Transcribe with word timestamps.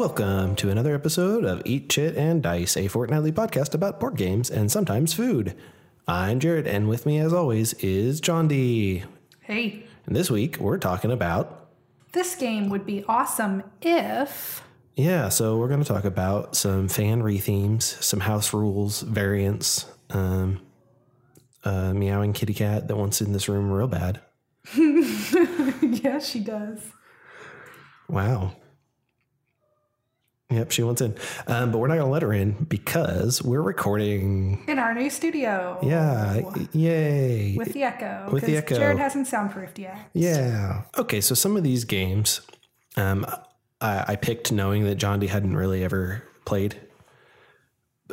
Welcome 0.00 0.56
to 0.56 0.70
another 0.70 0.94
episode 0.94 1.44
of 1.44 1.60
Eat, 1.66 1.90
Chit, 1.90 2.16
and 2.16 2.42
Dice, 2.42 2.74
a 2.74 2.88
fortnightly 2.88 3.32
podcast 3.32 3.74
about 3.74 4.00
board 4.00 4.16
games 4.16 4.48
and 4.48 4.72
sometimes 4.72 5.12
food. 5.12 5.54
I'm 6.08 6.40
Jared, 6.40 6.66
and 6.66 6.88
with 6.88 7.04
me, 7.04 7.18
as 7.18 7.34
always, 7.34 7.74
is 7.74 8.18
John 8.18 8.48
D. 8.48 9.04
Hey, 9.42 9.84
And 10.06 10.16
this 10.16 10.30
week, 10.30 10.56
we're 10.56 10.78
talking 10.78 11.10
about, 11.12 11.68
this 12.12 12.34
game 12.34 12.70
would 12.70 12.86
be 12.86 13.04
awesome 13.08 13.62
if. 13.82 14.62
yeah, 14.96 15.28
so 15.28 15.58
we're 15.58 15.68
going 15.68 15.84
to 15.84 15.92
talk 15.92 16.04
about 16.04 16.56
some 16.56 16.88
fan 16.88 17.20
rethemes, 17.20 17.82
some 17.82 18.20
house 18.20 18.54
rules, 18.54 19.02
variants, 19.02 19.84
um, 20.08 20.62
uh, 21.62 21.92
meowing 21.92 22.32
kitty 22.32 22.54
cat 22.54 22.88
that 22.88 22.96
wants 22.96 23.20
in 23.20 23.34
this 23.34 23.50
room 23.50 23.70
real 23.70 23.86
bad. 23.86 24.18
yeah, 24.78 26.18
she 26.20 26.40
does. 26.40 26.80
Wow. 28.08 28.54
Yep, 30.50 30.72
she 30.72 30.82
wants 30.82 31.00
in. 31.00 31.14
Um, 31.46 31.70
but 31.70 31.78
we're 31.78 31.86
not 31.86 31.94
going 31.94 32.06
to 32.06 32.12
let 32.12 32.22
her 32.22 32.32
in 32.32 32.52
because 32.64 33.40
we're 33.42 33.62
recording. 33.62 34.64
In 34.66 34.78
our 34.78 34.92
new 34.92 35.08
studio. 35.08 35.78
Yeah, 35.82 36.40
yay. 36.72 37.56
With 37.56 37.72
the 37.72 37.84
echo. 37.84 38.28
With 38.32 38.44
the 38.44 38.56
echo. 38.56 38.74
Jared 38.74 38.98
hasn't 38.98 39.28
soundproofed 39.28 39.78
yet. 39.78 39.96
Yeah. 40.12 40.82
Okay, 40.98 41.20
so 41.20 41.34
some 41.34 41.56
of 41.56 41.62
these 41.62 41.84
games 41.84 42.40
um, 42.96 43.26
I, 43.80 44.04
I 44.08 44.16
picked 44.16 44.52
knowing 44.52 44.84
that 44.84 44.96
John 44.96 45.20
D 45.20 45.26
hadn't 45.26 45.56
really 45.56 45.84
ever 45.84 46.22
played. 46.44 46.80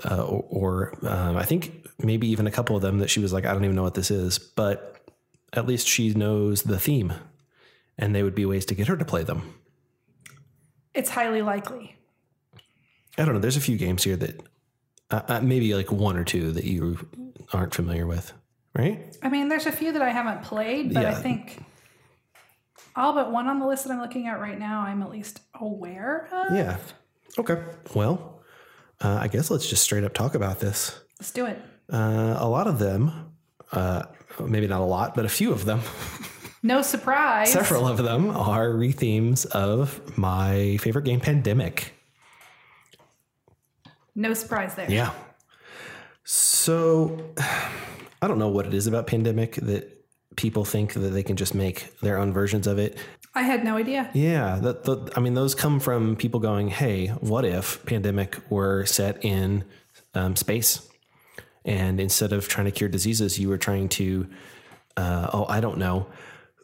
Uh, 0.05 0.23
or 0.23 0.45
or 0.49 1.07
um, 1.07 1.37
I 1.37 1.43
think 1.43 1.87
maybe 1.97 2.27
even 2.27 2.45
a 2.45 2.51
couple 2.51 2.75
of 2.75 2.83
them 2.83 2.99
that 2.99 3.09
she 3.09 3.19
was 3.19 3.33
like, 3.33 3.45
I 3.45 3.53
don't 3.53 3.63
even 3.63 3.75
know 3.75 3.83
what 3.83 3.95
this 3.95 4.11
is, 4.11 4.37
but 4.37 5.01
at 5.53 5.65
least 5.65 5.87
she 5.87 6.13
knows 6.13 6.63
the 6.63 6.77
theme 6.77 7.13
and 7.97 8.13
they 8.13 8.21
would 8.21 8.35
be 8.35 8.45
ways 8.45 8.65
to 8.65 8.75
get 8.75 8.87
her 8.87 8.95
to 8.95 9.05
play 9.05 9.23
them. 9.23 9.55
It's 10.93 11.09
highly 11.09 11.41
likely. 11.41 11.96
I 13.17 13.25
don't 13.25 13.33
know. 13.33 13.39
There's 13.39 13.57
a 13.57 13.61
few 13.61 13.77
games 13.77 14.03
here 14.03 14.15
that 14.15 14.41
uh, 15.09 15.21
uh, 15.27 15.41
maybe 15.41 15.73
like 15.73 15.91
one 15.91 16.17
or 16.17 16.23
two 16.23 16.51
that 16.51 16.65
you 16.65 16.97
aren't 17.53 17.73
familiar 17.73 18.05
with, 18.05 18.33
right? 18.75 19.15
I 19.23 19.29
mean, 19.29 19.49
there's 19.49 19.65
a 19.65 19.71
few 19.71 19.91
that 19.93 20.01
I 20.01 20.09
haven't 20.09 20.43
played, 20.43 20.93
but 20.93 21.05
I 21.05 21.13
think 21.13 21.63
all 22.95 23.13
but 23.13 23.31
one 23.31 23.47
on 23.47 23.59
the 23.59 23.65
list 23.67 23.85
that 23.85 23.93
I'm 23.93 24.01
looking 24.01 24.27
at 24.27 24.39
right 24.39 24.57
now, 24.59 24.81
I'm 24.81 25.01
at 25.01 25.09
least 25.09 25.39
aware 25.53 26.27
of. 26.31 26.53
Yeah. 26.55 26.77
Okay. 27.37 27.61
Well, 27.93 28.41
uh, 29.01 29.19
I 29.21 29.27
guess 29.27 29.49
let's 29.51 29.69
just 29.69 29.83
straight 29.83 30.03
up 30.03 30.13
talk 30.13 30.35
about 30.35 30.59
this. 30.59 30.99
Let's 31.19 31.31
do 31.31 31.45
it. 31.45 31.61
Uh, 31.91 32.35
a 32.37 32.47
lot 32.47 32.67
of 32.67 32.79
them, 32.79 33.31
uh, 33.71 34.03
maybe 34.43 34.67
not 34.67 34.81
a 34.81 34.85
lot, 34.85 35.15
but 35.15 35.25
a 35.25 35.29
few 35.29 35.51
of 35.51 35.65
them, 35.65 35.81
No 36.63 36.81
surprise. 36.81 37.51
several 37.53 37.87
of 37.87 37.97
them 37.97 38.29
are 38.31 38.69
rethemes 38.69 39.45
of 39.45 40.17
my 40.17 40.77
favorite 40.77 41.05
game, 41.05 41.19
Pandemic. 41.19 41.93
No 44.17 44.33
surprise 44.33 44.73
there. 44.73 44.89
Yeah. 44.89 45.11
So 46.23 47.33
I 48.21 48.27
don't 48.27 48.39
know 48.39 48.49
what 48.49 48.65
it 48.65 48.73
is 48.73 48.87
about 48.87 49.05
Pandemic 49.05 49.55
that 49.57 49.93
people 50.35 50.65
think 50.65 50.93
that 50.93 50.99
they 50.99 51.23
can 51.23 51.35
just 51.35 51.53
make 51.53 51.99
their 51.99 52.17
own 52.17 52.33
versions 52.33 52.65
of 52.65 52.79
it. 52.79 52.97
I 53.35 53.43
had 53.43 53.63
no 53.63 53.77
idea. 53.77 54.09
Yeah, 54.13 54.55
that, 54.55 54.83
the, 54.83 55.11
I 55.15 55.19
mean, 55.19 55.35
those 55.35 55.53
come 55.53 55.79
from 55.79 56.15
people 56.15 56.39
going, 56.39 56.69
"Hey, 56.69 57.07
what 57.07 57.45
if 57.45 57.85
Pandemic 57.85 58.39
were 58.49 58.85
set 58.87 59.23
in 59.23 59.63
um, 60.15 60.35
space, 60.35 60.89
and 61.63 61.99
instead 61.99 62.33
of 62.33 62.47
trying 62.47 62.65
to 62.65 62.71
cure 62.71 62.89
diseases, 62.89 63.37
you 63.37 63.49
were 63.49 63.59
trying 63.59 63.89
to, 63.89 64.27
uh, 64.95 65.29
oh, 65.31 65.45
I 65.47 65.59
don't 65.59 65.77
know, 65.77 66.07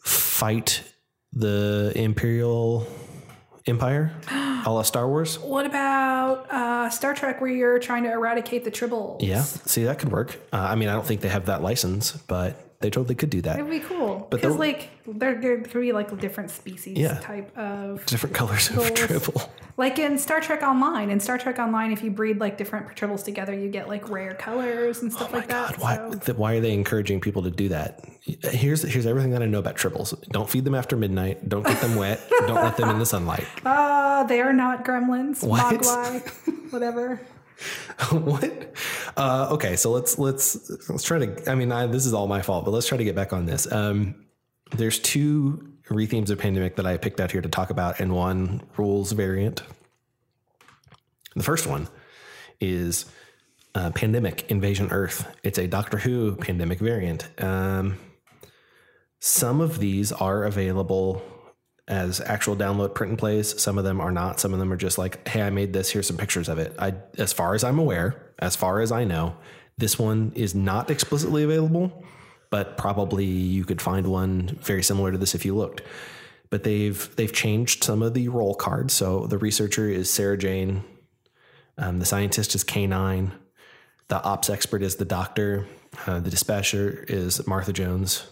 fight 0.02 0.82
the 1.32 1.92
Imperial 1.96 2.88
Empire, 3.68 4.12
a 4.66 4.72
la 4.72 4.82
Star 4.82 5.08
Wars." 5.08 5.40
What 5.40 5.66
about 5.66 6.52
uh, 6.52 6.90
Star 6.90 7.14
Trek 7.14 7.42
where 7.42 7.50
you're 7.50 7.80
trying 7.80 8.04
to 8.04 8.12
eradicate 8.12 8.64
the 8.64 8.72
tribbles? 8.72 9.22
Yeah, 9.22 9.42
see, 9.44 9.84
that 9.84 10.00
could 10.00 10.12
work. 10.12 10.40
Uh, 10.52 10.58
I 10.58 10.76
mean, 10.76 10.90
I 10.90 10.94
don't 10.94 11.06
think 11.06 11.22
they 11.22 11.30
have 11.30 11.46
that 11.48 11.62
license, 11.62 12.12
but 12.28 12.73
they 12.84 12.90
totally 12.92 13.16
could 13.16 13.30
do 13.32 13.42
that. 13.42 13.58
It 13.58 13.64
would 13.64 13.72
be 13.72 13.80
cool. 13.80 14.28
But 14.30 14.42
because 14.42 14.58
like 14.58 14.90
there, 15.08 15.40
there 15.42 15.58
could 15.62 15.82
be 15.82 15.92
like 15.94 16.16
different 16.20 16.52
species 16.52 16.98
Yeah. 16.98 17.18
type 17.20 17.58
of 17.58 18.06
Different 18.06 18.36
colors 18.36 18.70
of 18.70 18.94
tribble. 18.94 19.42
like 19.78 19.98
in 20.00 20.18
Star 20.18 20.40
Trek 20.42 20.62
Online. 20.62 21.10
In 21.10 21.20
Star 21.20 21.38
Trek 21.38 21.58
Online, 21.60 21.92
if 21.92 22.04
you 22.04 22.12
breed 22.12 22.40
like 22.40 22.58
different 22.58 22.88
tribbles 22.96 23.24
together, 23.24 23.54
you 23.58 23.70
get 23.70 23.88
like 23.88 24.10
rare 24.10 24.34
colors 24.36 25.02
and 25.02 25.12
stuff 25.12 25.34
like 25.34 25.48
that. 25.48 25.66
Oh 25.66 25.72
God, 25.72 25.82
why, 25.82 25.96
so- 25.96 26.14
th- 26.20 26.38
why 26.38 26.54
are 26.56 26.60
they 26.62 26.74
encouraging 26.74 27.22
people 27.22 27.42
to 27.44 27.50
do 27.52 27.70
that? 27.70 28.02
Here's 28.22 28.84
here's 28.84 29.06
everything 29.06 29.32
that 29.32 29.42
I 29.42 29.46
know 29.48 29.60
about 29.60 29.76
tribbles. 29.76 30.14
Don't 30.30 30.50
feed 30.50 30.66
them 30.66 30.76
after 30.76 30.96
midnight. 30.96 31.48
Don't 31.50 31.66
get 31.66 31.80
them 31.82 31.96
wet. 31.96 32.20
don't 32.30 32.54
let 32.56 32.78
them 32.78 32.90
in 32.90 33.00
the 33.00 33.06
sunlight. 33.06 33.46
Ah, 33.66 34.26
they 34.28 34.42
are 34.42 34.54
not 34.54 34.86
gremlins, 34.86 35.42
What? 35.46 35.74
mogwai, 35.82 36.72
whatever. 36.72 37.20
what? 38.12 38.76
Uh, 39.16 39.50
okay, 39.52 39.76
so 39.76 39.92
let's 39.92 40.18
let's 40.18 40.90
let's 40.90 41.04
try 41.04 41.20
to. 41.20 41.52
I 41.52 41.56
mean, 41.56 41.72
I, 41.72 41.86
this 41.86 42.06
is 42.06 42.14
all 42.14 42.28
my 42.28 42.42
fault, 42.42 42.66
but 42.66 42.72
let's 42.72 42.88
try 42.88 42.98
to 42.98 43.04
get 43.04 43.16
back 43.16 43.34
on 43.34 43.46
this. 43.46 43.72
Um, 43.72 44.26
there's 44.72 45.00
two 45.00 45.74
rethemes 45.90 46.30
of 46.30 46.40
pandemic 46.40 46.76
that 46.78 46.86
I 46.86 46.98
picked 46.98 47.20
out 47.20 47.32
here 47.32 47.42
to 47.42 47.50
talk 47.50 47.70
about, 47.70 48.00
and 48.00 48.14
one 48.14 48.62
rules 48.78 49.12
variant. 49.12 49.62
The 51.36 51.44
first 51.44 51.68
one 51.68 51.88
is 52.60 53.06
uh, 53.76 53.92
Pandemic 53.92 54.50
Invasion 54.50 54.90
Earth. 54.92 55.28
It's 55.44 55.58
a 55.58 55.68
Doctor 55.68 55.98
Who 55.98 56.36
pandemic 56.36 56.80
variant. 56.80 57.30
Um, 57.42 57.98
some 59.20 59.62
of 59.62 59.80
these 59.80 60.12
are 60.12 60.44
available 60.44 61.24
as 61.88 62.22
actual 62.22 62.56
download 62.56 62.96
print 62.96 63.12
and 63.12 63.20
plays. 63.20 63.62
Some 63.62 63.78
of 63.78 63.84
them 63.84 64.00
are 64.00 64.12
not. 64.12 64.40
Some 64.40 64.54
of 64.54 64.60
them 64.60 64.72
are 64.72 64.78
just 64.78 64.98
like, 64.98 65.28
hey, 65.28 65.42
I 65.42 65.50
made 65.50 65.74
this. 65.74 65.90
Here's 65.90 66.08
some 66.08 66.18
pictures 66.18 66.50
of 66.50 66.60
it. 66.60 66.74
I, 66.80 66.94
as 67.18 67.34
far 67.34 67.56
as 67.56 67.64
I'm 67.64 67.80
aware, 67.80 68.34
as 68.40 68.56
far 68.56 68.82
as 68.82 68.92
I 68.92 69.04
know, 69.04 69.36
this 69.78 70.00
one 70.00 70.32
is 70.36 70.56
not 70.56 70.90
explicitly 70.90 71.44
available, 71.44 72.04
but 72.50 72.78
probably 72.78 73.26
you 73.26 73.66
could 73.66 73.82
find 73.82 74.08
one 74.08 74.58
very 74.62 74.84
similar 74.84 75.12
to 75.12 75.18
this 75.18 75.36
if 75.36 75.46
you 75.46 75.56
looked. 75.56 75.82
But 76.50 76.64
they've 76.64 77.14
they've 77.16 77.34
changed 77.34 77.84
some 77.84 78.02
of 78.02 78.14
the 78.14 78.30
role 78.30 78.54
cards. 78.54 78.94
So 78.94 79.26
the 79.26 79.40
researcher 79.40 79.90
is 79.90 80.10
Sarah 80.10 80.38
Jane, 80.38 80.84
um, 81.78 81.98
the 82.00 82.06
scientist 82.06 82.54
is 82.54 82.64
K9, 82.64 83.32
the 84.08 84.22
ops 84.22 84.50
expert 84.50 84.84
is 84.84 84.98
the 84.98 85.06
doctor, 85.06 85.66
uh, 86.06 86.20
the 86.20 86.30
dispatcher 86.30 87.06
is 87.08 87.46
Martha 87.48 87.74
Jones. 87.74 88.28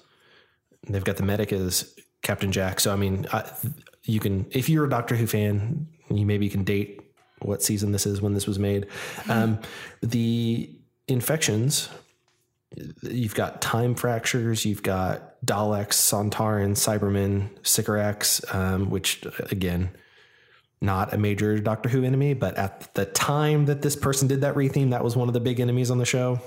They've 0.88 1.04
got 1.04 1.18
the 1.18 1.24
medic 1.24 1.52
as 1.52 1.96
Captain 2.22 2.52
Jack. 2.52 2.80
So 2.80 2.94
I 2.94 2.96
mean, 2.96 3.26
I, 3.32 3.50
you 4.04 4.20
can 4.20 4.46
if 4.52 4.70
you're 4.70 4.86
a 4.86 4.90
Doctor 4.90 5.16
Who 5.16 5.28
fan, 5.28 5.88
you 6.10 6.26
maybe 6.26 6.50
can 6.50 6.64
date 6.64 7.02
what 7.40 7.64
season 7.64 7.92
this 7.92 8.06
is 8.06 8.22
when 8.22 8.34
this 8.34 8.48
was 8.48 8.60
made. 8.60 8.88
Um, 9.30 9.60
the 10.02 10.70
infections. 11.08 11.90
You've 13.02 13.36
got 13.36 13.62
time 13.62 13.96
fractures. 13.96 14.66
You've 14.66 14.84
got 14.84 15.46
Daleks, 15.46 15.94
Sontaran, 15.96 16.72
Cybermen, 16.72 17.50
Sycorax, 17.64 18.42
um, 18.54 18.90
which 18.90 19.26
again, 19.52 19.90
not 20.80 21.14
a 21.14 21.18
major 21.18 21.60
Doctor 21.60 21.90
Who 21.90 22.04
enemy, 22.04 22.34
but 22.34 22.58
at 22.58 22.94
the 22.94 23.06
time 23.06 23.66
that 23.66 23.82
this 23.82 23.96
person 23.96 24.28
did 24.28 24.42
that 24.42 24.56
retheme, 24.56 24.92
that 24.92 25.04
was 25.04 25.16
one 25.16 25.28
of 25.28 25.34
the 25.34 25.40
big 25.40 25.60
enemies 25.60 25.92
on 25.92 25.98
the 25.98 26.06
show. 26.06 26.40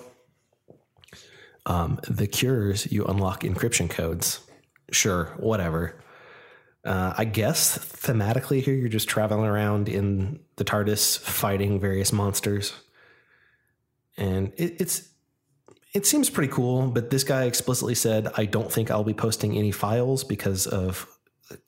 Um, 1.66 2.00
the 2.08 2.26
cures, 2.26 2.90
you 2.90 3.04
unlock 3.04 3.42
encryption 3.42 3.88
codes. 3.88 4.40
Sure, 4.90 5.26
whatever. 5.38 6.00
Uh, 6.84 7.14
I 7.16 7.24
guess 7.24 7.78
thematically 7.78 8.62
here, 8.62 8.74
you're 8.74 8.88
just 8.88 9.08
traveling 9.08 9.46
around 9.48 9.88
in 9.88 10.40
the 10.56 10.64
TARDIS 10.64 11.18
fighting 11.18 11.80
various 11.80 12.12
monsters. 12.12 12.74
And 14.16 14.52
it, 14.56 14.80
it's 14.80 15.08
it 15.94 16.06
seems 16.06 16.28
pretty 16.28 16.52
cool, 16.52 16.88
but 16.88 17.10
this 17.10 17.24
guy 17.24 17.44
explicitly 17.44 17.94
said, 17.94 18.28
I 18.36 18.44
don't 18.46 18.70
think 18.70 18.90
I'll 18.90 19.04
be 19.04 19.14
posting 19.14 19.56
any 19.56 19.70
files 19.70 20.24
because 20.24 20.66
of 20.66 21.06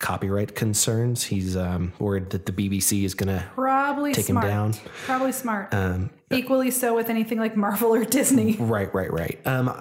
copyright 0.00 0.54
concerns. 0.54 1.22
He's 1.24 1.56
um, 1.56 1.92
worried 1.98 2.30
that 2.30 2.44
the 2.44 2.52
BBC 2.52 3.04
is 3.04 3.14
going 3.14 3.28
to 3.28 3.44
Probably 3.54 4.12
Take 4.12 4.26
him 4.28 4.40
down. 4.40 4.74
Probably 5.04 5.32
smart. 5.32 5.72
um, 5.72 6.10
Equally 6.30 6.72
so 6.72 6.94
with 6.94 7.08
anything 7.08 7.38
like 7.38 7.56
Marvel 7.56 7.94
or 7.94 8.04
Disney. 8.04 8.56
Right, 8.58 8.92
right, 8.92 9.12
right. 9.12 9.40
Um, 9.46 9.72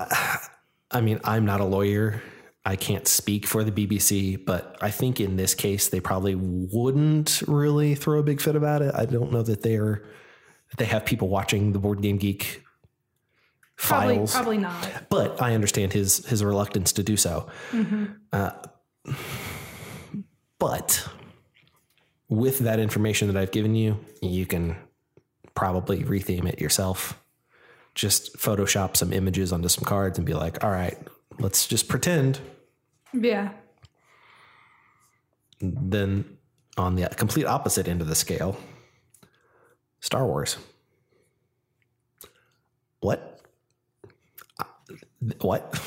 I 0.92 1.01
mean, 1.01 1.19
I'm 1.24 1.45
not 1.45 1.59
a 1.59 1.65
lawyer. 1.65 2.21
I 2.67 2.75
can't 2.75 3.07
speak 3.07 3.45
for 3.45 3.63
the 3.63 3.71
BBC, 3.71 4.44
but 4.44 4.75
I 4.81 4.89
think 4.89 5.19
in 5.21 5.35
this 5.35 5.53
case 5.53 5.89
they 5.89 6.00
probably 6.00 6.33
wouldn't 6.35 7.44
really 7.47 7.94
throw 7.94 8.19
a 8.19 8.23
big 8.23 8.41
fit 8.41 8.56
about 8.56 8.81
it. 8.81 8.94
I 8.95 9.06
don't 9.06 9.31
know 9.31 9.44
that 9.44 9.62
they 9.62 9.75
are. 9.75 10.03
that 10.71 10.77
They 10.77 10.85
have 10.85 11.06
people 11.06 11.27
watching 11.29 11.73
the 11.73 11.79
Board 11.79 12.01
Game 12.01 12.17
Geek 12.17 12.63
Probably, 13.77 14.15
files, 14.15 14.33
probably 14.33 14.57
not. 14.57 15.09
but 15.09 15.41
I 15.41 15.53
understand 15.53 15.94
his 15.94 16.25
his 16.25 16.44
reluctance 16.44 16.94
to 16.94 17.03
do 17.03 17.17
so. 17.17 17.50
Uh, 18.33 18.51
but 20.59 21.07
with 22.29 22.59
that 22.59 22.79
information 22.79 23.27
that 23.27 23.38
I've 23.38 23.51
given 23.51 23.75
you, 23.75 24.00
you 24.21 24.45
can 24.45 24.75
probably 25.53 26.03
retheme 26.03 26.47
it 26.47 26.59
yourself. 26.59 27.21
Just 27.94 28.38
Photoshop 28.38 28.97
some 28.97 29.13
images 29.13 29.53
onto 29.53 29.68
some 29.69 29.83
cards 29.85 30.18
and 30.18 30.25
be 30.25 30.33
like, 30.33 30.63
all 30.63 30.71
right, 30.71 30.97
let's 31.38 31.68
just 31.68 31.88
pretend. 31.88 32.39
Yeah. 33.19 33.51
Then 35.62 36.38
on 36.77 36.95
the 36.95 37.07
complete 37.09 37.45
opposite 37.45 37.88
end 37.88 38.01
of 38.01 38.07
the 38.07 38.15
scale, 38.15 38.57
Star 40.01 40.25
Wars. 40.25 40.57
What? 43.00 43.39
Uh, 44.59 44.65
What? 45.41 45.79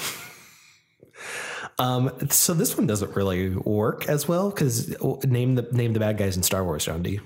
um, 1.78 2.10
so 2.30 2.54
this 2.54 2.76
one 2.76 2.86
doesn't 2.86 3.14
really 3.14 3.50
work 3.56 4.08
as 4.08 4.26
well 4.26 4.50
because 4.50 4.88
name 5.24 5.54
the 5.54 5.62
name 5.72 5.92
the 5.92 6.00
bad 6.00 6.16
guys 6.16 6.36
in 6.36 6.42
Star 6.42 6.64
Wars, 6.64 6.84
John 6.84 7.02
D. 7.02 7.20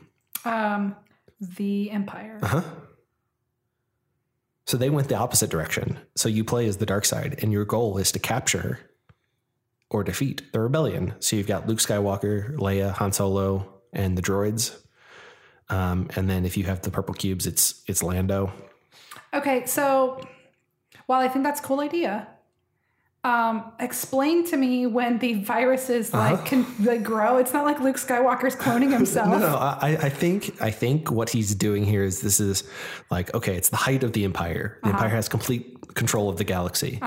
Um, 0.44 0.96
the 1.40 1.90
Empire. 1.90 2.38
Uh-huh. 2.42 2.62
So 4.66 4.76
they 4.76 4.90
went 4.90 5.08
the 5.08 5.16
opposite 5.16 5.50
direction. 5.50 5.98
So 6.16 6.28
you 6.28 6.44
play 6.44 6.66
as 6.66 6.78
the 6.78 6.86
dark 6.86 7.04
side, 7.04 7.38
and 7.42 7.52
your 7.52 7.64
goal 7.64 7.98
is 7.98 8.12
to 8.12 8.18
capture 8.18 8.78
or 9.92 10.02
defeat 10.02 10.52
the 10.52 10.60
rebellion. 10.60 11.14
So 11.20 11.36
you've 11.36 11.46
got 11.46 11.68
Luke 11.68 11.78
Skywalker, 11.78 12.56
Leia, 12.56 12.92
Han 12.94 13.12
Solo, 13.12 13.80
and 13.92 14.16
the 14.16 14.22
droids. 14.22 14.76
Um, 15.68 16.08
and 16.16 16.28
then 16.28 16.44
if 16.44 16.56
you 16.56 16.64
have 16.64 16.82
the 16.82 16.90
purple 16.90 17.14
cubes, 17.14 17.46
it's 17.46 17.82
it's 17.86 18.02
Lando. 18.02 18.52
Okay, 19.34 19.64
so 19.66 20.20
while 21.06 21.20
I 21.20 21.28
think 21.28 21.44
that's 21.44 21.60
a 21.60 21.62
cool 21.62 21.80
idea, 21.80 22.28
um, 23.24 23.72
explain 23.78 24.44
to 24.46 24.56
me 24.56 24.86
when 24.86 25.18
the 25.18 25.34
viruses 25.34 26.12
like 26.12 26.44
can 26.44 26.66
like 26.80 27.02
grow. 27.02 27.36
It's 27.36 27.52
not 27.52 27.64
like 27.64 27.80
Luke 27.80 27.96
Skywalker's 27.96 28.56
cloning 28.56 28.92
himself. 28.98 29.28
Uh-huh. 29.28 29.38
No, 29.38 29.52
no, 29.52 29.56
I, 29.56 29.98
I 30.02 30.08
think 30.08 30.60
I 30.60 30.70
think 30.70 31.10
what 31.10 31.30
he's 31.30 31.54
doing 31.54 31.84
here 31.84 32.02
is 32.02 32.20
this 32.20 32.40
is 32.40 32.64
like 33.10 33.32
okay, 33.34 33.56
it's 33.56 33.68
the 33.68 33.76
height 33.76 34.02
of 34.02 34.12
the 34.12 34.24
empire. 34.24 34.78
The 34.82 34.90
empire 34.90 35.08
has 35.08 35.28
complete 35.28 35.94
control 35.94 36.28
of 36.28 36.36
the 36.36 36.44
galaxy, 36.44 36.98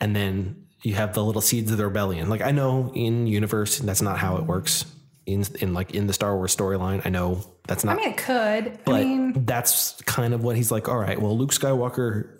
and 0.00 0.16
then 0.16 0.67
you 0.82 0.94
have 0.94 1.14
the 1.14 1.24
little 1.24 1.42
seeds 1.42 1.70
of 1.70 1.78
the 1.78 1.84
rebellion. 1.84 2.28
Like 2.28 2.42
I 2.42 2.50
know 2.50 2.92
in 2.94 3.26
universe 3.26 3.78
that's 3.78 4.02
not 4.02 4.18
how 4.18 4.36
it 4.36 4.44
works. 4.44 4.84
In 5.26 5.44
in 5.60 5.74
like 5.74 5.94
in 5.94 6.06
the 6.06 6.12
Star 6.14 6.34
Wars 6.36 6.56
storyline, 6.56 7.04
I 7.04 7.10
know 7.10 7.44
that's 7.66 7.84
not. 7.84 7.96
I 7.96 8.00
mean, 8.00 8.08
it 8.10 8.16
could. 8.16 8.78
but 8.86 8.94
I 8.94 9.04
mean, 9.04 9.44
that's 9.44 10.00
kind 10.02 10.32
of 10.32 10.42
what 10.42 10.56
he's 10.56 10.70
like. 10.70 10.88
All 10.88 10.96
right, 10.96 11.20
well, 11.20 11.36
Luke 11.36 11.50
Skywalker 11.50 12.30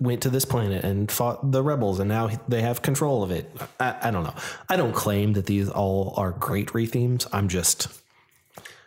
went 0.00 0.22
to 0.22 0.30
this 0.30 0.44
planet 0.44 0.84
and 0.84 1.10
fought 1.10 1.50
the 1.50 1.60
rebels, 1.62 1.98
and 1.98 2.08
now 2.08 2.30
they 2.46 2.62
have 2.62 2.82
control 2.82 3.24
of 3.24 3.32
it. 3.32 3.50
I, 3.80 3.96
I 4.00 4.10
don't 4.12 4.22
know. 4.22 4.34
I 4.68 4.76
don't 4.76 4.94
claim 4.94 5.32
that 5.32 5.46
these 5.46 5.68
all 5.68 6.14
are 6.16 6.30
great 6.30 6.68
rethemes. 6.68 7.26
I'm 7.32 7.48
just 7.48 7.88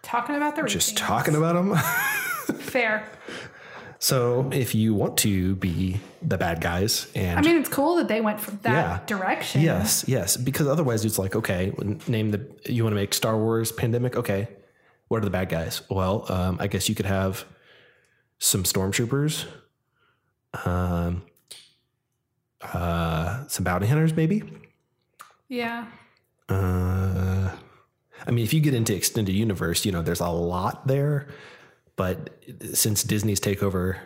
talking 0.03 0.35
about 0.35 0.55
the 0.55 0.63
just 0.63 0.91
routine. 0.91 1.05
talking 1.07 1.35
about 1.35 1.53
them. 1.55 1.75
fair. 2.59 3.09
So 4.03 4.49
if 4.51 4.73
you 4.73 4.95
want 4.95 5.15
to 5.17 5.55
be 5.57 5.99
the 6.23 6.35
bad 6.37 6.59
guys 6.59 7.05
and 7.13 7.37
I 7.37 7.41
mean, 7.43 7.57
it's 7.61 7.69
cool 7.69 7.95
that 7.97 8.07
they 8.07 8.19
went 8.19 8.39
from 8.39 8.57
that 8.63 8.73
Yeah. 8.73 8.99
direction. 9.05 9.61
yes, 9.61 10.03
yes, 10.07 10.35
because 10.37 10.65
otherwise 10.67 11.05
it's 11.05 11.19
like 11.19 11.35
okay, 11.35 11.71
name 12.07 12.31
the 12.31 12.41
you 12.65 12.83
want 12.83 12.93
to 12.93 12.99
make 12.99 13.13
Star 13.13 13.37
Wars 13.37 13.71
Pandemic. 13.71 14.15
Okay, 14.15 14.47
what 15.07 15.17
are 15.21 15.25
the 15.25 15.29
bad 15.31 15.49
guys? 15.49 15.81
Well, 15.89 16.25
um, 16.29 16.57
I 16.59 16.65
guess 16.67 16.89
you 16.89 16.95
could 16.95 17.05
have 17.05 17.45
some 18.39 18.63
stormtroopers, 18.63 19.45
um, 20.65 21.21
uh, 22.61 23.47
some 23.47 23.63
bounty 23.63 23.87
hunters, 23.87 24.13
maybe. 24.15 24.43
Yeah. 25.47 25.85
Uh, 26.49 27.49
I 28.25 28.31
mean, 28.31 28.43
if 28.43 28.53
you 28.53 28.61
get 28.61 28.73
into 28.73 28.95
extended 28.95 29.33
universe, 29.33 29.85
you 29.85 29.91
know, 29.91 30.01
there's 30.01 30.19
a 30.21 30.29
lot 30.29 30.87
there. 30.87 31.27
But 31.95 32.29
since 32.73 33.03
Disney's 33.03 33.39
takeover, 33.39 33.97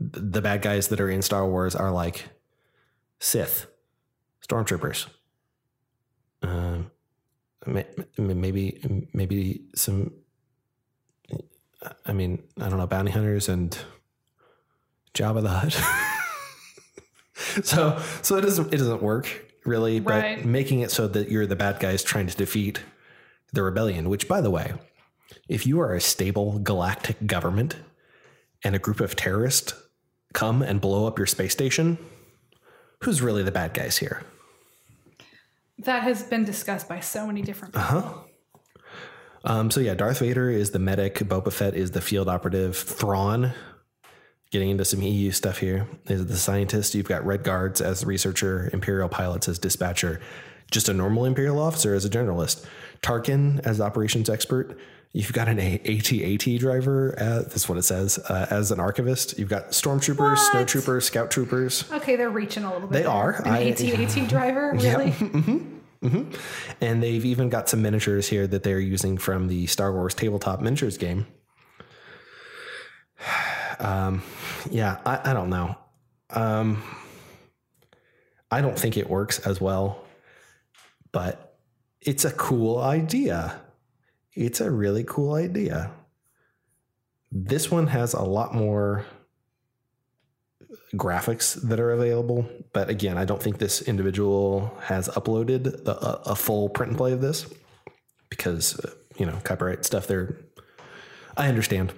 the 0.00 0.42
bad 0.42 0.62
guys 0.62 0.88
that 0.88 1.00
are 1.00 1.10
in 1.10 1.22
Star 1.22 1.46
Wars 1.48 1.74
are 1.74 1.90
like 1.90 2.28
Sith, 3.20 3.66
stormtroopers. 4.46 5.06
Um, 6.42 6.90
ma- 7.66 7.82
ma- 8.16 8.34
maybe 8.34 9.08
maybe 9.12 9.62
some. 9.74 10.12
I 12.06 12.12
mean, 12.12 12.42
I 12.60 12.68
don't 12.68 12.78
know, 12.78 12.86
bounty 12.86 13.12
hunters 13.12 13.48
and 13.48 13.76
Jabba 15.14 15.42
the 15.42 15.48
Hutt. 15.48 15.72
so 17.64 18.00
so 18.22 18.36
it 18.36 18.40
doesn't 18.42 18.72
it 18.74 18.78
doesn't 18.78 19.02
work 19.02 19.44
really, 19.64 20.00
Right. 20.00 20.38
but 20.38 20.46
making 20.46 20.80
it 20.80 20.90
so 20.90 21.06
that 21.08 21.30
you're 21.30 21.46
the 21.46 21.56
bad 21.56 21.78
guys 21.78 22.02
trying 22.02 22.26
to 22.26 22.36
defeat 22.36 22.80
the 23.52 23.62
rebellion. 23.62 24.08
Which, 24.08 24.26
by 24.28 24.40
the 24.40 24.50
way, 24.50 24.72
if 25.48 25.66
you 25.66 25.80
are 25.80 25.94
a 25.94 26.00
stable 26.00 26.58
galactic 26.58 27.26
government 27.26 27.76
and 28.64 28.74
a 28.74 28.78
group 28.78 29.00
of 29.00 29.16
terrorists 29.16 29.74
come 30.34 30.62
and 30.62 30.80
blow 30.80 31.06
up 31.06 31.18
your 31.18 31.26
space 31.26 31.52
station, 31.52 31.98
who's 33.02 33.22
really 33.22 33.42
the 33.42 33.52
bad 33.52 33.74
guys 33.74 33.98
here? 33.98 34.22
That 35.78 36.02
has 36.02 36.22
been 36.24 36.44
discussed 36.44 36.88
by 36.88 37.00
so 37.00 37.26
many 37.26 37.42
different 37.42 37.74
people. 37.74 38.24
Um, 39.44 39.70
so 39.70 39.80
yeah, 39.80 39.94
Darth 39.94 40.18
Vader 40.18 40.50
is 40.50 40.72
the 40.72 40.78
medic. 40.78 41.16
Boba 41.16 41.52
Fett 41.52 41.74
is 41.74 41.92
the 41.92 42.00
field 42.00 42.28
operative. 42.28 42.76
Thrawn, 42.76 43.52
getting 44.50 44.70
into 44.70 44.84
some 44.84 45.00
EU 45.00 45.30
stuff 45.30 45.58
here, 45.58 45.88
is 46.06 46.26
the 46.26 46.36
scientist. 46.36 46.94
You've 46.94 47.08
got 47.08 47.24
Red 47.24 47.44
Guards 47.44 47.80
as 47.80 48.00
the 48.00 48.06
researcher, 48.06 48.68
Imperial 48.72 49.08
pilots 49.08 49.48
as 49.48 49.58
dispatcher, 49.58 50.20
just 50.70 50.88
a 50.88 50.92
normal 50.92 51.24
Imperial 51.24 51.60
officer 51.60 51.94
as 51.94 52.04
a 52.04 52.10
generalist. 52.10 52.66
Tarkin 53.00 53.60
as 53.64 53.80
operations 53.80 54.28
expert. 54.28 54.76
You've 55.12 55.32
got 55.32 55.48
an 55.48 55.58
AT-AT 55.58 56.58
driver. 56.58 57.14
Uh, 57.18 57.38
that's 57.42 57.68
what 57.68 57.78
it 57.78 57.82
says. 57.82 58.18
Uh, 58.18 58.46
as 58.50 58.70
an 58.70 58.78
archivist, 58.78 59.38
you've 59.38 59.48
got 59.48 59.70
stormtroopers, 59.70 60.36
snowtroopers, 60.50 61.02
scout 61.04 61.30
troopers. 61.30 61.90
Okay, 61.90 62.14
they're 62.16 62.28
reaching 62.30 62.64
a 62.64 62.72
little 62.72 62.88
bit. 62.88 62.92
They 62.92 63.02
there. 63.02 63.10
are. 63.10 63.32
An 63.42 63.48
I- 63.48 63.70
AT-AT 63.70 64.28
driver, 64.28 64.72
really? 64.74 65.14
And 66.80 67.02
they've 67.02 67.24
even 67.24 67.48
got 67.48 67.68
some 67.68 67.82
miniatures 67.82 68.28
here 68.28 68.46
that 68.46 68.62
they're 68.62 68.78
using 68.78 69.16
from 69.18 69.48
the 69.48 69.66
Star 69.66 69.92
Wars 69.92 70.14
tabletop 70.14 70.60
miniatures 70.60 70.96
game. 70.98 71.26
Um, 73.80 74.22
yeah, 74.72 74.98
I, 75.06 75.30
I 75.30 75.32
don't 75.34 75.50
know. 75.50 75.76
Um, 76.30 76.82
I 78.50 78.60
don't 78.60 78.76
think 78.76 78.96
it 78.96 79.08
works 79.08 79.38
as 79.46 79.60
well, 79.60 80.04
but 81.12 81.56
it's 82.00 82.24
a 82.24 82.32
cool 82.32 82.80
idea. 82.80 83.60
It's 84.34 84.60
a 84.60 84.70
really 84.70 85.04
cool 85.04 85.34
idea. 85.34 85.92
This 87.30 87.70
one 87.70 87.88
has 87.88 88.14
a 88.14 88.22
lot 88.22 88.54
more 88.54 89.04
graphics 90.94 91.60
that 91.68 91.80
are 91.80 91.90
available. 91.90 92.48
But 92.72 92.88
again, 92.88 93.18
I 93.18 93.24
don't 93.24 93.42
think 93.42 93.58
this 93.58 93.82
individual 93.82 94.76
has 94.82 95.08
uploaded 95.08 95.84
the, 95.84 95.96
a, 95.96 96.32
a 96.32 96.36
full 96.36 96.68
print 96.68 96.90
and 96.90 96.98
play 96.98 97.12
of 97.12 97.20
this 97.20 97.52
because, 98.28 98.78
uh, 98.80 98.90
you 99.16 99.26
know, 99.26 99.38
copyright 99.44 99.84
stuff 99.84 100.06
there. 100.06 100.38
I 101.36 101.48
understand. 101.48 101.92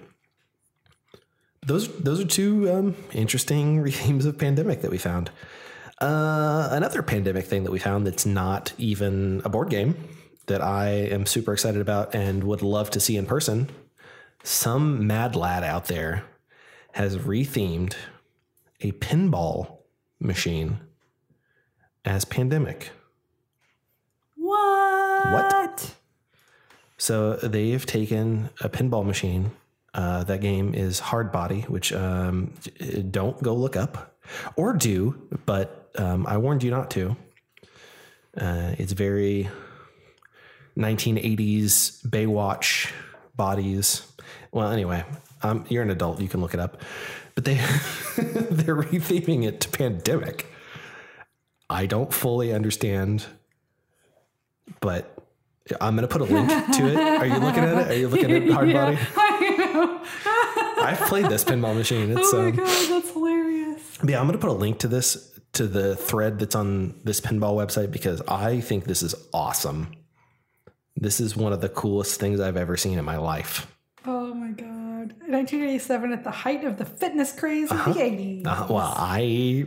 Those 1.67 1.95
those 1.99 2.21
are 2.21 2.27
two 2.27 2.71
um, 2.73 2.97
interesting 3.13 3.85
themes 3.91 4.25
of 4.25 4.39
pandemic 4.39 4.83
that 4.83 4.91
we 4.91 4.99
found. 4.99 5.31
Uh, 6.01 6.69
another 6.71 7.03
pandemic 7.03 7.45
thing 7.45 7.65
that 7.65 7.71
we 7.71 7.79
found 7.79 8.07
that's 8.07 8.25
not 8.25 8.73
even 8.79 9.43
a 9.45 9.51
board 9.51 9.69
game 9.69 9.95
that 10.51 10.61
I 10.61 10.89
am 10.89 11.27
super 11.27 11.53
excited 11.53 11.81
about 11.81 12.13
and 12.13 12.43
would 12.43 12.61
love 12.61 12.91
to 12.91 13.01
see 13.01 13.17
in 13.17 13.25
person. 13.25 13.71
Some 14.43 15.07
mad 15.07 15.37
lad 15.37 15.63
out 15.63 15.87
there 15.87 16.25
has 16.93 17.17
rethemed 17.17 17.95
a 18.81 18.91
pinball 18.93 19.79
machine 20.19 20.81
as 22.05 22.25
pandemic. 22.25 22.91
What? 24.35 25.33
What? 25.33 25.95
So 26.99 27.35
they've 27.37 27.87
taken 27.87 28.51
a 28.61 28.69
pinball 28.69 29.07
machine. 29.07 29.53
Uh, 29.95 30.25
that 30.25 30.41
game 30.41 30.75
is 30.75 30.99
Hard 30.99 31.31
Body, 31.31 31.61
which 31.63 31.93
um, 31.93 32.55
don't 33.11 33.41
go 33.41 33.55
look 33.55 33.77
up 33.77 34.17
or 34.57 34.73
do, 34.73 35.29
but 35.47 35.93
um, 35.97 36.27
I 36.27 36.39
warned 36.39 36.65
you 36.65 36.73
not 36.73 36.91
to. 36.91 37.17
Uh, 38.37 38.75
it's 38.79 38.93
very 38.93 39.49
1980s 40.79 42.03
Baywatch 42.07 42.93
bodies. 43.37 44.07
Well, 44.53 44.71
anyway, 44.71 45.05
um, 45.43 45.65
you're 45.69 45.83
an 45.83 45.91
adult; 45.91 46.21
you 46.21 46.29
can 46.29 46.41
look 46.41 46.55
it 46.55 46.61
up. 46.61 46.81
But 47.35 47.45
they 47.45 47.55
they're 48.17 48.77
retheming 48.77 49.45
it 49.47 49.61
to 49.63 49.69
pandemic. 49.69 50.47
I 51.69 51.87
don't 51.87 52.13
fully 52.13 52.53
understand, 52.53 53.25
but 54.81 55.17
I'm 55.81 55.95
going 55.97 56.09
to 56.09 56.13
put 56.13 56.23
a 56.23 56.33
link 56.33 56.49
to 56.49 56.87
it. 56.89 56.97
Are 56.97 57.27
you 57.27 57.39
looking 57.39 57.63
at 57.63 57.79
it? 57.79 57.91
Are 57.91 57.99
you 57.99 58.09
looking 58.09 58.33
at 58.33 58.49
Hard 58.53 58.69
Yeah, 58.71 58.85
Body? 58.85 58.99
I 59.17 59.71
know. 59.73 60.83
I've 60.83 61.01
played 61.09 61.27
this 61.27 61.45
pinball 61.45 61.77
machine. 61.77 62.11
It's 62.11 62.33
Oh 62.33 62.43
my 62.43 62.49
um, 62.49 62.57
god, 62.57 62.89
that's 62.89 63.11
hilarious. 63.13 63.99
yeah. 64.05 64.19
I'm 64.19 64.27
going 64.27 64.39
to 64.39 64.45
put 64.45 64.51
a 64.51 64.53
link 64.59 64.79
to 64.81 64.89
this 64.89 65.39
to 65.53 65.67
the 65.67 65.97
thread 65.97 66.39
that's 66.39 66.55
on 66.55 66.95
this 67.05 67.21
pinball 67.21 67.55
website 67.55 67.91
because 67.91 68.23
I 68.23 68.61
think 68.61 68.85
this 68.85 69.03
is 69.03 69.15
awesome. 69.33 69.93
This 71.01 71.19
is 71.19 71.35
one 71.35 71.55
of 71.55 71.63
the 71.63 71.71
coolest 71.71 72.21
things 72.21 72.41
I've 72.41 72.59
ever 72.59 72.77
seen 72.77 72.99
in 72.99 73.05
my 73.07 73.17
life. 73.17 73.67
Oh 74.07 74.35
my 74.35 74.51
god. 74.51 75.15
1987 75.27 76.13
at 76.13 76.25
the 76.25 76.31
height 76.31 76.65
of 76.65 76.77
the 76.77 76.85
fitness 76.85 77.33
craze 77.33 77.71
of 77.71 77.79
the 77.87 77.93
80s. 77.93 78.47
Uh, 78.47 78.67
well, 78.69 78.95
I 78.97 79.65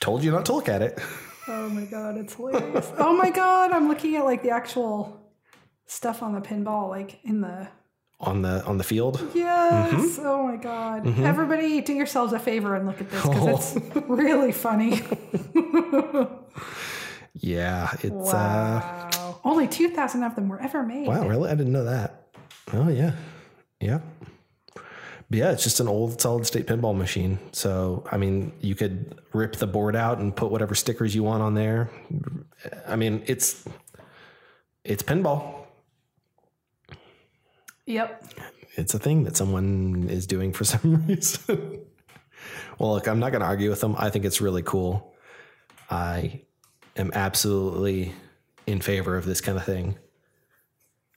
told 0.00 0.24
you 0.24 0.30
not 0.30 0.46
to 0.46 0.54
look 0.54 0.68
at 0.70 0.80
it. 0.80 0.98
Oh 1.48 1.68
my 1.68 1.84
god, 1.84 2.16
it's 2.16 2.34
hilarious. 2.34 2.90
oh 2.98 3.14
my 3.14 3.30
god, 3.30 3.72
I'm 3.72 3.88
looking 3.88 4.16
at 4.16 4.24
like 4.24 4.42
the 4.42 4.50
actual 4.50 5.20
stuff 5.86 6.22
on 6.22 6.34
the 6.34 6.40
pinball, 6.40 6.88
like 6.88 7.20
in 7.24 7.40
the 7.42 7.68
on 8.20 8.42
the 8.42 8.64
on 8.64 8.78
the 8.78 8.84
field. 8.84 9.20
Yes. 9.34 9.92
Mm-hmm. 9.92 10.26
Oh 10.26 10.42
my 10.46 10.56
God. 10.56 11.06
Everybody 11.20 11.80
do 11.82 11.92
yourselves 11.92 12.32
a 12.32 12.38
favor 12.38 12.74
and 12.74 12.86
look 12.86 13.00
at 13.00 13.10
this 13.10 13.22
because 13.22 13.76
it's 13.76 13.96
really 14.08 14.52
funny. 14.52 15.02
Yeah, 17.40 17.92
it's 18.02 18.32
uh 18.32 18.80
wow. 18.82 19.07
Only 19.44 19.66
2,000 19.68 20.22
of 20.22 20.34
them 20.34 20.48
were 20.48 20.60
ever 20.60 20.82
made. 20.82 21.06
wow, 21.06 21.26
really? 21.26 21.50
I 21.50 21.54
didn't 21.54 21.72
know 21.72 21.84
that. 21.84 22.26
Oh 22.72 22.88
yeah. 22.88 23.12
Yeah. 23.80 24.00
But 25.30 25.38
yeah, 25.38 25.52
it's 25.52 25.62
just 25.62 25.78
an 25.80 25.88
old 25.88 26.20
solid 26.20 26.46
state 26.46 26.66
pinball 26.66 26.96
machine. 26.96 27.38
So, 27.52 28.02
I 28.10 28.16
mean, 28.16 28.52
you 28.60 28.74
could 28.74 29.20
rip 29.34 29.56
the 29.56 29.66
board 29.66 29.94
out 29.94 30.18
and 30.18 30.34
put 30.34 30.50
whatever 30.50 30.74
stickers 30.74 31.14
you 31.14 31.22
want 31.22 31.42
on 31.42 31.54
there. 31.54 31.90
I 32.86 32.96
mean, 32.96 33.22
it's 33.26 33.64
it's 34.84 35.02
pinball. 35.02 35.66
Yep. 37.86 38.24
It's 38.76 38.94
a 38.94 38.98
thing 38.98 39.24
that 39.24 39.36
someone 39.36 40.08
is 40.08 40.26
doing 40.26 40.52
for 40.52 40.64
some 40.72 41.04
reason. 41.06 41.80
well, 42.78 42.94
look, 42.94 43.06
I'm 43.06 43.18
not 43.18 43.30
going 43.30 43.40
to 43.40 43.46
argue 43.46 43.70
with 43.70 43.80
them. 43.80 43.96
I 43.98 44.10
think 44.10 44.24
it's 44.24 44.40
really 44.40 44.62
cool. 44.62 45.14
I 45.90 46.42
am 46.96 47.10
absolutely 47.14 48.14
in 48.68 48.80
favor 48.80 49.16
of 49.16 49.24
this 49.24 49.40
kind 49.40 49.56
of 49.58 49.64
thing. 49.64 49.96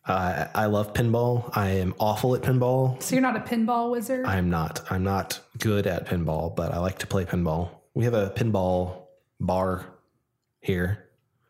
Uh, 0.06 0.48
I 0.56 0.66
love 0.66 0.94
pinball. 0.94 1.56
I 1.56 1.70
am 1.72 1.94
awful 2.00 2.34
at 2.34 2.42
pinball. 2.42 3.02
So 3.04 3.14
you're 3.16 3.22
not 3.22 3.36
a 3.36 3.42
pinball 3.42 3.92
wizard? 3.92 4.26
I'm 4.26 4.50
not. 4.50 4.82
I'm 4.90 5.04
not 5.04 5.40
good 5.60 5.86
at 5.86 6.08
pinball, 6.08 6.56
but 6.56 6.74
I 6.74 6.80
like 6.80 6.98
to 7.00 7.08
play 7.08 7.24
pinball. 7.26 7.70
We 7.94 8.06
have 8.06 8.14
a 8.16 8.30
pinball 8.32 9.04
bar 9.40 9.86
here. 10.62 11.08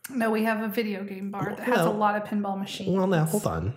no, 0.09 0.29
we 0.31 0.43
have 0.43 0.61
a 0.61 0.67
video 0.67 1.03
game 1.03 1.31
bar 1.31 1.55
that 1.55 1.59
has 1.65 1.85
a 1.85 1.89
lot 1.89 2.15
of 2.15 2.23
pinball 2.27 2.57
machines. 2.59 2.97
Well, 2.97 3.07
now 3.07 3.23
hold 3.25 3.45
on. 3.47 3.73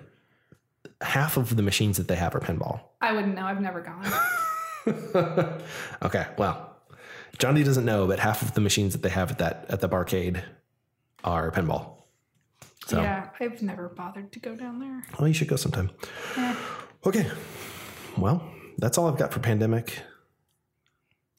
Half 1.00 1.36
of 1.36 1.54
the 1.56 1.62
machines 1.62 1.96
that 1.98 2.08
they 2.08 2.16
have 2.16 2.34
are 2.34 2.40
pinball. 2.40 2.80
I 3.00 3.12
wouldn't 3.12 3.34
know. 3.36 3.44
I've 3.44 3.60
never 3.60 3.80
gone. 3.80 4.10
Okay, 6.02 6.26
well, 6.36 6.76
Johnny 7.38 7.62
doesn't 7.62 7.84
know, 7.86 8.06
but 8.06 8.18
half 8.18 8.42
of 8.42 8.52
the 8.54 8.60
machines 8.60 8.92
that 8.92 9.02
they 9.02 9.08
have 9.08 9.30
at 9.30 9.38
that 9.38 9.64
at 9.70 9.80
the 9.80 9.88
barcade 9.88 10.42
are 11.22 11.50
pinball. 11.50 11.92
So, 12.86 13.00
Yeah, 13.00 13.28
I've 13.40 13.62
never 13.62 13.88
bothered 13.88 14.32
to 14.32 14.38
go 14.40 14.54
down 14.56 14.78
there. 14.78 15.02
well, 15.18 15.28
you 15.28 15.34
should 15.34 15.48
go 15.48 15.56
sometime. 15.56 15.90
Eh. 16.36 16.54
Okay, 17.06 17.30
well, 18.18 18.42
that's 18.78 18.98
all 18.98 19.08
I've 19.08 19.18
got 19.18 19.32
for 19.32 19.40
pandemic. 19.40 19.98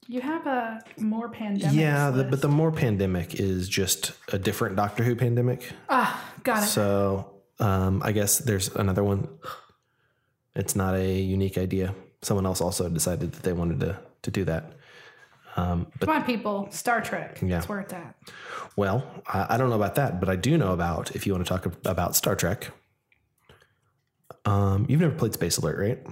You 0.08 0.20
have 0.20 0.46
a 0.46 0.80
more 0.98 1.28
pandemic. 1.28 1.74
yeah, 1.76 2.10
the, 2.10 2.24
but 2.24 2.40
the 2.40 2.48
more 2.48 2.70
pandemic 2.70 3.40
is 3.40 3.68
just 3.68 4.12
a 4.32 4.38
different 4.38 4.76
Doctor 4.76 5.02
Who 5.02 5.16
pandemic. 5.16 5.68
ah, 5.88 6.32
got 6.44 6.62
it. 6.62 6.66
So, 6.66 7.32
um, 7.58 8.02
I 8.04 8.12
guess 8.12 8.38
there's 8.38 8.68
another 8.76 9.02
one. 9.02 9.28
It's 10.54 10.76
not 10.76 10.94
a 10.94 11.20
unique 11.20 11.58
idea. 11.58 11.94
Someone 12.22 12.46
else 12.46 12.60
also 12.60 12.88
decided 12.88 13.32
that 13.32 13.42
they 13.42 13.52
wanted 13.52 13.80
to 13.80 13.98
to 14.22 14.30
do 14.30 14.44
that. 14.44 14.72
Um, 15.56 15.86
but 15.98 16.06
Come 16.06 16.16
on, 16.16 16.24
people. 16.24 16.68
Star 16.70 17.00
Trek. 17.00 17.38
Yeah. 17.40 17.48
That's 17.48 17.68
where 17.68 17.80
it's 17.80 17.92
at. 17.92 18.14
Well, 18.76 19.06
I, 19.26 19.54
I 19.54 19.56
don't 19.56 19.70
know 19.70 19.76
about 19.76 19.94
that, 19.96 20.20
but 20.20 20.28
I 20.28 20.36
do 20.36 20.58
know 20.58 20.72
about 20.72 21.16
if 21.16 21.26
you 21.26 21.32
want 21.32 21.46
to 21.46 21.48
talk 21.48 21.66
about 21.86 22.14
Star 22.14 22.36
Trek. 22.36 22.70
Um, 24.44 24.86
you've 24.88 25.00
never 25.00 25.14
played 25.14 25.32
Space 25.34 25.56
Alert, 25.58 25.78
right? 25.78 26.06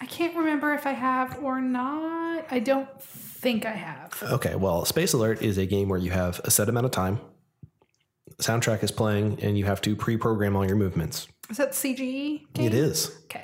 I 0.00 0.06
can't 0.06 0.36
remember 0.36 0.74
if 0.74 0.86
I 0.86 0.92
have 0.92 1.42
or 1.42 1.60
not. 1.60 2.46
I 2.50 2.58
don't 2.58 2.88
think 3.02 3.64
I 3.64 3.72
have. 3.72 4.22
Okay, 4.22 4.54
well, 4.54 4.84
Space 4.84 5.12
Alert 5.12 5.42
is 5.42 5.56
a 5.58 5.66
game 5.66 5.88
where 5.88 5.98
you 5.98 6.10
have 6.10 6.40
a 6.44 6.50
set 6.50 6.68
amount 6.68 6.86
of 6.86 6.92
time. 6.92 7.20
Soundtrack 8.40 8.82
is 8.82 8.90
playing, 8.90 9.38
and 9.42 9.58
you 9.58 9.66
have 9.66 9.80
to 9.82 9.94
pre-program 9.94 10.56
all 10.56 10.66
your 10.66 10.76
movements. 10.76 11.28
Is 11.50 11.58
that 11.58 11.72
CGE? 11.72 12.52
Game? 12.54 12.66
It 12.66 12.74
is, 12.74 13.16
Okay. 13.24 13.39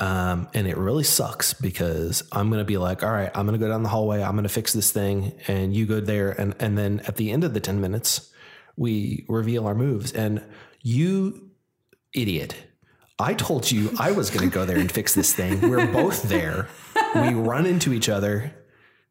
Um, 0.00 0.48
and 0.54 0.68
it 0.68 0.76
really 0.76 1.04
sucks 1.04 1.54
because 1.54 2.22
I'm 2.30 2.50
going 2.50 2.60
to 2.60 2.64
be 2.64 2.78
like, 2.78 3.02
all 3.02 3.10
right, 3.10 3.30
I'm 3.34 3.46
going 3.46 3.58
to 3.58 3.64
go 3.64 3.70
down 3.70 3.82
the 3.82 3.88
hallway, 3.88 4.22
I'm 4.22 4.32
going 4.32 4.44
to 4.44 4.48
fix 4.48 4.72
this 4.72 4.92
thing, 4.92 5.32
and 5.48 5.74
you 5.74 5.86
go 5.86 6.00
there, 6.00 6.30
and 6.30 6.54
and 6.60 6.78
then 6.78 7.00
at 7.06 7.16
the 7.16 7.30
end 7.30 7.44
of 7.44 7.52
the 7.52 7.60
ten 7.60 7.80
minutes, 7.80 8.32
we 8.76 9.24
reveal 9.28 9.66
our 9.66 9.74
moves, 9.74 10.12
and 10.12 10.44
you 10.82 11.50
idiot. 12.14 12.54
I 13.18 13.34
told 13.34 13.68
you 13.68 13.90
I 13.98 14.12
was 14.12 14.30
going 14.30 14.48
to 14.48 14.54
go 14.54 14.64
there 14.64 14.78
and 14.78 14.90
fix 14.90 15.14
this 15.14 15.34
thing. 15.34 15.68
We're 15.68 15.90
both 15.92 16.22
there. 16.24 16.68
We 17.16 17.34
run 17.34 17.66
into 17.66 17.92
each 17.92 18.08
other. 18.08 18.54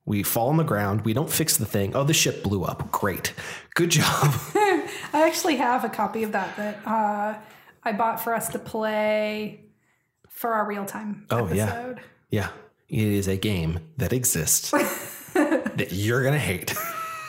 We 0.05 0.23
fall 0.23 0.47
on 0.47 0.55
the 0.55 0.63
ground. 0.63 1.01
We 1.01 1.11
don't 1.11 1.29
fix 1.29 1.57
the 1.57 1.65
thing. 1.65 1.93
Oh, 1.93 2.05
the 2.05 2.13
ship 2.13 2.41
blew 2.41 2.63
up. 2.63 2.89
Great. 2.89 3.33
Good 3.75 3.89
job. 3.89 4.05
I 4.55 4.87
actually 5.13 5.57
have 5.57 5.83
a 5.83 5.89
copy 5.89 6.23
of 6.23 6.31
that 6.31 6.55
that 6.55 6.87
uh, 6.87 7.37
I 7.83 7.91
bought 7.91 8.21
for 8.21 8.33
us 8.33 8.47
to 8.49 8.59
play 8.59 9.66
for 10.37 10.53
our 10.53 10.65
real 10.65 10.85
time 10.85 11.25
Oh, 11.29 11.51
yeah. 11.51 11.65
episode. 11.65 11.99
yeah. 12.29 12.49
It 12.89 13.03
is 13.07 13.27
a 13.27 13.35
game 13.35 13.79
that 13.97 14.13
exists 14.13 14.71
that 15.33 15.89
you're 15.91 16.21
going 16.21 16.33
to 16.33 16.39
hate. 16.39 16.73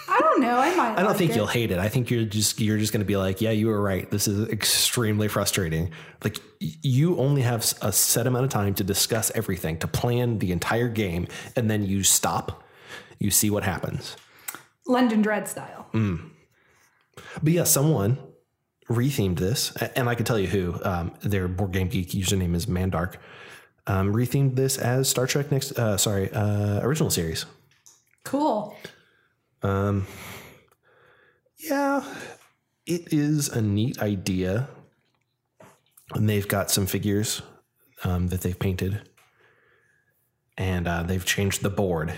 I 0.08 0.20
don't 0.20 0.40
know. 0.40 0.56
I 0.56 0.74
might. 0.76 0.92
I 0.92 0.96
don't 1.02 1.06
like 1.08 1.16
think 1.16 1.30
it. 1.32 1.36
you'll 1.36 1.46
hate 1.48 1.70
it. 1.72 1.78
I 1.78 1.88
think 1.88 2.10
you're 2.10 2.24
just 2.24 2.60
you're 2.60 2.78
just 2.78 2.92
going 2.92 3.00
to 3.00 3.06
be 3.06 3.16
like, 3.16 3.40
yeah, 3.40 3.50
you 3.50 3.66
were 3.66 3.80
right. 3.82 4.08
This 4.10 4.28
is 4.28 4.48
extremely 4.50 5.26
frustrating. 5.26 5.90
Like 6.22 6.38
you 6.60 7.18
only 7.18 7.42
have 7.42 7.64
a 7.82 7.90
set 7.92 8.26
amount 8.28 8.44
of 8.44 8.50
time 8.50 8.72
to 8.74 8.84
discuss 8.84 9.32
everything, 9.34 9.78
to 9.80 9.88
plan 9.88 10.38
the 10.38 10.52
entire 10.52 10.88
game, 10.88 11.26
and 11.56 11.68
then 11.68 11.84
you 11.84 12.04
stop. 12.04 12.62
You 13.18 13.30
see 13.32 13.50
what 13.50 13.64
happens. 13.64 14.16
London 14.86 15.22
Dread 15.22 15.48
style. 15.48 15.86
Mm. 15.92 16.30
But 17.42 17.52
yeah, 17.52 17.64
someone 17.64 18.16
rethemed 18.88 19.38
this, 19.38 19.72
and 19.94 20.08
I 20.08 20.14
can 20.14 20.24
tell 20.24 20.38
you 20.38 20.46
who. 20.46 20.82
Um, 20.84 21.12
their 21.20 21.48
board 21.48 21.72
game 21.72 21.88
geek 21.88 22.10
username 22.10 22.54
is 22.54 22.66
Mandark. 22.66 23.16
Um, 23.86 24.12
rethemed 24.12 24.56
this 24.56 24.78
as 24.78 25.08
Star 25.08 25.26
Trek 25.26 25.50
next. 25.50 25.78
Uh, 25.78 25.96
sorry, 25.96 26.30
uh, 26.32 26.80
original 26.80 27.10
series. 27.10 27.46
Cool. 28.24 28.76
Um, 29.62 30.06
yeah, 31.58 32.04
it 32.86 33.12
is 33.12 33.48
a 33.48 33.62
neat 33.62 34.00
idea. 34.00 34.68
And 36.14 36.28
they've 36.28 36.48
got 36.48 36.70
some 36.70 36.86
figures 36.86 37.42
um, 38.04 38.28
that 38.28 38.40
they've 38.40 38.58
painted. 38.58 39.08
And 40.56 40.88
uh, 40.88 41.02
they've 41.02 41.24
changed 41.24 41.62
the 41.62 41.70
board 41.70 42.12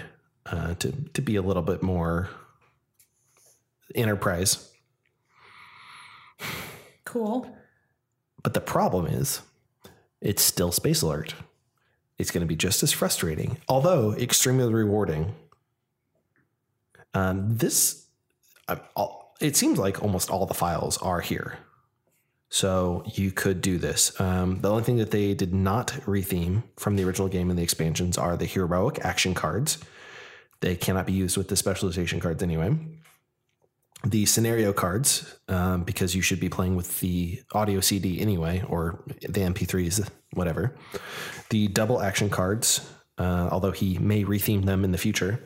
uh, 0.47 0.75
to, 0.75 0.93
to 0.93 1.21
be 1.21 1.37
a 1.37 1.43
little 1.43 1.63
bit 1.63 1.83
more 1.83 2.31
enterprise. 3.95 4.70
Cool. 7.05 7.57
But 8.43 8.55
the 8.55 8.61
problem 8.61 9.07
is, 9.07 9.43
it's 10.21 10.43
still 10.43 10.73
Space 10.73 11.03
Alert. 11.03 11.35
It's 12.19 12.31
going 12.31 12.43
to 12.43 12.47
be 12.47 12.57
just 12.57 12.83
as 12.83 12.93
frustrating, 12.93 13.59
although 13.69 14.13
extremely 14.13 14.73
rewarding. 14.73 15.35
Um, 17.15 17.57
this, 17.57 18.07
uh, 18.69 18.77
it 19.41 19.57
seems 19.57 19.79
like 19.79 20.03
almost 20.03 20.31
all 20.31 20.47
the 20.47 20.55
files 20.55 20.99
are 20.99 21.21
here. 21.21 21.59
So 22.51 23.05
you 23.15 23.31
could 23.31 23.63
do 23.63 23.79
this. 23.79 24.19
Um, 24.21 24.61
the 24.61 24.71
only 24.71 24.83
thing 24.83 24.99
that 24.99 25.13
they 25.13 25.35
did 25.35 25.55
not 25.55 25.89
retheme 26.05 26.65
from 26.77 26.97
the 26.97 27.05
original 27.05 27.29
game 27.29 27.49
and 27.49 27.59
the 27.59 27.63
expansions 27.63 28.19
are 28.19 28.37
the 28.37 28.45
heroic 28.45 28.99
action 29.05 29.35
cards. 29.35 29.79
They 30.61 30.77
cannot 30.77 31.07
be 31.07 31.13
used 31.13 31.37
with 31.37 31.49
the 31.49 31.57
specialization 31.57 32.21
cards 32.21 32.43
anyway 32.43 32.77
the 34.05 34.27
scenario 34.27 34.73
cards 34.73 35.39
um, 35.49 35.85
because 35.85 36.15
you 36.15 36.23
should 36.23 36.41
be 36.41 36.49
playing 36.49 36.77
with 36.77 37.01
the 37.01 37.43
audio 37.53 37.81
CD 37.81 38.21
anyway, 38.21 38.63
or 38.69 39.03
the 39.21 39.41
MP3s, 39.41 40.09
whatever. 40.33 40.75
The 41.51 41.69
double 41.69 42.01
action 42.01 42.31
cards, 42.31 42.89
uh, 43.19 43.49
although 43.51 43.73
he 43.73 43.99
may 43.99 44.25
retheme 44.25 44.65
them 44.65 44.85
in 44.85 44.93
the 44.93 44.99
future. 44.99 45.43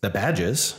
The 0.00 0.10
badges 0.10 0.76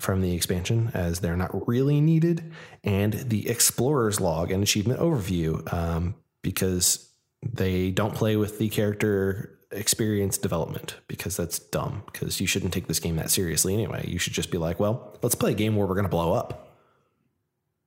from 0.00 0.20
the 0.20 0.34
expansion, 0.34 0.90
as 0.92 1.20
they're 1.20 1.36
not 1.36 1.68
really 1.68 2.00
needed, 2.00 2.52
and 2.84 3.12
the 3.12 3.48
explorer's 3.48 4.20
log 4.20 4.50
and 4.50 4.62
achievement 4.62 5.00
overview 5.00 5.72
um, 5.72 6.16
because 6.42 7.10
they 7.42 7.90
don't 7.90 8.14
play 8.14 8.36
with 8.36 8.58
the 8.58 8.68
character 8.68 9.55
experience 9.70 10.38
development 10.38 10.96
because 11.08 11.36
that's 11.36 11.58
dumb 11.58 12.02
because 12.06 12.40
you 12.40 12.46
shouldn't 12.46 12.72
take 12.72 12.86
this 12.86 13.00
game 13.00 13.16
that 13.16 13.30
seriously 13.30 13.74
anyway. 13.74 14.04
You 14.06 14.18
should 14.18 14.32
just 14.32 14.50
be 14.50 14.58
like, 14.58 14.78
well, 14.78 15.16
let's 15.22 15.34
play 15.34 15.52
a 15.52 15.54
game 15.54 15.76
where 15.76 15.86
we're 15.86 15.94
going 15.94 16.04
to 16.04 16.10
blow 16.10 16.32
up. 16.32 16.62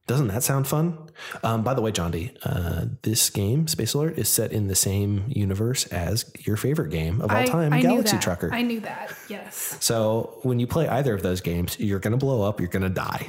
Doesn't 0.08 0.30
that 0.30 0.42
sound 0.42 0.68
fun? 0.68 0.98
Um, 1.44 1.64
by 1.64 1.76
the 1.76 1.82
way, 1.82 1.92
John 1.92 2.10
D, 2.10 2.32
uh, 2.42 2.86
this 3.04 3.30
game, 3.30 3.68
Space 3.68 3.94
Alert, 3.94 4.18
is 4.18 4.28
set 4.28 4.52
in 4.52 4.66
the 4.68 4.74
same 4.74 5.26
universe 5.28 5.86
as 5.88 6.32
your 6.40 6.58
favorite 6.58 6.90
game 6.90 7.22
of 7.22 7.30
all 7.30 7.38
I, 7.38 7.46
time, 7.46 7.74
I 7.74 7.82
Galaxy. 7.82 8.18
Trucker. 8.18 8.52
I 8.52 8.64
knew 8.64 8.80
that. 8.80 9.14
Yes. 9.28 9.78
so 9.80 10.40
when 10.42 10.60
you 10.60 10.66
play 10.66 10.88
either 10.88 11.14
of 11.14 11.22
those 11.22 11.42
games, 11.42 11.80
you're 11.80 12.00
going 12.00 12.14
to 12.14 12.18
blow 12.18 12.42
up, 12.42 12.60
you're 12.60 12.70
going 12.70 12.82
to 12.82 12.90
die. 12.90 13.28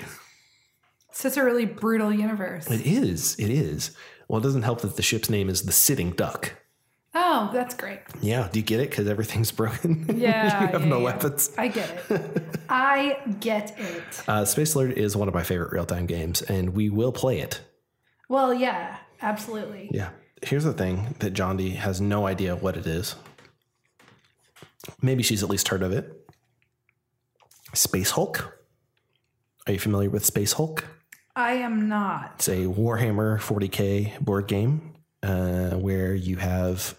So 1.13 1.29
it's 1.29 1.37
a 1.37 1.45
really 1.45 1.67
brutal 1.67 2.11
universe. 2.11 2.67
It 2.71 2.87
is. 2.87 3.39
It 3.39 3.51
is. 3.51 3.95
Well, 4.27 4.41
it 4.41 4.43
doesn't 4.43 4.63
help 4.63 4.81
that 4.81 4.97
the 4.97 5.03
ship's 5.03 5.29
name 5.29 5.51
is 5.51 5.65
the 5.65 5.73
Sitting 5.73 6.13
Duck. 6.13 6.55
Oh, 7.13 7.51
that's 7.53 7.75
great. 7.75 8.01
Yeah. 8.21 8.49
Do 8.53 8.61
you 8.61 8.65
get 8.65 8.81
it? 8.81 8.91
Because 8.91 9.09
everything's 9.09 9.51
broken. 9.61 10.07
Yeah. 10.17 10.45
you 10.63 10.67
have 10.69 10.83
yeah, 10.83 10.89
no 10.89 10.99
yeah. 10.99 11.05
weapons. 11.05 11.51
I 11.59 11.69
get 11.69 11.91
it. 12.11 12.43
I 12.69 13.19
get 13.41 13.79
it. 13.79 14.23
Uh, 14.29 14.45
Space 14.45 14.75
Alert 14.75 14.93
is 14.97 15.17
one 15.17 15.27
of 15.29 15.35
my 15.35 15.43
favorite 15.43 15.73
real 15.73 15.87
time 15.87 16.07
games, 16.07 16.43
and 16.43 16.71
we 16.71 16.89
will 16.89 17.13
play 17.13 17.41
it. 17.41 17.61
Well, 18.29 18.55
yeah. 18.55 18.99
Absolutely. 19.23 19.89
Yeah. 19.93 20.11
Here's 20.43 20.65
the 20.65 20.73
thing 20.73 21.15
that 21.19 21.31
John 21.33 21.57
D 21.57 21.71
has 21.71 22.01
no 22.01 22.27
idea 22.27 22.55
what 22.57 22.77
it 22.77 22.87
is. 22.87 23.17
Maybe 25.03 25.23
she's 25.23 25.43
at 25.43 25.51
least 25.51 25.69
heard 25.69 25.83
of 25.83 25.93
it. 25.93 26.31
Space 27.75 28.11
Hulk. 28.13 28.57
Are 29.67 29.73
you 29.73 29.79
familiar 29.79 30.11
with 30.11 30.25
Space 30.25 30.53
Hulk? 30.55 30.85
I 31.37 31.53
am 31.55 31.89
not. 31.89 32.33
It's 32.37 32.49
a 32.49 32.65
Warhammer 32.67 33.39
40k 33.39 34.19
board 34.21 34.47
game 34.49 34.95
uh, 35.23 35.71
where 35.73 36.15
you 36.15 36.37
have 36.37 36.99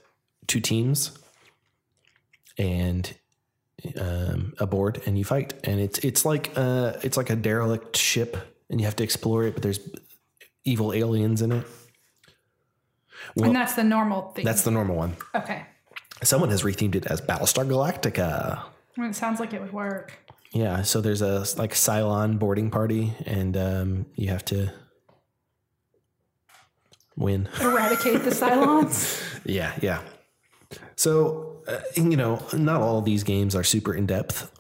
two 0.51 0.59
teams 0.59 1.11
and 2.57 3.13
um, 3.99 4.53
a 4.59 4.67
board, 4.67 5.01
and 5.05 5.17
you 5.17 5.23
fight. 5.23 5.53
And 5.63 5.79
it's 5.79 5.99
it's 5.99 6.25
like 6.25 6.51
uh, 6.55 6.93
it's 7.03 7.17
like 7.17 7.29
a 7.29 7.35
derelict 7.35 7.95
ship, 7.95 8.37
and 8.69 8.79
you 8.79 8.85
have 8.85 8.95
to 8.97 9.03
explore 9.03 9.45
it. 9.45 9.53
But 9.53 9.63
there's 9.63 9.79
evil 10.65 10.93
aliens 10.93 11.41
in 11.41 11.51
it. 11.53 11.65
and 13.41 13.55
that's 13.55 13.75
the 13.75 13.83
normal 13.83 14.31
thing. 14.33 14.45
That's 14.45 14.63
the 14.63 14.71
normal 14.71 14.95
one. 14.95 15.15
okay. 15.33 15.65
Someone 16.23 16.51
has 16.51 16.61
rethemed 16.61 16.93
it 16.95 17.07
as 17.07 17.19
Battlestar 17.19 17.65
Galactica. 17.65 18.61
It 18.97 19.15
sounds 19.15 19.39
like 19.39 19.53
it 19.53 19.61
would 19.61 19.73
work. 19.73 20.13
Yeah, 20.53 20.83
so 20.83 21.01
there's 21.01 21.21
a 21.23 21.39
like 21.57 21.73
Cylon 21.73 22.37
boarding 22.37 22.69
party, 22.69 23.13
and 23.25 23.55
um, 23.57 24.05
you 24.15 24.27
have 24.29 24.45
to 24.45 24.71
win. 27.15 27.47
Eradicate 27.61 28.23
the 28.23 28.31
Cylons. 28.31 29.19
Yeah, 29.43 29.73
yeah. 29.81 30.01
So 31.01 31.63
uh, 31.67 31.79
you 31.95 32.15
know, 32.15 32.45
not 32.53 32.79
all 32.79 32.99
of 32.99 33.05
these 33.05 33.23
games 33.23 33.55
are 33.55 33.63
super 33.63 33.91
in 33.91 34.05
depth. 34.05 34.51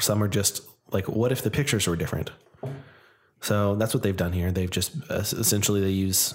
Some 0.00 0.20
are 0.20 0.26
just 0.26 0.62
like, 0.90 1.08
what 1.08 1.30
if 1.30 1.42
the 1.42 1.50
pictures 1.50 1.86
were 1.86 1.94
different? 1.94 2.32
So 3.40 3.76
that's 3.76 3.94
what 3.94 4.02
they've 4.02 4.16
done 4.16 4.32
here. 4.32 4.50
They've 4.50 4.68
just 4.68 4.96
uh, 5.08 5.18
essentially 5.18 5.80
they 5.80 5.90
use 5.90 6.34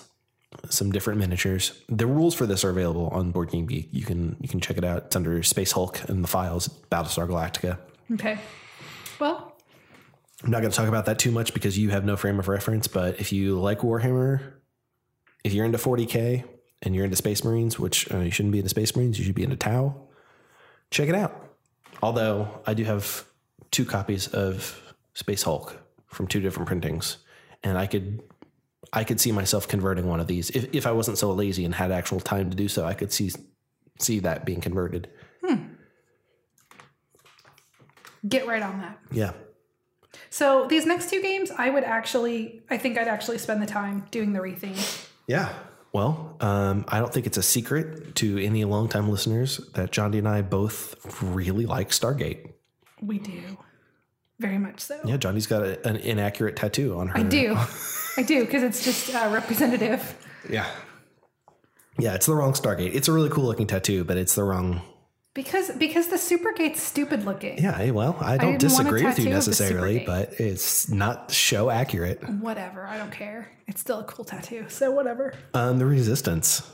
some 0.70 0.94
different 0.94 1.20
miniatures. 1.20 1.74
The 1.90 2.08
rules 2.08 2.34
for 2.34 2.46
this 2.46 2.64
are 2.64 2.70
available 2.70 3.10
on 3.10 3.32
Board 3.32 3.52
Game 3.52 3.66
Geek. 3.66 3.90
You 3.92 4.06
can 4.06 4.38
you 4.40 4.48
can 4.48 4.62
check 4.62 4.78
it 4.78 4.86
out. 4.86 5.08
It's 5.08 5.18
under 5.18 5.44
Space 5.44 5.74
Hulk 5.74 6.02
and 6.08 6.24
the 6.24 6.30
files 6.30 6.70
Battlestar 6.90 7.28
Galactica. 7.28 7.78
okay. 8.14 8.40
Well, 9.20 9.58
I'm 10.46 10.52
not 10.52 10.62
going 10.62 10.72
to 10.72 10.78
talk 10.78 10.88
about 10.88 11.08
that 11.08 11.20
too 11.20 11.32
much 11.32 11.54
because 11.54 11.78
you 11.78 11.90
have 11.90 12.06
no 12.06 12.16
frame 12.16 12.40
of 12.40 12.48
reference. 12.48 12.88
But 12.88 13.20
if 13.20 13.34
you 13.34 13.60
like 13.60 13.80
Warhammer, 13.80 14.54
if 15.44 15.52
you're 15.52 15.66
into 15.66 15.78
40k 15.78 16.46
and 16.82 16.96
you're 16.96 17.06
into 17.06 17.18
Space 17.18 17.44
Marines, 17.44 17.80
which 17.80 18.12
uh, 18.12 18.20
you 18.20 18.32
shouldn't 18.32 18.52
be 18.52 18.60
into 18.60 18.70
Space 18.70 18.96
Marines, 18.96 19.20
you 19.20 19.26
should 19.26 19.36
be 19.36 19.44
into 19.44 19.56
Tau. 19.56 19.96
Check 20.90 21.10
it 21.10 21.16
out. 21.16 21.50
Although 22.02 22.62
I 22.66 22.74
do 22.74 22.84
have 22.84 23.26
two 23.70 23.86
copies 23.86 24.28
of 24.28 24.94
Space 25.14 25.44
Hulk 25.44 25.82
from 26.08 26.28
two 26.28 26.42
different 26.42 26.68
printings, 26.68 27.18
and 27.64 27.78
I 27.78 27.88
could 27.88 28.22
I 28.94 29.04
could 29.04 29.20
see 29.20 29.32
myself 29.32 29.68
converting 29.68 30.08
one 30.08 30.20
of 30.20 30.28
these 30.28 30.50
if 30.50 30.74
if 30.74 30.88
I 30.88 30.92
wasn't 30.92 31.18
so 31.18 31.32
lazy 31.32 31.66
and 31.66 31.76
had 31.76 31.92
actual 31.92 32.20
time 32.20 32.50
to 32.50 32.56
do 32.56 32.68
so. 32.68 32.86
I 32.86 32.94
could 32.94 33.12
see 33.12 33.32
see 34.00 34.20
that 34.20 34.46
being 34.46 34.62
converted. 34.62 35.10
get 38.28 38.48
right 38.48 38.62
on 38.62 38.80
that. 38.80 39.00
Yeah. 39.12 39.34
So 40.30 40.68
these 40.68 40.86
next 40.86 41.10
two 41.10 41.22
games, 41.22 41.52
I 41.52 41.70
would 41.70 41.84
actually, 41.84 42.62
I 42.70 42.78
think 42.78 42.98
I'd 42.98 43.08
actually 43.08 43.38
spend 43.38 43.62
the 43.62 43.66
time 43.68 44.08
doing 44.12 44.34
the 44.34 44.40
retheme. 44.40 45.08
Yeah. 45.28 45.54
Well, 45.94 46.38
um, 46.40 46.86
I 46.88 47.00
don't 47.00 47.14
think 47.14 47.26
it's 47.26 47.38
a 47.38 47.44
secret 47.44 48.16
to 48.16 48.38
any 48.44 48.64
longtime 48.64 49.10
listeners 49.10 49.58
that 49.74 49.92
John 49.92 50.12
D 50.12 50.20
and 50.20 50.28
I 50.28 50.42
both 50.42 50.96
really 51.22 51.66
like 51.66 51.90
Stargate. 51.90 52.54
We 53.02 53.20
do, 53.20 53.58
very 54.40 54.58
much 54.58 54.80
so. 54.80 55.00
Yeah, 55.04 55.18
Johnny's 55.18 55.48
got 55.48 55.64
a, 55.64 55.86
an 55.88 55.98
inaccurate 55.98 56.56
tattoo 56.56 56.98
on 56.98 57.10
her. 57.10 57.18
I 57.18 57.24
do, 57.24 57.58
I 58.18 58.24
do, 58.24 58.46
because 58.46 58.64
it's 58.64 58.86
just 58.86 59.14
uh, 59.14 59.30
representative. 59.34 60.16
Yeah. 60.50 60.68
Yeah, 62.00 62.16
it's 62.16 62.26
the 62.26 62.36
wrong 62.36 62.54
Stargate. 62.54 62.96
It's 62.96 63.08
a 63.08 63.12
really 63.12 63.30
cool 63.30 63.44
looking 63.44 63.68
tattoo, 63.68 64.04
but 64.04 64.18
it's 64.18 64.36
the 64.36 64.44
wrong. 64.44 64.82
Because 65.34 65.72
because 65.72 66.08
the 66.08 66.18
Supergate's 66.18 66.82
stupid 66.82 67.24
looking. 67.24 67.58
Yeah, 67.58 67.92
well, 67.92 68.18
I 68.20 68.38
don't 68.38 68.56
a 68.56 68.58
disagree 68.58 69.06
with 69.06 69.18
you 69.18 69.26
tattoo 69.26 69.38
of 69.38 69.46
the 69.46 69.50
necessarily, 69.52 70.04
but 70.06 70.34
it's 70.40 70.90
not 70.90 71.32
show 71.32 71.70
accurate. 71.70 72.22
Whatever, 72.30 72.86
I 72.86 72.98
don't 72.98 73.12
care. 73.12 73.50
It's 73.66 73.80
still 73.80 74.00
a 74.00 74.04
cool 74.04 74.26
tattoo, 74.26 74.66
so 74.68 74.92
whatever. 74.92 75.34
Um, 75.54 75.80
the 75.80 75.86
Resistance. 75.86 76.70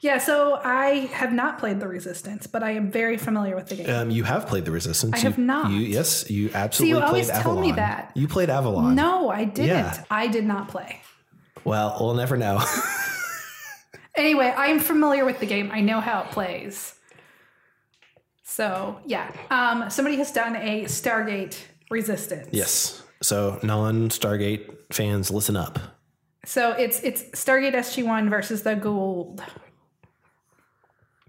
Yeah, 0.00 0.18
so 0.18 0.58
I 0.62 1.10
have 1.12 1.32
not 1.32 1.58
played 1.58 1.80
the 1.80 1.88
Resistance, 1.88 2.46
but 2.46 2.62
I 2.62 2.72
am 2.72 2.90
very 2.90 3.18
familiar 3.18 3.54
with 3.54 3.68
the 3.68 3.76
game. 3.76 3.90
Um, 3.90 4.10
you 4.10 4.24
have 4.24 4.46
played 4.46 4.64
the 4.64 4.70
Resistance. 4.70 5.14
I 5.14 5.18
have 5.18 5.36
not. 5.36 5.70
You, 5.70 5.80
yes, 5.80 6.30
you 6.30 6.50
absolutely 6.54 6.98
played 7.00 7.06
always 7.06 7.30
Avalon. 7.30 7.56
tell 7.56 7.62
me 7.62 7.72
that. 7.72 8.12
You 8.14 8.26
played 8.26 8.48
Avalon. 8.48 8.94
no, 8.94 9.28
I 9.28 9.44
didn't. 9.44 9.68
Yeah. 9.68 10.04
I 10.10 10.28
did 10.28 10.46
not 10.46 10.68
play. 10.68 11.02
Well, 11.64 11.96
we'll 12.00 12.14
never 12.14 12.38
know. 12.38 12.62
Anyway, 14.16 14.46
I 14.46 14.68
am 14.68 14.80
familiar 14.80 15.26
with 15.26 15.40
the 15.40 15.46
game. 15.46 15.70
I 15.70 15.82
know 15.82 16.00
how 16.00 16.22
it 16.22 16.30
plays. 16.30 16.94
So 18.56 18.98
yeah, 19.04 19.30
um, 19.50 19.90
somebody 19.90 20.16
has 20.16 20.32
done 20.32 20.56
a 20.56 20.84
Stargate 20.84 21.58
Resistance. 21.90 22.48
yes. 22.52 23.02
So, 23.22 23.60
non 23.62 24.08
Stargate 24.08 24.94
fans, 24.94 25.30
listen 25.30 25.56
up. 25.56 25.78
So 26.46 26.72
it's 26.72 27.00
it's 27.02 27.22
Stargate 27.38 27.74
SG 27.74 28.06
One 28.06 28.30
versus 28.30 28.62
the 28.62 28.74
Gould. 28.74 29.42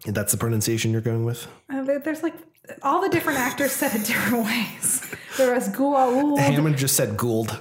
That's 0.06 0.32
the 0.32 0.38
pronunciation 0.38 0.94
you're 0.94 1.02
going 1.02 1.26
with? 1.26 1.46
Uh, 1.70 1.84
there's 1.84 2.24
like 2.24 2.36
all 2.82 3.02
the 3.02 3.10
different 3.10 3.40
actors 3.40 3.74
said 3.74 3.94
it 3.94 4.08
different 4.08 4.46
ways. 4.86 5.14
There 5.38 5.54
was 5.54 5.68
Gould. 5.68 6.40
Hammond 6.40 6.78
just 6.78 6.96
said 6.96 7.18
Gould. 7.18 7.60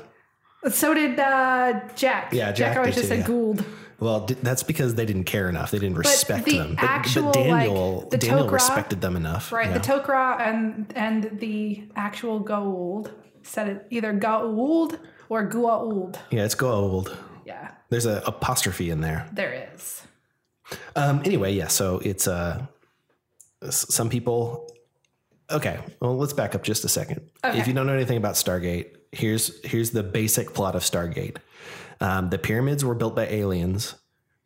So 0.71 0.95
did 0.95 1.19
uh, 1.19 1.81
Jack. 1.97 2.33
Yeah, 2.33 2.53
Jack 2.53 2.77
always 2.77 2.95
did 2.95 3.01
just 3.01 3.09
said 3.09 3.19
yeah. 3.21 3.27
Gould. 3.27 3.65
Well, 3.99 4.27
d- 4.27 4.37
that's 4.43 4.63
because 4.63 4.95
they 4.95 5.07
didn't 5.07 5.25
care 5.25 5.49
enough. 5.49 5.71
They 5.71 5.79
didn't 5.79 5.97
respect 5.99 6.45
the 6.45 6.59
them. 6.59 6.75
But, 6.75 6.85
actual, 6.85 7.25
but 7.33 7.35
Daniel, 7.35 8.01
like, 8.01 8.11
the 8.11 8.19
Daniel 8.19 8.45
Tok'ra- 8.47 8.53
respected 8.53 9.01
them 9.01 9.17
enough. 9.17 9.51
Right. 9.53 9.69
yeah. 9.69 9.79
The 9.79 9.81
Tok'ra 9.81 10.41
and 10.41 10.93
and 10.95 11.39
the 11.41 11.85
actual 11.97 12.39
Gould 12.41 13.13
said 13.43 13.69
it 13.69 13.87
either 13.91 14.13
Gould 14.13 14.99
or 15.29 15.49
Goa'uld. 15.49 16.17
yeah, 16.31 16.45
it's 16.45 16.55
Gould. 16.55 17.17
Yeah, 17.47 17.71
There's 17.91 18.07
a 18.07 18.23
apostrophe 18.27 18.91
in 18.91 19.01
there. 19.01 19.29
there 19.33 19.71
is. 19.75 20.03
Um, 20.97 21.23
anyway, 21.25 21.53
yeah. 21.55 21.69
So 21.69 21.99
it's 22.01 22.27
uh, 22.29 22.67
some 23.71 24.09
people. 24.11 24.69
Okay, 25.51 25.79
well, 26.01 26.17
let's 26.17 26.33
back 26.33 26.55
up 26.57 26.65
just 26.65 26.85
a 26.85 26.89
second. 26.89 27.21
Okay. 27.45 27.59
If 27.59 27.69
you 27.69 27.73
don't 27.73 27.87
know 27.87 27.93
anything 27.93 28.17
about 28.17 28.35
Stargate, 28.35 28.97
here's 29.13 29.65
here's 29.65 29.91
the 29.93 30.03
basic 30.03 30.53
plot 30.55 30.75
of 30.75 30.83
Stargate. 30.83 31.37
Um, 32.01 32.31
the 32.31 32.39
pyramids 32.39 32.85
were 32.85 32.95
built 32.95 33.17
by 33.17 33.27
aliens. 33.27 33.95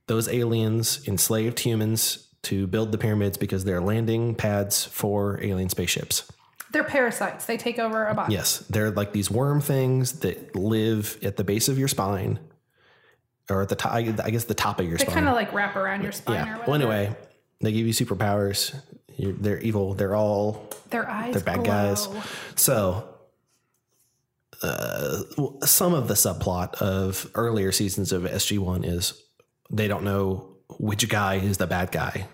Those 0.07 0.29
aliens 0.29 1.07
enslaved 1.07 1.61
humans 1.61 2.29
to 2.43 2.67
build 2.67 2.93
the 2.93 2.99
pyramids 2.99 3.37
because 3.37 3.65
they're 3.65 3.81
landing 3.81 4.35
pads 4.35 4.85
for 4.85 5.39
alien 5.43 5.69
spaceships. 5.69 6.31
They're 6.73 6.85
parasites. 6.85 7.47
They 7.47 7.57
take 7.57 7.79
over 7.79 8.07
a 8.07 8.15
body. 8.15 8.35
Yes, 8.35 8.61
they're 8.71 8.91
like 8.91 9.13
these 9.13 9.31
worm 9.31 9.61
things 9.61 10.21
that 10.21 10.55
live 10.55 11.19
at 11.23 11.37
the 11.37 11.45
base 11.45 11.69
of 11.69 11.79
your 11.79 11.89
spine, 11.89 12.39
or 13.49 13.63
at 13.63 13.69
the 13.69 13.75
top. 13.75 13.93
I 13.95 14.03
guess 14.03 14.45
the 14.45 14.55
top 14.55 14.79
of 14.79 14.87
your 14.87 14.97
They 14.97 15.05
spine. 15.05 15.15
They 15.15 15.21
kind 15.21 15.29
of 15.29 15.35
like 15.35 15.53
wrap 15.53 15.75
around 15.75 16.03
your 16.03 16.13
spine 16.13 16.37
yeah. 16.37 16.59
whatever. 16.59 16.71
Well, 16.71 16.75
anyway, 16.77 17.17
they 17.61 17.73
give 17.73 17.87
you 17.87 17.93
superpowers. 17.93 18.75
You're, 19.17 19.33
they're 19.33 19.59
evil. 19.59 19.95
They're 19.95 20.15
all 20.15 20.71
their 20.91 21.09
eyes. 21.11 21.35
they're 21.35 21.43
bad 21.43 21.57
glow. 21.57 21.65
guys. 21.65 22.09
So, 22.55 23.09
uh, 24.63 25.23
some 25.65 25.95
of 25.95 26.09
the 26.09 26.15
subplot 26.15 26.75
of 26.77 27.31
earlier 27.35 27.73
seasons 27.73 28.13
of 28.13 28.23
SG 28.23 28.59
One 28.59 28.85
is 28.85 29.21
they 29.71 29.89
don't 29.89 30.05
know 30.05 30.57
which 30.79 31.09
guy 31.09 31.37
is 31.37 31.59
the 31.59 31.67
bad 31.67 31.93
guy. 31.93 32.29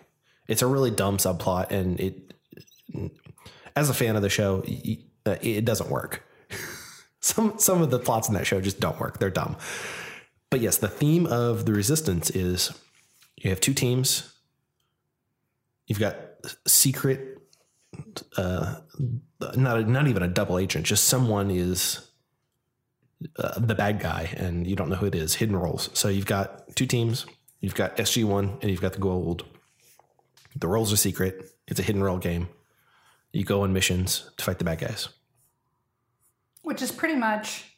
It's 0.49 0.63
a 0.63 0.67
really 0.67 0.91
dumb 0.91 1.19
subplot, 1.19 1.71
and 1.71 2.01
it, 2.01 2.35
as 3.75 3.91
a 3.91 3.95
fan 3.95 4.17
of 4.17 4.23
the 4.23 4.29
show, 4.29 4.65
y- 4.67 4.99
it 5.25 5.65
doesn't 5.65 5.91
work. 5.91 6.25
some 7.21 7.59
some 7.59 7.83
of 7.83 7.91
the 7.91 7.99
plots 7.99 8.29
in 8.29 8.35
that 8.35 8.47
show 8.47 8.61
just 8.61 8.81
don't 8.81 8.99
work. 9.01 9.19
They're 9.19 9.31
dumb. 9.31 9.57
But 10.51 10.61
yes, 10.61 10.79
the 10.79 10.89
theme 10.89 11.27
of 11.27 11.67
the 11.67 11.73
Resistance 11.73 12.31
is 12.31 12.73
you 13.37 13.51
have 13.51 13.61
two 13.61 13.75
teams. 13.75 14.33
You've 15.87 16.01
got 16.01 16.17
secret 16.67 17.37
uh, 18.37 18.77
not 19.57 19.89
not 19.89 20.07
even 20.09 20.23
a 20.23 20.29
double 20.29 20.59
agent, 20.59 20.87
just 20.87 21.05
someone 21.05 21.51
is 21.51 22.11
uh, 23.39 23.59
the 23.59 23.75
bad 23.75 24.01
guy, 24.01 24.35
and 24.37 24.67
you 24.67 24.77
don't 24.77 24.89
know 24.89 24.97
who 24.97 25.07
it 25.07 25.15
is. 25.15 25.35
Hidden 25.35 25.57
roles. 25.57 25.91
So 25.95 26.09
you've 26.09 26.27
got 26.27 26.75
two 26.77 26.87
teams. 26.87 27.27
You've 27.61 27.75
got 27.75 27.97
SG 27.97 28.25
One, 28.25 28.59
and 28.61 28.71
you've 28.71 28.81
got 28.83 28.93
the 28.93 28.99
Gold. 29.01 29.45
The 30.55 30.69
roles 30.69 30.93
are 30.93 30.97
secret. 30.97 31.51
It's 31.67 31.81
a 31.81 31.83
hidden 31.83 32.03
role 32.03 32.19
game. 32.19 32.49
You 33.33 33.45
go 33.45 33.63
on 33.63 33.73
missions 33.73 34.31
to 34.39 34.45
fight 34.45 34.59
the 34.59 34.65
bad 34.65 34.79
guys. 34.79 35.09
which 36.63 36.83
is 36.83 36.91
pretty 36.93 37.15
much 37.15 37.77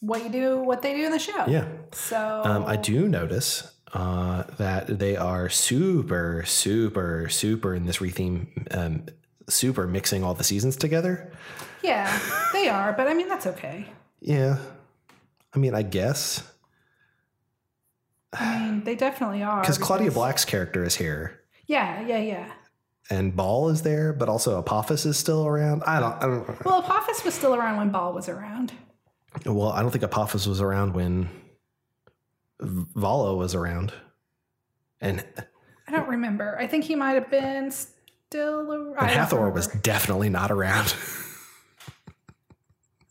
what 0.00 0.22
you 0.24 0.28
do, 0.30 0.58
what 0.58 0.82
they 0.82 0.94
do 0.94 1.04
in 1.04 1.12
the 1.12 1.18
show. 1.18 1.46
Yeah. 1.46 1.66
So 1.92 2.42
Um, 2.44 2.64
I 2.66 2.76
do 2.76 3.08
notice 3.08 3.70
uh, 3.92 4.42
that 4.58 4.98
they 4.98 5.16
are 5.16 5.48
super, 5.48 6.42
super, 6.46 7.28
super 7.28 7.74
in 7.74 7.84
this 7.86 7.98
retheme, 7.98 8.46
um, 8.76 9.06
super 9.48 9.86
mixing 9.86 10.24
all 10.24 10.34
the 10.34 10.44
seasons 10.44 10.76
together. 10.76 11.30
yeah, 11.82 12.18
they 12.52 12.68
are. 12.68 12.92
But 12.92 13.06
I 13.08 13.14
mean, 13.14 13.28
that's 13.28 13.46
okay. 13.46 13.86
Yeah. 14.22 14.58
I 15.54 15.58
mean, 15.58 15.74
I 15.74 15.82
guess. 15.82 16.48
I 18.32 18.60
mean, 18.60 18.84
they 18.84 18.94
definitely 18.94 19.42
are. 19.42 19.60
Because 19.60 19.76
Claudia 19.76 20.10
Black's 20.10 20.44
character 20.44 20.84
is 20.84 20.94
here. 20.96 21.40
Yeah, 21.66 22.00
yeah, 22.06 22.18
yeah. 22.18 22.52
And 23.10 23.34
Ba'al 23.34 23.70
is 23.70 23.82
there, 23.82 24.12
but 24.12 24.28
also 24.28 24.58
Apophis 24.58 25.04
is 25.04 25.18
still 25.18 25.46
around. 25.46 25.82
I 25.86 26.00
don't 26.00 26.14
I 26.14 26.26
don't 26.26 26.64
Well, 26.64 26.82
Apophis 26.82 27.24
was 27.24 27.34
still 27.34 27.54
around 27.54 27.76
when 27.76 27.90
Ba'al 27.92 28.14
was 28.14 28.28
around. 28.28 28.72
well, 29.44 29.68
I 29.68 29.82
don't 29.82 29.90
think 29.90 30.04
Apophis 30.04 30.46
was 30.46 30.60
around 30.60 30.94
when 30.94 31.28
Vala 32.60 33.34
was 33.36 33.54
around. 33.54 33.92
And, 35.00 35.24
I 35.88 35.90
don't 35.90 36.08
remember. 36.08 36.56
I 36.58 36.66
think 36.68 36.84
he 36.84 36.94
might 36.94 37.14
have 37.14 37.28
been 37.28 37.72
still 37.72 38.72
around. 38.72 39.08
Hathor 39.08 39.50
was 39.50 39.66
definitely 39.66 40.30
not 40.30 40.50
around. 40.50 40.94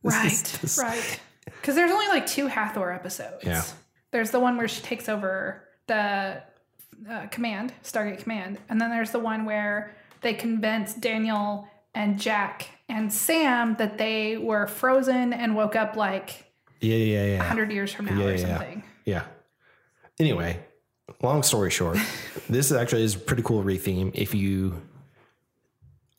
Right, 0.04 0.58
this- 0.62 0.78
right. 0.82 1.20
Because 1.46 1.76
there's 1.76 1.92
only 1.92 2.08
like 2.08 2.26
two 2.26 2.48
Hathor 2.48 2.92
episodes. 2.92 3.44
Yeah. 3.44 3.64
There's 4.12 4.32
the 4.32 4.40
one 4.40 4.58
where 4.58 4.68
she 4.68 4.82
takes 4.82 5.08
over 5.10 5.68
the 5.88 6.42
uh, 7.10 7.28
command, 7.28 7.74
Stargate 7.84 8.20
Command, 8.20 8.58
and 8.70 8.80
then 8.82 8.90
there's 8.90 9.12
the 9.12 9.20
one 9.20 9.46
where 9.46 9.96
they 10.22 10.34
convince 10.34 10.94
Daniel 10.94 11.68
and 11.94 12.20
Jack 12.20 12.68
and 12.90 13.12
Sam 13.12 13.76
that 13.78 13.98
they 13.98 14.38
were 14.38 14.68
frozen 14.68 15.34
and 15.34 15.56
woke 15.56 15.76
up 15.76 15.96
like 15.96 16.46
Yeah, 16.80 16.96
yeah, 16.96 17.26
yeah. 17.26 17.38
100 17.40 17.72
years 17.72 17.92
from 17.94 18.06
now 18.06 18.18
Yeah, 18.20 18.26
or 18.26 18.32
yeah, 18.32 18.38
yeah. 18.38 18.48
something. 18.58 18.84
Yeah. 19.06 19.24
Anyway, 20.20 20.60
long 21.22 21.42
story 21.44 21.70
short, 21.72 21.98
this 22.50 22.72
actually 22.72 23.04
is 23.04 23.16
a 23.16 23.20
pretty 23.20 23.44
cool 23.44 23.64
re-theme. 23.64 24.12
If 24.14 24.34
you 24.36 24.82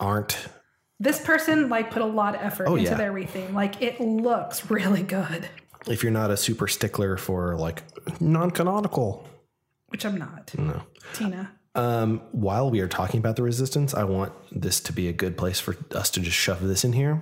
aren't 0.00 0.36
This 1.02 1.18
person 1.20 1.68
like 1.68 1.90
put 1.90 2.00
a 2.00 2.06
lot 2.06 2.36
of 2.36 2.42
effort 2.42 2.68
Oh, 2.68 2.76
into 2.76 2.90
yeah. 2.90 2.96
their 2.96 3.12
retheme. 3.12 3.52
Like 3.52 3.82
it 3.82 4.00
looks 4.00 4.70
really 4.70 5.02
good, 5.02 5.48
if 5.88 6.04
you're 6.04 6.12
not 6.12 6.30
a 6.30 6.36
super 6.36 6.68
stickler 6.68 7.16
for 7.16 7.56
like 7.56 7.82
non-canonical, 8.20 9.28
which 9.88 10.06
I'm 10.06 10.16
not. 10.16 10.52
no. 10.56 10.80
Tina. 11.12 11.50
Um, 11.74 12.20
while 12.30 12.70
we 12.70 12.78
are 12.80 12.86
talking 12.86 13.18
about 13.18 13.34
the 13.34 13.42
resistance, 13.42 13.94
I 13.94 14.04
want 14.04 14.32
this 14.52 14.78
to 14.82 14.92
be 14.92 15.08
a 15.08 15.12
good 15.12 15.36
place 15.36 15.58
for 15.58 15.76
us 15.92 16.08
to 16.10 16.20
just 16.20 16.36
shove 16.36 16.62
this 16.62 16.84
in 16.84 16.92
here. 16.92 17.20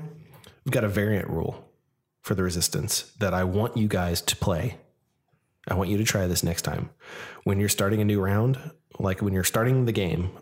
We've 0.64 0.72
got 0.72 0.84
a 0.84 0.88
variant 0.88 1.30
rule 1.30 1.64
for 2.20 2.34
the 2.34 2.42
resistance 2.42 3.12
that 3.18 3.32
I 3.32 3.44
want 3.44 3.78
you 3.78 3.88
guys 3.88 4.20
to 4.22 4.36
play. 4.36 4.76
I 5.68 5.74
want 5.74 5.88
you 5.88 5.96
to 5.96 6.04
try 6.04 6.26
this 6.26 6.42
next 6.42 6.62
time. 6.62 6.90
When 7.44 7.58
you're 7.60 7.68
starting 7.70 8.02
a 8.02 8.04
new 8.04 8.20
round, 8.20 8.58
like 8.98 9.22
when 9.22 9.32
you're 9.32 9.44
starting 9.44 9.86
the 9.86 9.92
game, 9.92 10.32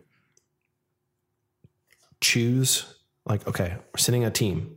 choose 2.20 2.94
like, 3.28 3.46
okay, 3.46 3.76
we're 3.92 3.98
sending 3.98 4.24
a 4.24 4.30
team. 4.30 4.76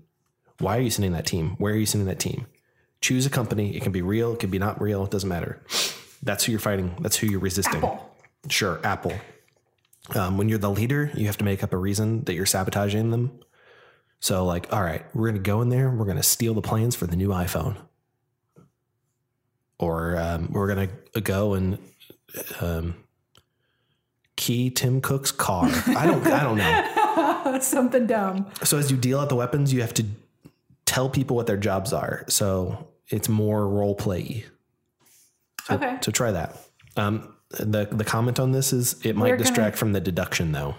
Why 0.59 0.77
are 0.77 0.81
you 0.81 0.89
sending 0.89 1.13
that 1.13 1.25
team? 1.25 1.55
Where 1.57 1.73
are 1.73 1.77
you 1.77 1.85
sending 1.85 2.07
that 2.07 2.19
team? 2.19 2.45
Choose 3.01 3.25
a 3.25 3.29
company. 3.29 3.75
It 3.75 3.81
can 3.81 3.91
be 3.91 4.01
real, 4.01 4.33
it 4.33 4.39
can 4.39 4.49
be 4.51 4.59
not 4.59 4.79
real, 4.81 5.03
it 5.03 5.11
doesn't 5.11 5.27
matter. 5.27 5.61
That's 6.21 6.43
who 6.43 6.51
you're 6.51 6.59
fighting. 6.59 6.95
That's 6.99 7.17
who 7.17 7.27
you're 7.27 7.39
resisting. 7.39 7.77
Apple. 7.77 8.15
Sure, 8.49 8.79
Apple. 8.83 9.13
Um, 10.13 10.37
when 10.37 10.49
you're 10.49 10.59
the 10.59 10.69
leader, 10.69 11.11
you 11.15 11.25
have 11.27 11.37
to 11.37 11.43
make 11.43 11.63
up 11.63 11.73
a 11.73 11.77
reason 11.77 12.23
that 12.25 12.33
you're 12.33 12.45
sabotaging 12.45 13.11
them. 13.11 13.39
So, 14.19 14.45
like, 14.45 14.71
all 14.71 14.83
right, 14.83 15.03
we're 15.15 15.29
going 15.29 15.41
to 15.41 15.47
go 15.47 15.61
in 15.61 15.69
there. 15.69 15.89
We're 15.89 16.05
going 16.05 16.17
to 16.17 16.23
steal 16.23 16.53
the 16.53 16.61
plans 16.61 16.95
for 16.95 17.07
the 17.07 17.15
new 17.15 17.29
iPhone, 17.29 17.75
or 19.79 20.15
um, 20.17 20.51
we're 20.51 20.73
going 20.73 20.89
to 21.13 21.21
go 21.21 21.55
and 21.55 21.79
um, 22.59 22.95
key 24.35 24.69
Tim 24.69 25.01
Cook's 25.01 25.31
car. 25.31 25.65
I 25.87 26.05
don't. 26.05 26.25
I 26.27 26.43
don't 26.43 26.57
know. 26.57 26.97
Something 27.61 28.07
dumb. 28.07 28.47
So, 28.63 28.77
as 28.77 28.91
you 28.91 28.97
deal 28.97 29.19
out 29.19 29.29
the 29.29 29.35
weapons, 29.35 29.73
you 29.73 29.81
have 29.81 29.93
to 29.95 30.05
tell 30.85 31.09
people 31.09 31.35
what 31.35 31.47
their 31.47 31.57
jobs 31.57 31.93
are. 31.93 32.25
So 32.27 32.87
it's 33.07 33.29
more 33.29 33.67
role 33.67 33.95
play. 33.95 34.45
So, 35.65 35.75
Okay. 35.75 35.97
So 36.01 36.11
try 36.11 36.31
that. 36.31 36.55
Um, 36.97 37.35
the 37.51 37.87
the 37.91 38.03
comment 38.03 38.39
on 38.39 38.51
this 38.51 38.73
is 38.73 38.95
it 39.05 39.15
might 39.15 39.23
We're 39.29 39.37
gonna- 39.37 39.43
distract 39.43 39.77
from 39.77 39.93
the 39.93 39.99
deduction 40.01 40.51
though. 40.51 40.75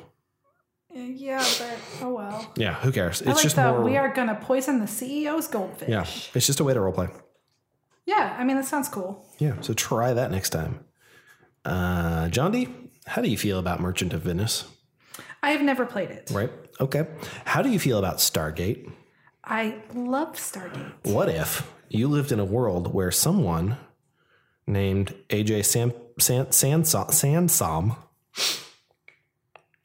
Yeah, 0.94 1.38
but 1.58 1.78
oh 2.02 2.12
well. 2.14 2.52
Yeah, 2.56 2.74
who 2.74 2.92
cares? 2.92 3.20
It's 3.22 3.28
like 3.30 3.42
just 3.42 3.56
the 3.56 3.62
more. 3.72 3.80
we 3.82 3.96
are 3.96 4.12
gonna 4.12 4.34
poison 4.34 4.78
the 4.80 4.84
CEO's 4.86 5.46
goldfish. 5.48 5.88
yeah, 5.88 6.04
it's 6.34 6.46
just 6.46 6.60
a 6.60 6.64
way 6.64 6.74
to 6.74 6.80
role 6.80 6.92
play. 6.92 7.08
Yeah, 8.04 8.36
I 8.38 8.44
mean 8.44 8.56
that 8.56 8.66
sounds 8.66 8.88
cool. 8.90 9.24
Yeah, 9.38 9.54
so 9.62 9.72
try 9.72 10.12
that 10.12 10.30
next 10.30 10.50
time. 10.50 10.80
Uh, 11.64 12.28
John 12.28 12.52
D, 12.52 12.68
how 13.06 13.22
do 13.22 13.30
you 13.30 13.38
feel 13.38 13.58
about 13.58 13.80
Merchant 13.80 14.12
of 14.12 14.22
Venus? 14.22 14.64
I 15.42 15.50
have 15.50 15.62
never 15.62 15.84
played 15.84 16.10
it. 16.10 16.30
Right. 16.32 16.50
Okay. 16.80 17.06
How 17.44 17.62
do 17.62 17.68
you 17.68 17.78
feel 17.78 17.98
about 17.98 18.18
Stargate? 18.18 18.90
I 19.44 19.82
love 19.92 20.36
Stargate. 20.36 20.92
What 21.02 21.28
if 21.28 21.68
you 21.88 22.08
lived 22.08 22.30
in 22.32 22.38
a 22.38 22.44
world 22.44 22.94
where 22.94 23.10
someone 23.10 23.76
named 24.66 25.14
AJ 25.30 25.64
Sam, 25.64 25.92
San, 26.18 26.52
Sansom, 26.52 27.10
Sansom 27.10 27.96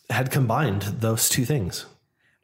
had 0.10 0.32
combined 0.32 0.84
those 0.84 1.28
two 1.28 1.44
things? 1.44 1.86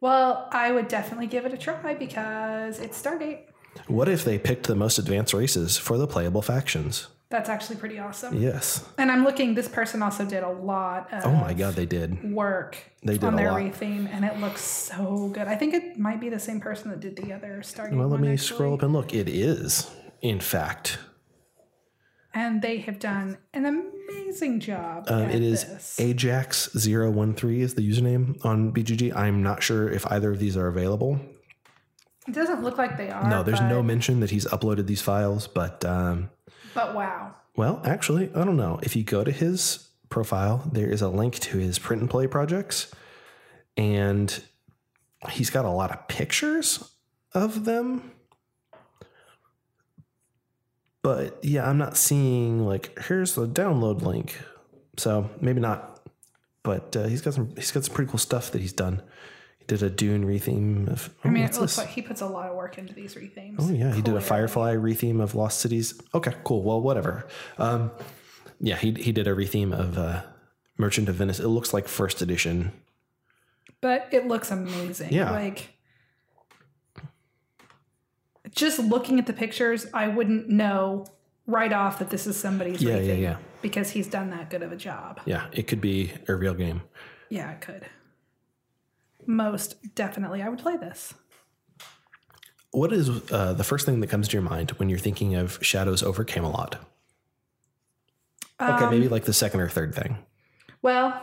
Well, 0.02 0.50
I 0.52 0.72
would 0.72 0.88
definitely 0.88 1.28
give 1.28 1.46
it 1.46 1.54
a 1.54 1.58
try 1.58 1.94
because 1.94 2.80
it's 2.80 3.02
Stargate. 3.02 3.46
What 3.88 4.10
if 4.10 4.24
they 4.26 4.38
picked 4.38 4.68
the 4.68 4.76
most 4.76 4.98
advanced 4.98 5.34
races 5.34 5.78
for 5.78 5.98
the 5.98 6.08
playable 6.08 6.42
factions? 6.42 7.08
That's 7.34 7.50
actually 7.50 7.78
pretty 7.78 7.98
awesome. 7.98 8.40
Yes. 8.40 8.88
And 9.00 9.12
I'm 9.12 9.24
looking. 9.24 9.56
This 9.56 9.68
person 9.68 10.04
also 10.04 10.24
did 10.24 10.44
a 10.44 10.52
lot 10.52 11.12
of 11.12 11.26
Oh 11.26 11.32
my 11.32 11.56
God, 11.56 11.74
they 11.74 11.88
did. 11.88 12.32
work 12.32 12.78
They 13.02 13.14
did 13.14 13.24
on 13.24 13.36
their 13.36 13.50
retheme, 13.50 14.08
and 14.08 14.24
it 14.24 14.38
looks 14.38 14.62
so 14.62 15.32
good. 15.34 15.48
I 15.48 15.56
think 15.56 15.74
it 15.74 15.98
might 15.98 16.22
be 16.22 16.30
the 16.30 16.38
same 16.38 16.62
person 16.62 16.92
that 16.92 17.00
did 17.00 17.16
the 17.16 17.34
other 17.34 17.62
Stargate. 17.64 17.98
Well, 17.98 18.08
let 18.08 18.20
me 18.20 18.34
actually. 18.34 18.56
scroll 18.56 18.76
up 18.76 18.84
and 18.84 18.94
look. 18.94 19.16
It 19.16 19.28
is, 19.28 19.90
in 20.22 20.40
fact. 20.40 21.00
And 22.36 22.62
they 22.62 22.78
have 22.82 23.00
done 23.00 23.40
an 23.52 23.66
amazing 23.66 24.60
job. 24.60 25.06
Um, 25.08 25.24
it 25.24 25.42
is 25.42 25.66
this. 25.66 25.98
Ajax013 26.00 27.62
is 27.62 27.74
the 27.74 27.90
username 27.90 28.46
on 28.46 28.72
BGG. 28.72 29.16
I'm 29.16 29.42
not 29.42 29.64
sure 29.64 29.90
if 29.90 30.06
either 30.12 30.34
of 30.34 30.38
these 30.38 30.56
are 30.56 30.68
available. 30.68 31.20
It 32.28 32.36
doesn't 32.36 32.62
look 32.64 32.78
like 32.78 32.96
they 32.96 33.10
are. 33.10 33.28
No, 33.28 33.42
there's 33.42 33.60
no 33.62 33.82
mention 33.82 34.20
that 34.20 34.30
he's 34.30 34.46
uploaded 34.46 34.86
these 34.86 35.02
files, 35.02 35.48
but 35.48 35.84
um, 35.84 36.30
But 36.74 36.96
wow. 36.96 37.36
well, 37.56 37.82
actually, 37.86 38.30
I 38.34 38.44
don't 38.44 38.58
know. 38.58 38.80
If 38.82 38.96
you 38.96 39.04
go 39.04 39.24
to 39.24 39.32
his 39.32 39.90
profile, 40.10 40.70
there 40.72 40.90
is 40.90 41.02
a 41.02 41.10
link 41.10 41.40
to 41.40 41.58
his 41.58 41.80
print 41.80 42.02
and 42.02 42.10
play 42.10 42.28
projects, 42.28 42.92
and 43.78 44.44
he's 45.30 45.50
got 45.50 45.66
a 45.66 45.70
lot 45.70 45.92
of 45.92 46.08
pictures 46.08 46.92
of 47.34 47.66
them. 47.66 48.12
But 51.02 51.40
yeah, 51.44 51.70
I'm 51.70 51.78
not 51.78 51.98
seeing 51.98 52.66
like 52.66 52.98
here's 53.08 53.36
the 53.36 53.48
download 53.48 54.02
link, 54.02 54.40
so 54.98 55.30
maybe 55.42 55.60
not. 55.60 56.02
But 56.64 56.96
uh, 56.96 57.08
he's 57.08 57.22
got 57.22 57.34
some 57.34 57.54
he's 57.56 57.72
got 57.72 57.84
some 57.84 57.94
pretty 57.94 58.10
cool 58.10 58.20
stuff 58.20 58.52
that 58.52 58.62
he's 58.62 58.72
done. 58.72 59.02
Did 59.68 59.82
a 59.82 59.90
Dune 59.90 60.26
retheme 60.26 60.90
of. 60.90 61.10
I 61.24 61.30
mean, 61.30 61.44
oh, 61.44 61.46
it 61.46 61.52
looks 61.54 61.76
this? 61.76 61.78
like 61.78 61.90
he 61.90 62.02
puts 62.02 62.22
a 62.22 62.28
lot 62.28 62.50
of 62.50 62.56
work 62.56 62.78
into 62.78 62.94
these 62.94 63.16
rethemes. 63.16 63.56
Oh 63.60 63.72
yeah, 63.72 63.94
he 63.94 64.02
did 64.02 64.14
a 64.16 64.22
Firefly 64.22 64.76
retheme 64.76 65.22
of 65.22 65.36
Lost 65.36 65.60
Cities. 65.62 66.02
Okay, 66.14 66.34
cool. 66.44 66.64
Well, 66.64 66.82
whatever. 66.82 67.28
Um, 67.58 67.92
yeah, 68.60 68.76
he 68.76 68.92
he 68.92 69.12
did 69.12 69.28
a 69.28 69.34
retheme 69.34 69.74
of 69.74 69.98
uh, 69.98 70.24
Merchant 70.78 71.08
of 71.08 71.16
Venus. 71.16 71.40
It 71.40 71.48
looks 71.48 71.74
like 71.74 71.88
first 71.88 72.22
edition. 72.22 72.72
But 73.80 74.08
it 74.12 74.28
looks 74.28 74.52
amazing. 74.52 75.14
Yeah. 75.14 75.32
Like 75.32 75.70
just 78.52 78.80
looking 78.80 79.20
at 79.20 79.26
the 79.26 79.34
pictures, 79.34 79.88
I 79.94 80.08
wouldn't 80.08 80.50
know 80.50 81.06
right 81.48 81.72
off 81.74 82.00
that 82.00 82.10
this 82.10 82.28
is 82.28 82.38
somebody's 82.38 82.82
Yeah, 82.82 82.98
yeah, 82.98 83.14
retheme 83.14 83.22
yeah. 83.22 83.38
because 83.62 83.90
he's 83.90 84.08
done 84.08 84.30
that 84.30 84.50
good 84.50 84.62
of 84.64 84.72
a 84.72 84.76
job. 84.78 85.20
Yeah, 85.26 85.48
it 85.52 85.64
could 85.68 85.82
be 85.82 86.12
a 86.28 86.36
real 86.36 86.54
game. 86.54 86.82
Yeah, 87.30 87.52
it 87.52 87.62
could. 87.62 87.86
Most 89.28 89.96
definitely, 89.96 90.42
I 90.42 90.50
would 90.50 90.60
play 90.60 90.78
this. 90.78 91.14
What 92.72 92.92
is 92.92 93.10
uh, 93.32 93.54
the 93.54 93.64
first 93.64 93.86
thing 93.86 94.00
that 94.00 94.08
comes 94.08 94.28
to 94.30 94.34
your 94.34 94.42
mind 94.42 94.72
when 94.72 94.90
you're 94.90 94.98
thinking 95.00 95.36
of 95.36 95.60
Shadows 95.62 96.02
over 96.02 96.24
Camelot? 96.24 96.76
Okay, 98.62 98.84
Um, 98.86 98.90
maybe 98.92 99.08
like 99.10 99.26
the 99.26 99.34
second 99.34 99.60
or 99.62 99.70
third 99.70 99.94
thing. 99.94 100.18
Well, 100.82 101.22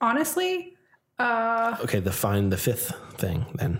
honestly, 0.00 0.76
uh, 1.18 1.76
Okay, 1.82 2.00
the 2.00 2.12
find 2.12 2.52
the 2.52 2.56
fifth 2.56 2.92
thing 3.14 3.46
then. 3.54 3.78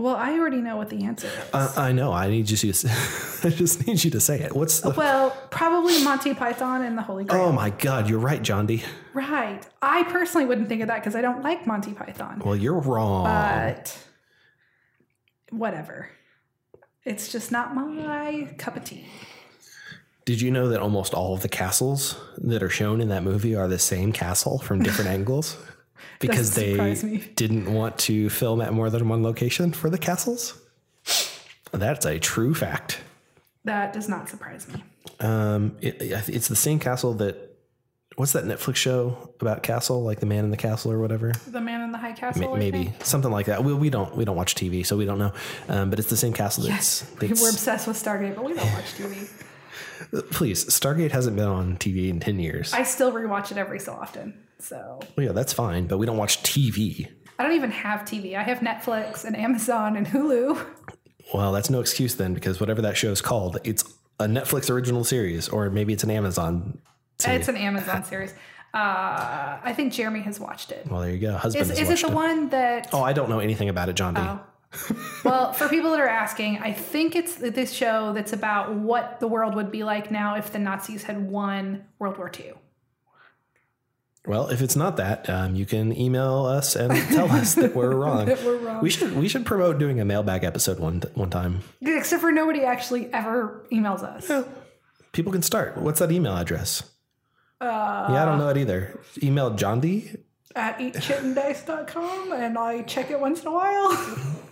Well, 0.00 0.16
I 0.16 0.38
already 0.38 0.58
know 0.58 0.76
what 0.76 0.90
the 0.90 1.04
answer 1.04 1.26
is. 1.28 1.50
Uh, 1.52 1.72
I 1.76 1.92
know. 1.92 2.12
I 2.12 2.28
need 2.28 2.50
you 2.50 2.56
to. 2.56 2.88
I 3.44 3.50
just 3.50 3.86
need 3.86 4.02
you 4.02 4.10
to 4.10 4.20
say 4.20 4.40
it. 4.40 4.54
What's 4.54 4.80
the? 4.80 4.90
well, 4.90 5.30
probably 5.50 6.02
Monty 6.02 6.34
Python 6.34 6.82
and 6.82 6.96
the 6.96 7.02
Holy 7.02 7.24
Grail. 7.24 7.44
Oh 7.44 7.52
my 7.52 7.70
God! 7.70 8.08
You're 8.08 8.18
right, 8.18 8.42
John 8.42 8.66
D. 8.66 8.82
Right. 9.14 9.66
I 9.82 10.04
personally 10.04 10.46
wouldn't 10.46 10.68
think 10.68 10.82
of 10.82 10.88
that 10.88 11.00
because 11.00 11.14
I 11.14 11.20
don't 11.20 11.42
like 11.42 11.66
Monty 11.66 11.92
Python. 11.92 12.42
Well, 12.44 12.56
you're 12.56 12.78
wrong. 12.78 13.24
But 13.24 13.96
whatever. 15.50 16.10
It's 17.04 17.32
just 17.32 17.50
not 17.50 17.74
my 17.74 18.54
cup 18.58 18.76
of 18.76 18.84
tea. 18.84 19.06
Did 20.26 20.40
you 20.40 20.50
know 20.50 20.68
that 20.68 20.80
almost 20.80 21.14
all 21.14 21.34
of 21.34 21.42
the 21.42 21.48
castles 21.48 22.16
that 22.38 22.62
are 22.62 22.68
shown 22.68 23.00
in 23.00 23.08
that 23.08 23.22
movie 23.22 23.56
are 23.56 23.66
the 23.68 23.78
same 23.78 24.12
castle 24.12 24.58
from 24.58 24.82
different 24.82 25.10
angles? 25.16 25.56
Because 26.18 26.54
they 26.54 27.18
didn't 27.36 27.72
want 27.72 27.98
to 28.00 28.28
film 28.30 28.60
at 28.60 28.72
more 28.72 28.90
than 28.90 29.08
one 29.08 29.22
location 29.22 29.72
for 29.72 29.90
the 29.90 29.98
castles? 29.98 30.60
That's 31.72 32.04
a 32.04 32.18
true 32.18 32.54
fact. 32.54 33.00
That 33.64 33.92
does 33.92 34.08
not 34.08 34.28
surprise 34.28 34.66
me. 34.68 34.82
Um, 35.20 35.76
it, 35.80 35.96
it's 36.00 36.48
the 36.48 36.56
same 36.56 36.78
castle 36.78 37.14
that. 37.14 37.46
What's 38.16 38.32
that 38.32 38.44
Netflix 38.44 38.76
show 38.76 39.32
about 39.40 39.62
castle, 39.62 40.02
like 40.02 40.20
the 40.20 40.26
Man 40.26 40.44
in 40.44 40.50
the 40.50 40.56
Castle 40.56 40.92
or 40.92 40.98
whatever? 40.98 41.32
The 41.46 41.60
Man 41.60 41.80
in 41.80 41.92
the 41.92 41.96
High 41.96 42.12
Castle. 42.12 42.50
Ma- 42.50 42.56
Maybe 42.56 42.92
something 43.02 43.30
like 43.30 43.46
that. 43.46 43.64
We, 43.64 43.72
we 43.72 43.88
don't 43.88 44.14
we 44.14 44.26
don't 44.26 44.36
watch 44.36 44.56
TV, 44.56 44.84
so 44.84 44.96
we 44.96 45.06
don't 45.06 45.18
know. 45.18 45.32
Um, 45.68 45.88
but 45.88 45.98
it's 45.98 46.10
the 46.10 46.16
same 46.18 46.34
castle. 46.34 46.64
That's, 46.64 47.00
that's 47.20 47.40
We're 47.40 47.48
obsessed 47.50 47.86
with 47.86 47.96
Stargate, 48.02 48.34
but 48.34 48.44
we 48.44 48.52
don't 48.52 48.70
watch 48.72 48.92
TV. 48.94 49.30
Please. 50.30 50.64
Stargate 50.66 51.10
hasn't 51.10 51.36
been 51.36 51.48
on 51.48 51.76
TV 51.76 52.08
in 52.08 52.20
ten 52.20 52.38
years. 52.38 52.72
I 52.72 52.82
still 52.82 53.12
rewatch 53.12 53.50
it 53.50 53.58
every 53.58 53.78
so 53.80 53.92
often. 53.92 54.34
So 54.58 55.00
well, 55.16 55.26
yeah, 55.26 55.32
that's 55.32 55.52
fine, 55.52 55.86
but 55.86 55.98
we 55.98 56.06
don't 56.06 56.16
watch 56.18 56.42
TV. 56.42 57.08
I 57.38 57.42
don't 57.42 57.52
even 57.52 57.70
have 57.70 58.00
TV. 58.00 58.36
I 58.36 58.42
have 58.42 58.58
Netflix 58.58 59.24
and 59.24 59.36
Amazon 59.36 59.96
and 59.96 60.06
Hulu. 60.06 60.62
Well, 61.32 61.52
that's 61.52 61.70
no 61.70 61.80
excuse 61.80 62.16
then, 62.16 62.34
because 62.34 62.60
whatever 62.60 62.82
that 62.82 62.96
show 62.96 63.10
is 63.10 63.22
called, 63.22 63.58
it's 63.64 63.84
a 64.18 64.26
Netflix 64.26 64.68
original 64.70 65.04
series, 65.04 65.48
or 65.48 65.70
maybe 65.70 65.92
it's 65.92 66.04
an 66.04 66.10
Amazon. 66.10 66.80
Series. 67.18 67.40
It's 67.40 67.48
an 67.48 67.56
Amazon 67.56 68.04
series. 68.04 68.32
Uh, 68.74 69.58
I 69.62 69.72
think 69.74 69.92
Jeremy 69.92 70.20
has 70.20 70.38
watched 70.38 70.70
it. 70.70 70.86
Well, 70.88 71.00
there 71.00 71.10
you 71.10 71.18
go. 71.18 71.32
Husband 71.36 71.62
Is, 71.62 71.78
has 71.78 71.90
is 71.90 72.02
it 72.02 72.06
the 72.06 72.14
one 72.14 72.50
that? 72.50 72.88
Oh, 72.92 73.02
I 73.02 73.12
don't 73.12 73.28
know 73.28 73.40
anything 73.40 73.68
about 73.68 73.88
it, 73.88 73.96
John 73.96 74.14
D. 74.14 74.20
Oh. 74.20 74.40
Well, 75.24 75.52
for 75.52 75.68
people 75.68 75.90
that 75.90 76.00
are 76.00 76.08
asking, 76.08 76.58
I 76.58 76.72
think 76.72 77.16
it's 77.16 77.34
this 77.34 77.72
show 77.72 78.12
that's 78.12 78.32
about 78.32 78.72
what 78.74 79.18
the 79.20 79.26
world 79.26 79.54
would 79.56 79.70
be 79.70 79.82
like 79.82 80.10
now 80.10 80.36
if 80.36 80.52
the 80.52 80.58
Nazis 80.58 81.02
had 81.02 81.30
won 81.30 81.84
World 81.98 82.18
War 82.18 82.30
II. 82.38 82.52
Well, 84.26 84.48
if 84.48 84.60
it's 84.60 84.76
not 84.76 84.98
that, 84.98 85.28
um, 85.30 85.56
you 85.56 85.64
can 85.64 85.96
email 85.96 86.44
us 86.44 86.76
and 86.76 86.92
tell 87.08 87.30
us 87.32 87.54
that 87.54 87.74
we're 87.74 87.94
wrong. 87.96 88.26
That 88.26 88.42
we're 88.44 88.58
wrong. 88.58 88.82
We 88.82 88.90
should 88.90 89.16
we 89.16 89.28
should 89.28 89.46
promote 89.46 89.78
doing 89.78 89.98
a 89.98 90.04
mailbag 90.04 90.44
episode 90.44 90.78
one 90.78 91.02
one 91.14 91.30
time. 91.30 91.60
Except 91.80 92.20
for 92.20 92.30
nobody 92.30 92.62
actually 92.62 93.12
ever 93.12 93.66
emails 93.72 94.02
us. 94.02 94.46
People 95.12 95.32
can 95.32 95.42
start. 95.42 95.78
What's 95.78 96.00
that 96.00 96.12
email 96.12 96.36
address? 96.36 96.82
Uh, 97.60 98.08
yeah, 98.10 98.22
I 98.22 98.24
don't 98.26 98.38
know 98.38 98.48
it 98.50 98.56
either. 98.58 99.00
Email 99.22 99.50
John 99.54 99.80
D. 99.80 100.12
At 100.54 100.78
eatshitanddice.com 100.78 102.32
and 102.32 102.58
I 102.58 102.82
check 102.82 103.10
it 103.10 103.18
once 103.20 103.40
in 103.40 103.48
a 103.48 103.52
while. 103.52 104.36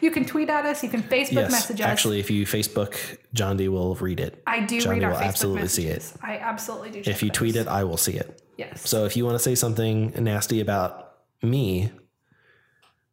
you 0.00 0.10
can 0.10 0.24
tweet 0.24 0.48
at 0.48 0.64
us, 0.64 0.82
you 0.82 0.88
can 0.88 1.02
Facebook 1.02 1.32
Yes, 1.32 1.50
message 1.52 1.80
us. 1.80 1.86
actually, 1.86 2.20
if 2.20 2.30
you 2.30 2.46
Facebook, 2.46 2.96
John 3.32 3.56
D 3.56 3.68
will 3.68 3.94
read 3.96 4.20
it. 4.20 4.42
I 4.46 4.60
do 4.60 4.80
Johnny 4.80 5.00
read 5.00 5.04
our 5.04 5.10
will 5.12 5.18
Facebook 5.18 5.24
absolutely 5.28 5.68
see 5.68 5.86
it. 5.86 6.12
I 6.22 6.38
absolutely 6.38 6.90
do. 6.90 7.10
If 7.10 7.22
you 7.22 7.28
those. 7.28 7.36
tweet 7.36 7.56
it, 7.56 7.66
I 7.68 7.84
will 7.84 7.96
see 7.96 8.14
it. 8.14 8.42
yes. 8.56 8.88
So 8.88 9.04
if 9.04 9.16
you 9.16 9.24
want 9.24 9.36
to 9.36 9.38
say 9.42 9.54
something 9.54 10.12
nasty 10.22 10.60
about 10.60 11.12
me, 11.42 11.90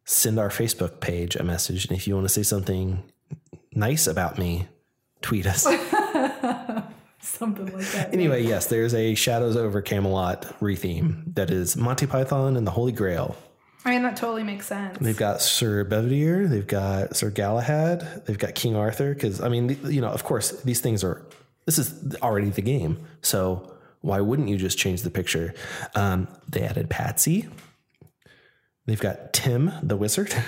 send 0.04 0.38
our 0.38 0.48
Facebook 0.48 1.00
page 1.00 1.36
a 1.36 1.42
message. 1.42 1.86
And 1.86 1.96
if 1.96 2.06
you 2.06 2.14
want 2.14 2.24
to 2.26 2.32
say 2.32 2.42
something 2.42 3.02
nice 3.74 4.06
about 4.06 4.38
me, 4.38 4.68
tweet 5.20 5.46
us. 5.46 5.62
something 7.20 7.72
like 7.72 7.86
that. 7.92 8.12
anyway, 8.12 8.42
yes, 8.42 8.66
there's 8.66 8.94
a 8.94 9.14
Shadows 9.14 9.56
over 9.56 9.80
Camelot 9.80 10.42
retheme 10.60 11.34
that 11.34 11.50
is 11.50 11.76
Monty 11.76 12.06
Python 12.06 12.56
and 12.56 12.66
the 12.66 12.72
Holy 12.72 12.92
Grail. 12.92 13.36
I 13.84 13.90
mean, 13.90 14.02
that 14.02 14.16
totally 14.16 14.44
makes 14.44 14.66
sense. 14.66 14.98
They've 15.00 15.16
got 15.16 15.42
Sir 15.42 15.84
Bedivere, 15.84 16.48
they've 16.48 16.66
got 16.66 17.16
Sir 17.16 17.30
Galahad, 17.30 18.22
they've 18.26 18.38
got 18.38 18.54
King 18.54 18.76
Arthur. 18.76 19.12
Because 19.12 19.40
I 19.40 19.48
mean, 19.48 19.78
you 19.84 20.00
know, 20.00 20.10
of 20.10 20.24
course, 20.24 20.50
these 20.62 20.80
things 20.80 21.02
are. 21.02 21.22
This 21.64 21.78
is 21.78 22.16
already 22.16 22.50
the 22.50 22.62
game, 22.62 23.06
so 23.22 23.76
why 24.00 24.20
wouldn't 24.20 24.48
you 24.48 24.56
just 24.56 24.78
change 24.78 25.02
the 25.02 25.10
picture? 25.10 25.54
Um, 25.94 26.26
they 26.48 26.62
added 26.62 26.90
Patsy. 26.90 27.48
They've 28.86 29.00
got 29.00 29.32
Tim 29.32 29.72
the 29.82 29.96
wizard. 29.96 30.34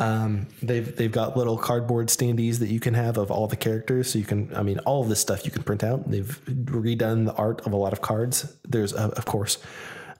Um, 0.00 0.46
they've 0.62 0.96
they've 0.96 1.10
got 1.10 1.36
little 1.36 1.58
cardboard 1.58 2.06
standees 2.06 2.60
that 2.60 2.68
you 2.68 2.78
can 2.78 2.94
have 2.94 3.18
of 3.18 3.32
all 3.32 3.48
the 3.48 3.56
characters, 3.56 4.12
so 4.12 4.20
you 4.20 4.24
can. 4.24 4.54
I 4.54 4.62
mean, 4.62 4.78
all 4.80 5.02
of 5.02 5.08
this 5.08 5.20
stuff 5.20 5.44
you 5.44 5.50
can 5.50 5.64
print 5.64 5.82
out. 5.82 6.08
They've 6.08 6.40
redone 6.46 7.26
the 7.26 7.34
art 7.34 7.66
of 7.66 7.72
a 7.72 7.76
lot 7.76 7.92
of 7.92 8.00
cards. 8.00 8.56
There's, 8.62 8.94
uh, 8.94 9.10
of 9.16 9.24
course, 9.24 9.58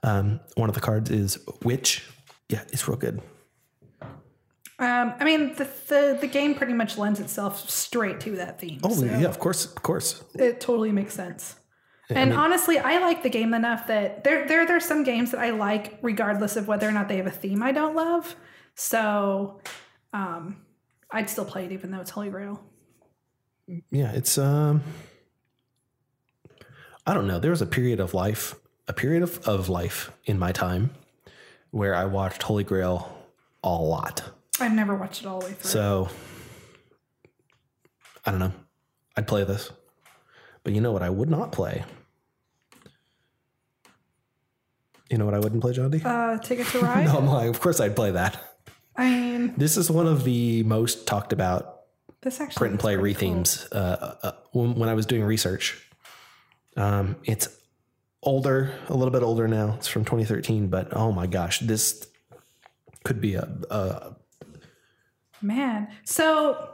um, 0.03 0.41
one 0.55 0.67
of 0.67 0.75
the 0.75 0.81
cards 0.81 1.09
is 1.09 1.39
Witch. 1.63 2.05
Yeah, 2.49 2.63
it's 2.71 2.87
real 2.87 2.97
good. 2.97 3.21
Um, 4.79 5.13
I 5.19 5.25
mean, 5.25 5.55
the, 5.55 5.67
the 5.87 6.17
the 6.21 6.27
game 6.27 6.55
pretty 6.55 6.73
much 6.73 6.97
lends 6.97 7.19
itself 7.19 7.69
straight 7.69 8.21
to 8.21 8.37
that 8.37 8.59
theme. 8.59 8.79
Oh 8.83 8.93
so 8.93 9.05
yeah, 9.05 9.27
of 9.27 9.37
course, 9.37 9.65
of 9.65 9.83
course. 9.83 10.23
it 10.35 10.61
totally 10.61 10.91
makes 10.91 11.13
sense. 11.13 11.55
And 12.11 12.33
honestly, 12.33 12.79
I 12.79 12.97
like 12.97 13.21
the 13.21 13.29
game 13.29 13.53
enough 13.53 13.87
that 13.87 14.23
there 14.23 14.47
there 14.47 14.65
there's 14.65 14.85
some 14.85 15.03
games 15.03 15.31
that 15.31 15.39
I 15.41 15.51
like 15.51 15.99
regardless 16.01 16.55
of 16.55 16.67
whether 16.67 16.87
or 16.87 16.91
not 16.91 17.07
they 17.07 17.17
have 17.17 17.27
a 17.27 17.31
theme 17.31 17.61
I 17.61 17.71
don't 17.71 17.95
love. 17.95 18.35
So, 18.73 19.59
um, 20.13 20.65
I'd 21.11 21.29
still 21.29 21.45
play 21.45 21.65
it 21.65 21.71
even 21.71 21.91
though 21.91 21.99
it's 21.99 22.09
Holy 22.09 22.29
Grail. 22.29 22.63
Yeah, 23.91 24.11
it's 24.13 24.37
um. 24.37 24.81
I 27.05 27.13
don't 27.13 27.27
know. 27.27 27.39
There 27.39 27.51
was 27.51 27.61
a 27.61 27.67
period 27.67 27.99
of 27.99 28.13
life, 28.13 28.55
a 28.87 28.93
period 28.93 29.23
of, 29.23 29.39
of 29.47 29.67
life 29.67 30.11
in 30.25 30.39
my 30.39 30.51
time, 30.51 30.91
where 31.71 31.93
I 31.95 32.05
watched 32.05 32.43
Holy 32.43 32.63
Grail 32.63 33.15
a 33.63 33.69
lot. 33.69 34.23
I've 34.59 34.73
never 34.73 34.95
watched 34.95 35.21
it 35.21 35.27
all 35.27 35.39
the 35.39 35.47
way 35.47 35.53
through. 35.53 35.69
So 35.69 36.09
I 38.25 38.31
don't 38.31 38.39
know. 38.39 38.53
I'd 39.15 39.27
play 39.27 39.43
this. 39.43 39.71
But 40.63 40.73
you 40.73 40.81
know 40.81 40.91
what 40.91 41.03
I 41.03 41.09
would 41.09 41.29
not 41.29 41.51
play? 41.51 41.83
You 45.09 45.17
know 45.17 45.25
what 45.25 45.33
I 45.33 45.39
wouldn't 45.39 45.61
play, 45.61 45.73
John 45.73 45.89
D? 45.89 46.01
uh, 46.05 46.37
Ticket 46.39 46.67
to 46.67 46.79
Ride. 46.81 47.05
no, 47.05 47.17
I'm 47.17 47.25
lying. 47.25 47.49
Of 47.49 47.59
course 47.59 47.79
I'd 47.79 47.95
play 47.95 48.11
that. 48.11 48.39
I 48.95 49.09
mean, 49.09 49.53
This 49.57 49.77
is 49.77 49.89
one 49.89 50.05
of 50.07 50.23
the 50.23 50.63
most 50.63 51.07
talked 51.07 51.33
about 51.33 51.77
this 52.21 52.39
actually 52.41 52.57
print 52.59 52.71
and 52.73 52.79
play 52.79 52.97
pretty 52.97 53.13
cool. 53.15 53.29
rethemes 53.31 53.67
uh, 53.71 54.15
uh, 54.23 54.31
when, 54.51 54.75
when 54.75 54.89
I 54.89 54.93
was 54.93 55.05
doing 55.05 55.23
research. 55.23 55.83
Um, 56.77 57.15
it's 57.23 57.47
older, 58.23 58.73
a 58.89 58.93
little 58.93 59.11
bit 59.11 59.23
older 59.23 59.47
now. 59.47 59.75
It's 59.77 59.87
from 59.87 60.03
2013, 60.05 60.67
but 60.67 60.95
oh 60.95 61.11
my 61.11 61.27
gosh, 61.27 61.59
this 61.59 62.07
could 63.03 63.21
be 63.21 63.35
a, 63.35 63.47
a 63.69 64.15
Man. 65.41 65.87
So 66.03 66.69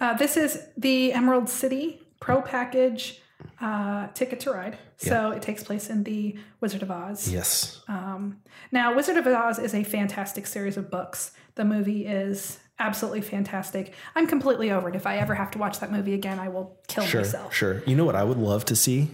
uh, 0.00 0.14
this 0.14 0.36
is 0.36 0.60
the 0.76 1.12
Emerald 1.12 1.48
City 1.48 2.00
Pro 2.20 2.42
Package 2.42 3.20
uh, 3.60 4.08
Ticket 4.08 4.40
to 4.40 4.50
Ride. 4.52 4.76
So 4.96 5.30
it 5.30 5.42
takes 5.42 5.62
place 5.62 5.88
in 5.90 6.02
the 6.04 6.36
Wizard 6.60 6.82
of 6.82 6.90
Oz. 6.90 7.30
yes. 7.30 7.80
Um, 7.86 8.38
now, 8.72 8.96
Wizard 8.96 9.18
of 9.18 9.26
Oz 9.26 9.58
is 9.58 9.74
a 9.74 9.84
fantastic 9.84 10.46
series 10.46 10.76
of 10.78 10.90
books. 10.90 11.32
The 11.54 11.64
movie 11.66 12.06
is 12.06 12.58
absolutely 12.78 13.20
fantastic. 13.20 13.92
I'm 14.14 14.26
completely 14.26 14.70
over 14.70 14.88
it. 14.88 14.96
If 14.96 15.06
I 15.06 15.18
ever 15.18 15.34
have 15.34 15.50
to 15.52 15.58
watch 15.58 15.78
that 15.80 15.92
movie 15.92 16.14
again, 16.14 16.38
I 16.38 16.48
will 16.48 16.80
kill 16.88 17.04
Sure, 17.04 17.20
myself. 17.20 17.54
sure. 17.54 17.82
You 17.86 17.94
know 17.94 18.04
what 18.06 18.16
I 18.16 18.24
would 18.24 18.38
love 18.38 18.64
to 18.66 18.76
see, 18.76 19.10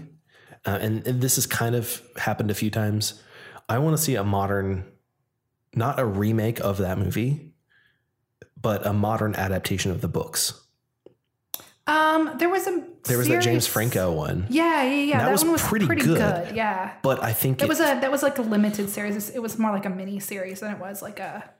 uh, 0.66 0.78
and, 0.80 1.06
and 1.06 1.20
this 1.20 1.36
has 1.36 1.46
kind 1.46 1.74
of 1.74 2.02
happened 2.16 2.50
a 2.50 2.54
few 2.54 2.70
times. 2.70 3.20
I 3.68 3.78
want 3.78 3.96
to 3.96 4.02
see 4.02 4.14
a 4.16 4.24
modern, 4.24 4.84
not 5.74 5.98
a 5.98 6.04
remake 6.04 6.60
of 6.60 6.78
that 6.78 6.98
movie, 6.98 7.52
but 8.60 8.86
a 8.86 8.92
modern 8.92 9.34
adaptation 9.34 9.90
of 9.90 10.00
the 10.00 10.08
books. 10.08 10.58
Um, 11.86 12.36
there 12.38 12.48
was 12.48 12.66
a 12.68 12.84
There 13.04 13.18
was 13.18 13.26
that 13.26 13.42
James 13.42 13.66
Franco 13.66 14.12
one, 14.12 14.46
Yeah, 14.48 14.84
yeah, 14.84 14.94
yeah. 15.02 15.18
That 15.18 15.24
That, 15.26 15.32
was 15.32 15.42
one 15.42 15.52
was 15.52 15.62
pretty 15.62 15.86
pretty, 15.86 16.02
good. 16.02 16.18
good. 16.18 16.54
Yeah. 16.54 16.92
but 17.02 17.20
I 17.22 17.32
think 17.32 17.60
It 17.60 17.68
was 17.68 17.80
a 17.80 17.98
that 18.00 18.10
was 18.12 18.22
like 18.22 18.38
a 18.38 18.42
limited 18.42 18.88
series. 18.88 19.30
It 19.30 19.40
was 19.42 19.58
more 19.58 19.72
like 19.72 19.84
a 19.84 19.90
mini 19.90 20.20
series 20.20 20.60
than 20.60 20.70
it 20.72 20.78
was 20.78 21.02
like 21.02 21.18
a 21.18 21.50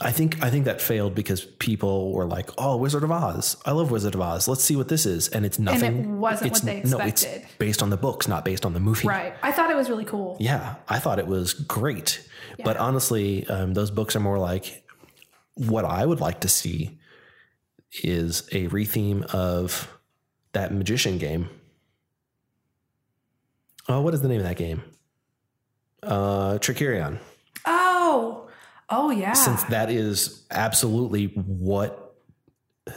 I 0.00 0.12
think 0.12 0.42
I 0.42 0.50
think 0.50 0.64
that 0.64 0.80
failed 0.80 1.14
because 1.14 1.44
people 1.44 2.12
were 2.12 2.24
like, 2.24 2.50
"Oh, 2.58 2.76
Wizard 2.76 3.04
of 3.04 3.10
Oz! 3.10 3.56
I 3.66 3.72
love 3.72 3.90
Wizard 3.90 4.14
of 4.14 4.20
Oz. 4.20 4.48
Let's 4.48 4.64
see 4.64 4.76
what 4.76 4.88
this 4.88 5.06
is." 5.06 5.28
And 5.28 5.44
it's 5.44 5.58
nothing. 5.58 5.98
It 5.98 6.06
wasn't 6.06 6.50
it's, 6.52 6.62
what 6.62 6.66
they 6.66 6.82
No, 6.88 6.98
it's 6.98 7.22
expected. 7.22 7.58
based 7.58 7.82
on 7.82 7.90
the 7.90 7.96
books, 7.96 8.28
not 8.28 8.44
based 8.44 8.64
on 8.64 8.72
the 8.72 8.80
movie. 8.80 9.08
right. 9.08 9.34
I 9.42 9.52
thought 9.52 9.70
it 9.70 9.76
was 9.76 9.88
really 9.90 10.04
cool. 10.04 10.36
Yeah, 10.40 10.76
I 10.88 10.98
thought 10.98 11.18
it 11.18 11.26
was 11.26 11.54
great. 11.54 12.26
But 12.62 12.76
honestly, 12.76 13.46
um, 13.46 13.74
those 13.74 13.90
books 13.90 14.14
are 14.16 14.20
more 14.20 14.38
like 14.38 14.84
what 15.54 15.84
I 15.84 16.04
would 16.04 16.20
like 16.20 16.40
to 16.40 16.48
see 16.48 16.98
is 18.02 18.48
a 18.52 18.68
retheme 18.68 19.24
of 19.34 19.90
that 20.52 20.72
magician 20.72 21.18
game. 21.18 21.48
Oh, 23.88 24.00
what 24.02 24.14
is 24.14 24.22
the 24.22 24.28
name 24.28 24.38
of 24.38 24.46
that 24.46 24.56
game? 24.56 24.82
Uh, 26.02 26.58
Tricerion. 26.58 27.18
Oh, 27.66 28.48
oh 28.90 29.10
yeah. 29.10 29.32
Since 29.32 29.64
that 29.64 29.90
is 29.90 30.44
absolutely 30.50 31.26
what 31.26 32.14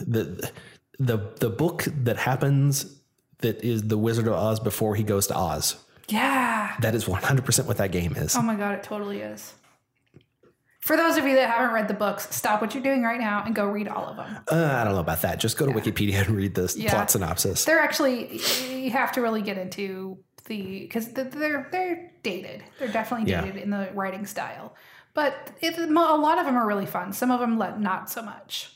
the 0.00 0.50
the 0.98 1.18
the 1.40 1.50
book 1.50 1.84
that 2.04 2.16
happens 2.16 2.98
that 3.38 3.62
is 3.64 3.82
the 3.88 3.98
Wizard 3.98 4.26
of 4.26 4.34
Oz 4.34 4.60
before 4.60 4.94
he 4.94 5.02
goes 5.02 5.26
to 5.28 5.36
Oz. 5.36 5.76
yeah. 6.08 6.74
That 6.80 6.94
is 6.94 7.04
100% 7.04 7.66
what 7.66 7.76
that 7.76 7.92
game 7.92 8.14
is. 8.16 8.34
Oh 8.36 8.42
my 8.42 8.54
god, 8.56 8.74
it 8.74 8.82
totally 8.82 9.20
is. 9.20 9.54
For 10.80 10.96
those 10.98 11.16
of 11.16 11.24
you 11.24 11.34
that 11.36 11.48
haven't 11.48 11.72
read 11.74 11.88
the 11.88 11.94
books, 11.94 12.28
stop 12.34 12.60
what 12.60 12.74
you're 12.74 12.82
doing 12.82 13.02
right 13.02 13.18
now 13.20 13.42
and 13.46 13.54
go 13.54 13.64
read 13.66 13.88
all 13.88 14.06
of 14.06 14.16
them. 14.16 14.36
Uh, 14.50 14.74
I 14.76 14.84
don't 14.84 14.92
know 14.94 15.00
about 15.00 15.22
that. 15.22 15.40
Just 15.40 15.56
go 15.56 15.64
to 15.66 15.72
Wikipedia 15.72 16.26
and 16.26 16.36
read 16.36 16.54
the 16.54 16.72
Yeah. 16.76 16.90
plot 16.90 17.10
synopsis. 17.10 17.64
They're 17.64 17.80
actually 17.80 18.38
you 18.70 18.90
have 18.90 19.12
to 19.12 19.22
really 19.22 19.40
get 19.42 19.56
into 19.56 20.18
the 20.46 20.80
because 20.80 21.08
they're 21.08 21.68
they're 21.72 22.12
dated. 22.22 22.62
They're 22.78 22.88
definitely 22.92 23.30
Yeah. 23.30 23.40
dated 23.42 23.62
in 23.62 23.70
the 23.70 23.88
writing 23.94 24.26
style, 24.26 24.74
but 25.14 25.50
it, 25.60 25.78
a 25.78 25.86
lot 25.86 26.38
of 26.38 26.44
them 26.46 26.56
are 26.56 26.66
really 26.66 26.86
fun. 26.86 27.12
Some 27.12 27.30
of 27.30 27.40
them 27.40 27.56
not 27.58 28.10
so 28.10 28.22
much. 28.22 28.70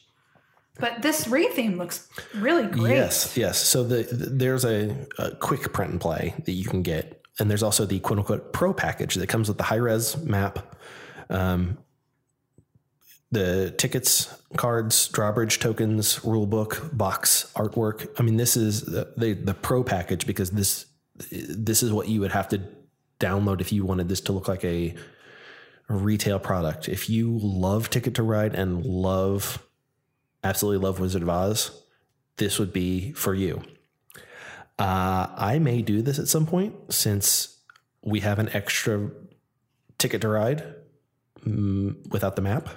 But 0.80 1.02
this 1.02 1.24
retheme 1.26 1.76
looks 1.76 2.08
really 2.36 2.66
great. 2.66 2.92
Yes, 2.94 3.36
yes. 3.36 3.58
So 3.58 3.82
the, 3.82 4.04
the- 4.04 4.26
there's 4.30 4.64
a, 4.64 4.94
a 5.18 5.32
quick 5.34 5.72
print 5.72 5.90
and 5.92 6.00
play 6.00 6.34
that 6.44 6.52
you 6.52 6.64
can 6.64 6.82
get, 6.82 7.20
and 7.40 7.50
there's 7.50 7.64
also 7.64 7.84
the 7.84 7.98
quote 7.98 8.20
unquote 8.20 8.52
pro 8.52 8.72
package 8.72 9.16
that 9.16 9.26
comes 9.28 9.48
with 9.48 9.56
the 9.58 9.64
high 9.64 9.74
res 9.76 10.16
map, 10.18 10.76
um, 11.30 11.78
the 13.30 13.74
tickets, 13.76 14.34
cards, 14.56 15.08
drawbridge 15.08 15.58
tokens, 15.58 16.24
rule 16.24 16.46
book, 16.46 16.88
box, 16.92 17.50
artwork. 17.56 18.08
I 18.18 18.22
mean, 18.22 18.36
this 18.36 18.56
is 18.56 18.82
the, 18.82 19.12
the 19.16 19.32
the 19.34 19.54
pro 19.54 19.82
package 19.84 20.26
because 20.26 20.50
this 20.52 20.86
this 21.30 21.82
is 21.82 21.92
what 21.92 22.08
you 22.08 22.20
would 22.20 22.30
have 22.32 22.48
to 22.50 22.62
download 23.20 23.60
if 23.60 23.72
you 23.72 23.84
wanted 23.84 24.08
this 24.08 24.20
to 24.22 24.32
look 24.32 24.46
like 24.48 24.64
a 24.64 24.94
retail 25.88 26.38
product. 26.38 26.88
If 26.88 27.08
you 27.08 27.38
love 27.38 27.90
Ticket 27.90 28.14
to 28.14 28.22
Ride 28.22 28.54
and 28.54 28.84
love 28.84 29.64
absolutely 30.44 30.84
love 30.84 31.00
Wizard 31.00 31.22
of 31.22 31.28
Oz, 31.28 31.82
this 32.36 32.58
would 32.58 32.72
be 32.72 33.12
for 33.12 33.34
you. 33.34 33.62
Uh, 34.78 35.26
I 35.36 35.58
may 35.58 35.82
do 35.82 36.02
this 36.02 36.18
at 36.18 36.28
some 36.28 36.46
point 36.46 36.74
since 36.92 37.58
we 38.02 38.20
have 38.20 38.38
an 38.38 38.48
extra 38.52 39.10
ticket 39.98 40.20
to 40.20 40.28
ride 40.28 40.62
mm, 41.44 42.06
without 42.10 42.36
the 42.36 42.42
map. 42.42 42.68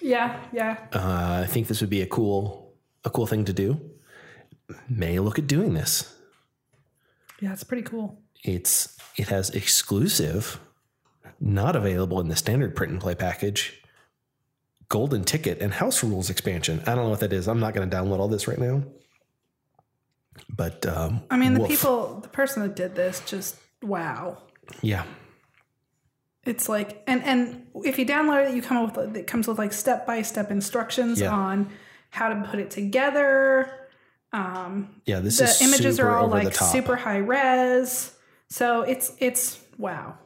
Yeah, 0.00 0.40
yeah. 0.52 0.78
Uh, 0.92 1.42
I 1.44 1.46
think 1.46 1.66
this 1.66 1.82
would 1.82 1.90
be 1.90 2.00
a 2.00 2.06
cool 2.06 2.74
a 3.04 3.10
cool 3.10 3.26
thing 3.26 3.44
to 3.44 3.52
do. 3.52 3.80
May 4.88 5.18
look 5.18 5.38
at 5.38 5.46
doing 5.46 5.74
this. 5.74 6.14
Yeah, 7.40 7.52
it's 7.52 7.64
pretty 7.64 7.82
cool. 7.82 8.22
It's 8.42 8.96
it 9.16 9.28
has 9.28 9.50
exclusive, 9.50 10.58
not 11.40 11.74
available 11.74 12.20
in 12.20 12.28
the 12.28 12.36
standard 12.36 12.76
print 12.76 12.92
and 12.92 13.00
play 13.00 13.14
package. 13.14 13.82
Golden 14.88 15.24
ticket 15.24 15.60
and 15.60 15.72
house 15.72 16.02
rules 16.02 16.30
expansion. 16.30 16.80
I 16.80 16.94
don't 16.94 17.04
know 17.04 17.10
what 17.10 17.20
that 17.20 17.32
is. 17.32 17.48
I'm 17.48 17.60
not 17.60 17.74
going 17.74 17.88
to 17.88 17.96
download 17.96 18.18
all 18.18 18.28
this 18.28 18.46
right 18.48 18.58
now. 18.58 18.82
But 20.48 20.84
um, 20.86 21.22
I 21.30 21.36
mean, 21.36 21.54
the 21.54 21.60
woof. 21.60 21.68
people, 21.68 22.20
the 22.20 22.28
person 22.28 22.62
that 22.62 22.74
did 22.76 22.94
this, 22.94 23.20
just 23.26 23.56
wow. 23.82 24.38
yeah, 24.82 25.04
It's 26.44 26.68
like, 26.68 27.02
and 27.06 27.22
and 27.24 27.66
if 27.84 27.98
you 27.98 28.06
download 28.06 28.48
it, 28.48 28.54
you 28.54 28.62
come 28.62 28.78
up 28.78 28.96
with 28.96 29.16
it 29.16 29.26
comes 29.26 29.46
with 29.46 29.58
like 29.58 29.72
step 29.72 30.06
by 30.06 30.22
step 30.22 30.50
instructions 30.50 31.20
Yeah. 31.20 31.30
on 31.32 31.70
how 32.10 32.28
to 32.28 32.48
put 32.50 32.58
it 32.58 32.70
together. 32.70 33.70
Um, 34.32 35.00
yeah. 35.06 35.20
This 35.20 35.38
the 35.38 35.64
images 35.64 36.00
are 36.00 36.16
all 36.16 36.28
like 36.28 36.54
super 36.54 36.96
high 36.96 37.18
res, 37.18 38.12
so 38.48 38.82
it's 38.82 39.12
it's 39.18 39.60
wow. 39.78 40.16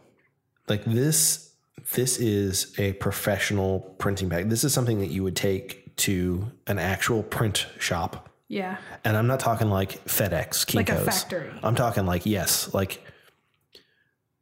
Like 0.68 0.84
this 0.84 1.52
this 1.94 2.18
is 2.18 2.74
a 2.78 2.92
professional 2.94 3.80
printing 3.98 4.28
bag 4.28 4.48
this 4.48 4.64
is 4.64 4.72
something 4.72 5.00
that 5.00 5.10
you 5.10 5.22
would 5.22 5.36
take 5.36 5.94
to 5.96 6.50
an 6.66 6.78
actual 6.78 7.22
print 7.22 7.66
shop 7.78 8.28
Yeah, 8.48 8.78
and 9.04 9.16
i'm 9.16 9.26
not 9.26 9.40
talking 9.40 9.68
like 9.70 10.04
fedex 10.06 10.64
Kinko's. 10.64 10.74
Like 10.74 10.88
a 10.88 10.96
factory. 11.04 11.50
i'm 11.62 11.74
talking 11.74 12.06
like 12.06 12.26
yes 12.26 12.72
like 12.74 13.02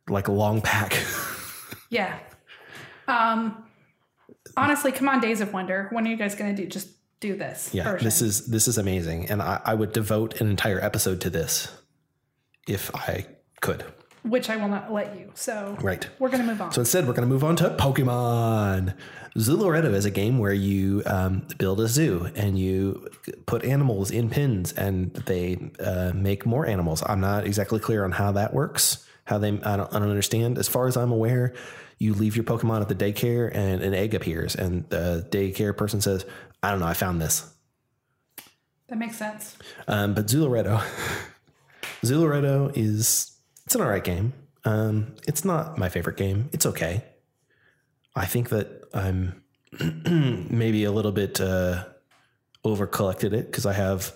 like 0.08 0.28
a 0.28 0.32
long 0.32 0.60
pack 0.60 0.96
yeah. 1.90 2.18
Um, 3.08 3.64
honestly, 4.56 4.92
come 4.92 5.08
on, 5.08 5.20
Days 5.20 5.40
of 5.40 5.52
Wonder. 5.52 5.88
When 5.90 6.06
are 6.06 6.10
you 6.10 6.16
guys 6.16 6.34
gonna 6.34 6.54
do? 6.54 6.66
Just 6.66 6.88
do 7.20 7.36
this. 7.36 7.70
yeah 7.72 7.84
version. 7.84 8.04
this 8.04 8.20
is 8.20 8.46
this 8.48 8.66
is 8.66 8.78
amazing 8.78 9.28
and 9.30 9.40
I, 9.40 9.60
I 9.64 9.74
would 9.74 9.92
devote 9.92 10.40
an 10.40 10.48
entire 10.50 10.80
episode 10.82 11.20
to 11.20 11.30
this 11.30 11.68
if 12.66 12.92
i 12.96 13.26
could 13.60 13.84
which 14.22 14.48
I 14.48 14.56
will 14.56 14.68
not 14.68 14.92
let 14.92 15.16
you. 15.18 15.30
So 15.34 15.76
right 15.80 16.08
we're 16.18 16.28
gonna 16.28 16.44
move 16.44 16.60
on. 16.60 16.72
So 16.72 16.80
instead, 16.80 17.06
we're 17.06 17.12
going 17.12 17.28
to 17.28 17.32
move 17.32 17.44
on 17.44 17.56
to 17.56 17.70
Pokemon. 17.70 18.94
Zooloretto 19.36 19.92
is 19.94 20.04
a 20.04 20.10
game 20.10 20.38
where 20.38 20.52
you 20.52 21.02
um, 21.06 21.46
build 21.58 21.80
a 21.80 21.88
zoo 21.88 22.30
and 22.36 22.58
you 22.58 23.08
put 23.46 23.64
animals 23.64 24.10
in 24.10 24.28
pins 24.28 24.72
and 24.72 25.12
they 25.14 25.70
uh, 25.80 26.12
make 26.14 26.44
more 26.44 26.66
animals. 26.66 27.02
I'm 27.06 27.20
not 27.20 27.46
exactly 27.46 27.80
clear 27.80 28.04
on 28.04 28.12
how 28.12 28.32
that 28.32 28.52
works. 28.52 29.06
How 29.24 29.38
they, 29.38 29.48
I 29.48 29.76
don't, 29.76 29.94
I 29.94 29.98
don't 29.98 30.10
understand. 30.10 30.58
As 30.58 30.68
far 30.68 30.86
as 30.86 30.96
I'm 30.96 31.12
aware, 31.12 31.54
you 31.98 32.12
leave 32.12 32.36
your 32.36 32.44
Pokemon 32.44 32.82
at 32.82 32.88
the 32.88 32.94
daycare 32.94 33.50
and 33.54 33.82
an 33.82 33.94
egg 33.94 34.14
appears, 34.14 34.54
and 34.56 34.88
the 34.90 35.26
daycare 35.30 35.76
person 35.76 36.00
says, 36.00 36.26
"I 36.62 36.70
don't 36.70 36.80
know, 36.80 36.86
I 36.86 36.94
found 36.94 37.22
this." 37.22 37.48
that 38.88 38.98
makes 38.98 39.16
sense. 39.16 39.56
Um, 39.88 40.12
but 40.12 40.26
Zooloretto, 40.26 40.82
Zooloretto 42.04 42.76
is 42.76 43.31
it's 43.72 43.76
an 43.76 43.86
alright 43.86 44.04
game. 44.04 44.34
Um, 44.66 45.14
it's 45.26 45.46
not 45.46 45.78
my 45.78 45.88
favorite 45.88 46.18
game. 46.18 46.50
It's 46.52 46.66
okay. 46.66 47.02
I 48.14 48.26
think 48.26 48.50
that 48.50 48.82
I'm 48.92 49.42
maybe 50.50 50.84
a 50.84 50.92
little 50.92 51.10
bit 51.10 51.40
uh, 51.40 51.86
over 52.64 52.86
collected 52.86 53.32
it 53.32 53.46
because 53.46 53.64
I 53.64 53.72
have 53.72 54.14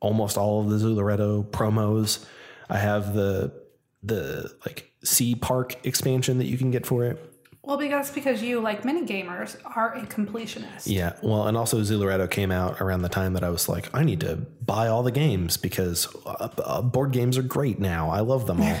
almost 0.00 0.36
all 0.36 0.60
of 0.60 0.68
the 0.68 0.76
Zooloretto 0.76 1.42
promos. 1.46 2.22
I 2.68 2.76
have 2.76 3.14
the 3.14 3.62
the 4.02 4.54
like 4.66 4.92
Sea 5.02 5.36
Park 5.36 5.86
expansion 5.86 6.36
that 6.36 6.46
you 6.46 6.58
can 6.58 6.70
get 6.70 6.84
for 6.84 7.06
it. 7.06 7.31
Well, 7.64 7.76
because 7.76 8.10
because 8.10 8.42
you, 8.42 8.60
like 8.60 8.84
many 8.84 9.06
gamers, 9.06 9.56
are 9.76 9.94
a 9.94 10.00
completionist. 10.02 10.82
Yeah, 10.86 11.12
well, 11.22 11.46
and 11.46 11.56
also 11.56 11.80
Zooloretto 11.80 12.28
came 12.28 12.50
out 12.50 12.80
around 12.80 13.02
the 13.02 13.08
time 13.08 13.34
that 13.34 13.44
I 13.44 13.50
was 13.50 13.68
like, 13.68 13.88
I 13.94 14.02
need 14.02 14.20
to 14.20 14.34
buy 14.36 14.88
all 14.88 15.04
the 15.04 15.12
games 15.12 15.56
because 15.56 16.08
uh, 16.26 16.48
uh, 16.58 16.82
board 16.82 17.12
games 17.12 17.38
are 17.38 17.42
great 17.42 17.78
now. 17.78 18.10
I 18.10 18.20
love 18.20 18.46
them 18.48 18.60
all. 18.60 18.76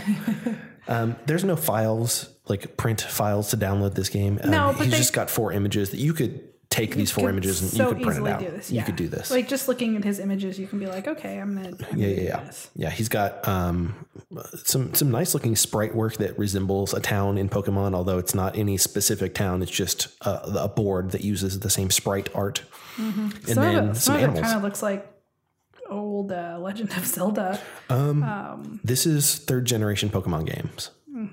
um, 0.88 1.16
there's 1.26 1.44
no 1.44 1.54
files, 1.54 2.28
like 2.48 2.76
print 2.76 3.00
files 3.02 3.50
to 3.50 3.56
download 3.56 3.94
this 3.94 4.08
game. 4.08 4.40
Um, 4.42 4.50
No, 4.50 4.72
but 4.76 4.82
he's 4.86 4.90
they- 4.92 4.98
just 4.98 5.12
got 5.12 5.30
four 5.30 5.52
images 5.52 5.90
that 5.90 5.98
you 5.98 6.12
could 6.12 6.40
take 6.72 6.94
these 6.94 7.10
four 7.10 7.28
images 7.28 7.60
and 7.62 7.70
so 7.70 7.88
you 7.90 7.94
could 7.94 8.02
print 8.02 8.26
it 8.26 8.30
out. 8.30 8.40
do 8.40 8.50
this, 8.50 8.70
You 8.70 8.82
could 8.82 8.96
do 8.96 9.06
this. 9.08 9.30
Like 9.30 9.46
just 9.48 9.68
looking 9.68 9.94
at 9.96 10.04
his 10.04 10.18
images, 10.18 10.58
you 10.58 10.66
can 10.66 10.78
be 10.78 10.86
like, 10.86 11.06
okay, 11.06 11.38
I'm 11.38 11.54
gonna. 11.54 11.76
I'm 11.90 11.98
yeah, 11.98 12.08
yeah, 12.08 12.20
yeah. 12.22 12.40
this. 12.44 12.70
Yeah, 12.74 12.90
he's 12.90 13.08
got 13.08 13.46
um, 13.46 14.06
some 14.64 14.94
some 14.94 15.10
nice 15.10 15.34
looking 15.34 15.54
sprite 15.56 15.94
work 15.94 16.16
that 16.16 16.38
resembles 16.38 16.94
a 16.94 17.00
town 17.00 17.38
in 17.38 17.48
Pokemon, 17.48 17.94
although 17.94 18.18
it's 18.18 18.34
not 18.34 18.56
any 18.56 18.76
specific 18.76 19.34
town. 19.34 19.62
It's 19.62 19.70
just 19.70 20.08
a, 20.22 20.62
a 20.64 20.68
board 20.68 21.10
that 21.12 21.20
uses 21.22 21.60
the 21.60 21.70
same 21.70 21.90
sprite 21.90 22.28
art. 22.34 22.62
And 22.98 23.32
Some 23.46 23.54
then 23.62 23.76
of 23.76 23.90
it, 23.90 23.94
some 23.94 23.94
some 23.96 24.14
of 24.16 24.20
it 24.20 24.24
animals. 24.24 24.42
kind 24.44 24.56
of 24.56 24.62
looks 24.62 24.82
like 24.82 25.08
old 25.90 26.32
uh, 26.32 26.58
Legend 26.60 26.90
of 26.92 27.06
Zelda. 27.06 27.60
Um, 27.90 28.80
This 28.84 29.06
is 29.06 29.36
third 29.38 29.64
generation 29.66 30.08
Pokemon 30.08 30.46
games. 30.46 30.90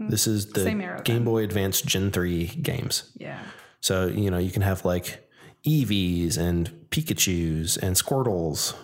This 0.10 0.28
is 0.28 0.48
the 0.52 0.62
Mm-hmm. 0.66 1.04
Game 1.04 1.24
Boy 1.24 1.44
Advance 1.44 1.82
Gen 1.82 2.12
3 2.12 2.46
games. 2.62 3.12
Yeah. 3.18 3.40
So, 3.82 4.08
you 4.08 4.30
know, 4.30 4.38
you 4.38 4.52
can 4.52 4.62
have 4.62 4.84
like 4.86 5.29
Eevees 5.66 6.38
and 6.38 6.70
Pikachus 6.90 7.78
and 7.78 7.96
Squirtles. 7.96 8.76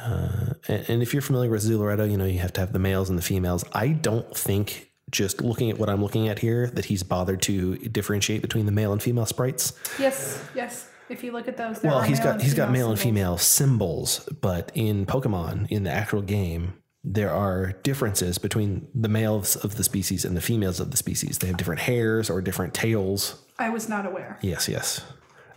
Uh, 0.00 0.54
and, 0.68 0.88
and 0.88 1.02
if 1.02 1.12
you're 1.12 1.22
familiar 1.22 1.50
with 1.50 1.62
Zooloretto, 1.62 2.10
you 2.10 2.16
know, 2.16 2.24
you 2.24 2.38
have 2.38 2.52
to 2.54 2.60
have 2.60 2.72
the 2.72 2.78
males 2.78 3.10
and 3.10 3.18
the 3.18 3.22
females. 3.22 3.64
I 3.72 3.88
don't 3.88 4.36
think 4.36 4.90
just 5.10 5.42
looking 5.42 5.70
at 5.70 5.78
what 5.78 5.90
I'm 5.90 6.02
looking 6.02 6.28
at 6.28 6.38
here 6.38 6.68
that 6.68 6.86
he's 6.86 7.02
bothered 7.02 7.42
to 7.42 7.76
differentiate 7.76 8.40
between 8.40 8.66
the 8.66 8.72
male 8.72 8.92
and 8.92 9.02
female 9.02 9.26
sprites. 9.26 9.74
Yes. 9.98 10.42
Yes. 10.54 10.88
If 11.08 11.22
you 11.22 11.32
look 11.32 11.46
at 11.46 11.58
those, 11.58 11.82
Well, 11.82 12.00
he's 12.00 12.20
got 12.20 12.40
he's 12.40 12.54
got 12.54 12.70
male 12.70 12.88
and 12.88 12.98
female 12.98 13.36
symbols, 13.36 14.26
but 14.40 14.72
in 14.74 15.04
Pokemon, 15.04 15.66
in 15.70 15.82
the 15.82 15.90
actual 15.90 16.22
game, 16.22 16.74
there 17.04 17.30
are 17.30 17.72
differences 17.82 18.38
between 18.38 18.88
the 18.94 19.08
males 19.08 19.56
of 19.56 19.76
the 19.76 19.84
species 19.84 20.24
and 20.24 20.34
the 20.36 20.40
females 20.40 20.80
of 20.80 20.90
the 20.90 20.96
species. 20.96 21.38
They 21.38 21.48
have 21.48 21.58
different 21.58 21.82
hairs 21.82 22.30
or 22.30 22.40
different 22.40 22.72
tails. 22.72 23.44
I 23.58 23.68
was 23.68 23.90
not 23.90 24.06
aware. 24.06 24.38
Yes, 24.40 24.68
yes. 24.68 25.02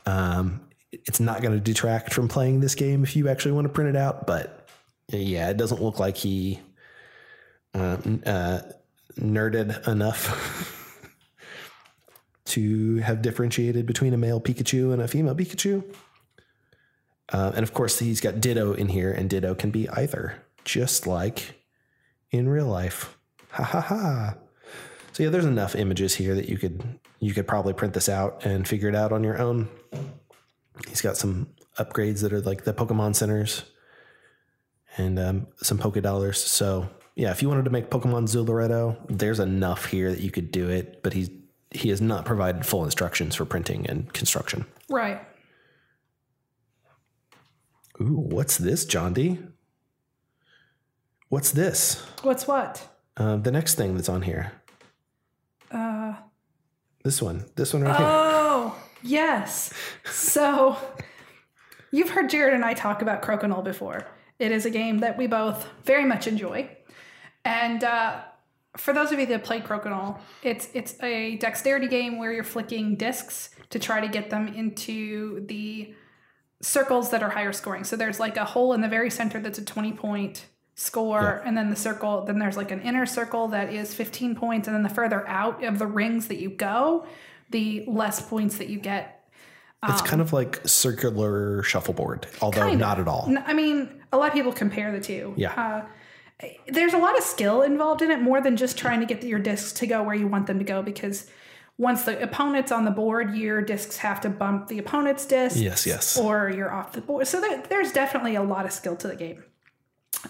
Um, 0.06 0.62
it's 0.92 1.20
not 1.20 1.42
going 1.42 1.54
to 1.54 1.60
detract 1.60 2.14
from 2.14 2.28
playing 2.28 2.60
this 2.60 2.76
game 2.76 3.04
if 3.04 3.16
you 3.16 3.28
actually 3.28 3.52
want 3.52 3.66
to 3.66 3.74
print 3.74 3.90
it 3.90 3.96
out, 3.96 4.26
but 4.26 4.70
yeah, 5.10 5.50
it 5.50 5.58
doesn't 5.58 5.82
look 5.82 6.00
like 6.00 6.18
he 6.18 6.60
uh, 7.74 7.98
uh, 8.26 8.62
nerded 9.20 9.88
enough 9.88 10.82
to 12.46 12.98
have 12.98 13.22
differentiated 13.22 13.86
between 13.86 14.14
a 14.14 14.18
male 14.18 14.40
Pikachu 14.40 14.94
and 14.94 15.02
a 15.02 15.08
female 15.08 15.36
Pikachu. 15.36 15.84
Uh, 17.32 17.52
and 17.56 17.64
of 17.64 17.74
course, 17.74 18.00
he's 18.00 18.22
got 18.22 18.40
Ditto 18.40 18.74
in 18.74 18.90
here, 18.90 19.12
and 19.12 19.30
Ditto 19.30 19.56
can 19.56 19.72
be 19.72 19.90
either, 19.90 20.44
just 20.64 21.08
like 21.08 21.56
in 22.32 22.48
real 22.48 22.68
life. 22.68 23.18
Ha 23.50 23.64
ha 23.64 23.82
ha. 23.82 24.36
So 25.12 25.24
yeah, 25.24 25.30
there's 25.30 25.46
enough 25.46 25.76
images 25.76 26.16
here 26.16 26.36
that 26.36 26.50
you 26.50 26.58
could 26.58 27.00
you 27.20 27.34
could 27.34 27.48
probably 27.48 27.74
print 27.74 27.94
this 27.94 28.10
out 28.10 28.46
and 28.46 28.68
figure 28.68 28.90
it 28.90 28.96
out 28.96 29.12
on 29.12 29.24
your 29.24 29.40
own. 29.40 29.70
He's 30.88 31.02
got 31.02 31.18
some 31.18 31.48
upgrades 31.78 32.22
that 32.22 32.34
are 32.34 32.42
like 32.42 32.64
the 32.64 32.74
Pokemon 32.74 33.16
centers 33.16 33.64
and 34.98 35.18
um, 35.20 35.48
some 35.58 35.78
Poké 35.78 36.02
Dollars. 36.02 36.40
So 36.42 36.90
yeah, 37.16 37.32
if 37.32 37.42
you 37.42 37.50
wanted 37.50 37.66
to 37.66 37.72
make 37.72 37.90
Pokemon 37.90 38.24
Zooloretto, 38.24 38.98
there's 39.10 39.40
enough 39.40 39.86
here 39.86 40.10
that 40.12 40.20
you 40.22 40.32
could 40.32 40.52
do 40.52 40.70
it. 40.70 41.02
But 41.04 41.14
he's 41.14 41.30
he 41.72 41.90
has 41.90 42.02
not 42.02 42.26
provided 42.26 42.66
full 42.66 42.84
instructions 42.86 43.36
for 43.36 43.46
printing 43.46 43.86
and 43.88 44.12
construction. 44.14 44.66
Right. 44.90 45.22
Ooh, 48.02 48.18
what's 48.30 48.58
this, 48.58 48.86
John 48.86 49.14
D? 49.14 49.40
What's 51.30 51.52
this? 51.52 52.02
What's 52.22 52.48
what? 52.48 52.88
Uh, 53.18 53.38
the 53.38 53.52
next 53.52 53.76
thing 53.76 53.96
that's 53.96 54.10
on 54.10 54.22
here. 54.22 54.52
Uh, 55.72 56.14
This 57.04 57.22
one. 57.22 57.46
This 57.56 57.74
one 57.74 57.84
right 57.84 57.96
here. 57.98 58.06
Yes. 59.06 59.72
So 60.06 60.78
you've 61.92 62.10
heard 62.10 62.30
Jared 62.30 62.56
and 62.56 62.66
I 62.66 62.74
talk 62.74 63.04
about 63.04 63.22
Crokinole 63.22 63.64
before. 63.64 64.08
It 64.40 64.52
is 64.52 64.66
a 64.66 64.72
game 64.72 65.00
that 65.00 65.16
we 65.16 65.28
both 65.28 65.68
very 65.84 66.06
much 66.06 66.26
enjoy. 66.26 66.76
And 67.46 67.84
uh, 67.84 68.22
for 68.76 68.94
those 68.94 69.12
of 69.12 69.20
you 69.20 69.28
that 69.28 69.44
play 69.44 69.62
Crokinole, 69.62 70.20
it's 70.42 70.70
it's 70.74 71.02
a 71.04 71.38
dexterity 71.38 71.88
game 71.88 72.18
where 72.18 72.34
you're 72.34 72.44
flicking 72.44 72.96
discs 72.96 73.52
to 73.70 73.78
try 73.78 74.02
to 74.02 74.08
get 74.08 74.32
them 74.32 74.48
into 74.48 75.46
the 75.46 75.94
circles 76.62 77.12
that 77.12 77.22
are 77.22 77.30
higher 77.30 77.54
scoring. 77.54 77.84
So 77.84 77.96
there's 77.96 78.20
like 78.20 78.38
a 78.38 78.46
hole 78.46 78.74
in 78.74 78.82
the 78.82 78.90
very 78.90 79.12
center 79.12 79.40
that's 79.40 79.60
a 79.60 79.66
20 79.66 79.94
point 79.94 80.46
score 80.78 81.42
and 81.46 81.56
then 81.56 81.70
the 81.70 81.76
circle 81.76 82.26
then 82.26 82.38
there's 82.38 82.58
like 82.58 82.70
an 82.70 82.82
inner 82.82 83.06
circle 83.06 83.48
that 83.48 83.72
is 83.72 83.94
15 83.94 84.36
points 84.36 84.68
and 84.68 84.76
then 84.76 84.84
the 84.84 84.90
further 84.90 85.26
out 85.26 85.64
of 85.64 85.80
the 85.80 85.88
rings 85.88 86.28
that 86.28 86.38
you 86.38 86.50
go, 86.50 87.06
the 87.50 87.84
less 87.88 88.22
points 88.22 88.58
that 88.58 88.70
you 88.70 88.80
get 88.80 89.16
It's 89.88 90.02
kind 90.02 90.22
of 90.22 90.34
like 90.34 90.62
circular 90.66 91.62
shuffleboard, 91.64 92.28
although 92.42 92.74
not 92.74 93.00
at 93.00 93.08
all. 93.08 93.32
I 93.46 93.54
mean, 93.54 94.02
a 94.12 94.18
lot 94.18 94.30
of 94.30 94.34
people 94.34 94.52
compare 94.52 94.92
the 94.92 95.00
two. 95.00 95.34
Yeah. 95.38 95.86
Uh, 96.42 96.48
there's 96.68 96.94
a 96.94 96.98
lot 96.98 97.18
of 97.18 97.24
skill 97.24 97.62
involved 97.62 98.02
in 98.02 98.12
it, 98.12 98.22
more 98.22 98.42
than 98.42 98.58
just 98.58 98.78
trying 98.78 99.00
to 99.00 99.06
get 99.06 99.24
your 99.24 99.40
discs 99.40 99.72
to 99.74 99.88
go 99.88 100.04
where 100.04 100.16
you 100.16 100.28
want 100.28 100.48
them 100.48 100.58
to 100.58 100.66
go. 100.66 100.82
Because 100.82 101.30
once 101.78 102.04
the 102.04 102.22
opponent's 102.22 102.72
on 102.72 102.86
the 102.86 102.92
board, 102.92 103.36
your 103.36 103.62
discs 103.62 103.98
have 103.98 104.22
to 104.22 104.30
bump 104.30 104.68
the 104.68 104.80
opponent's 104.80 105.26
disc 105.26 105.58
Yes, 105.58 105.86
yes. 105.86 106.18
Or 106.18 106.50
you're 106.50 106.74
off 106.74 106.94
the 106.94 107.02
board. 107.02 107.28
So 107.28 107.40
there, 107.40 107.62
there's 107.70 107.92
definitely 107.92 108.36
a 108.36 108.44
lot 108.44 108.66
of 108.66 108.72
skill 108.72 108.96
to 108.98 109.08
the 109.08 109.16
game. 109.16 109.44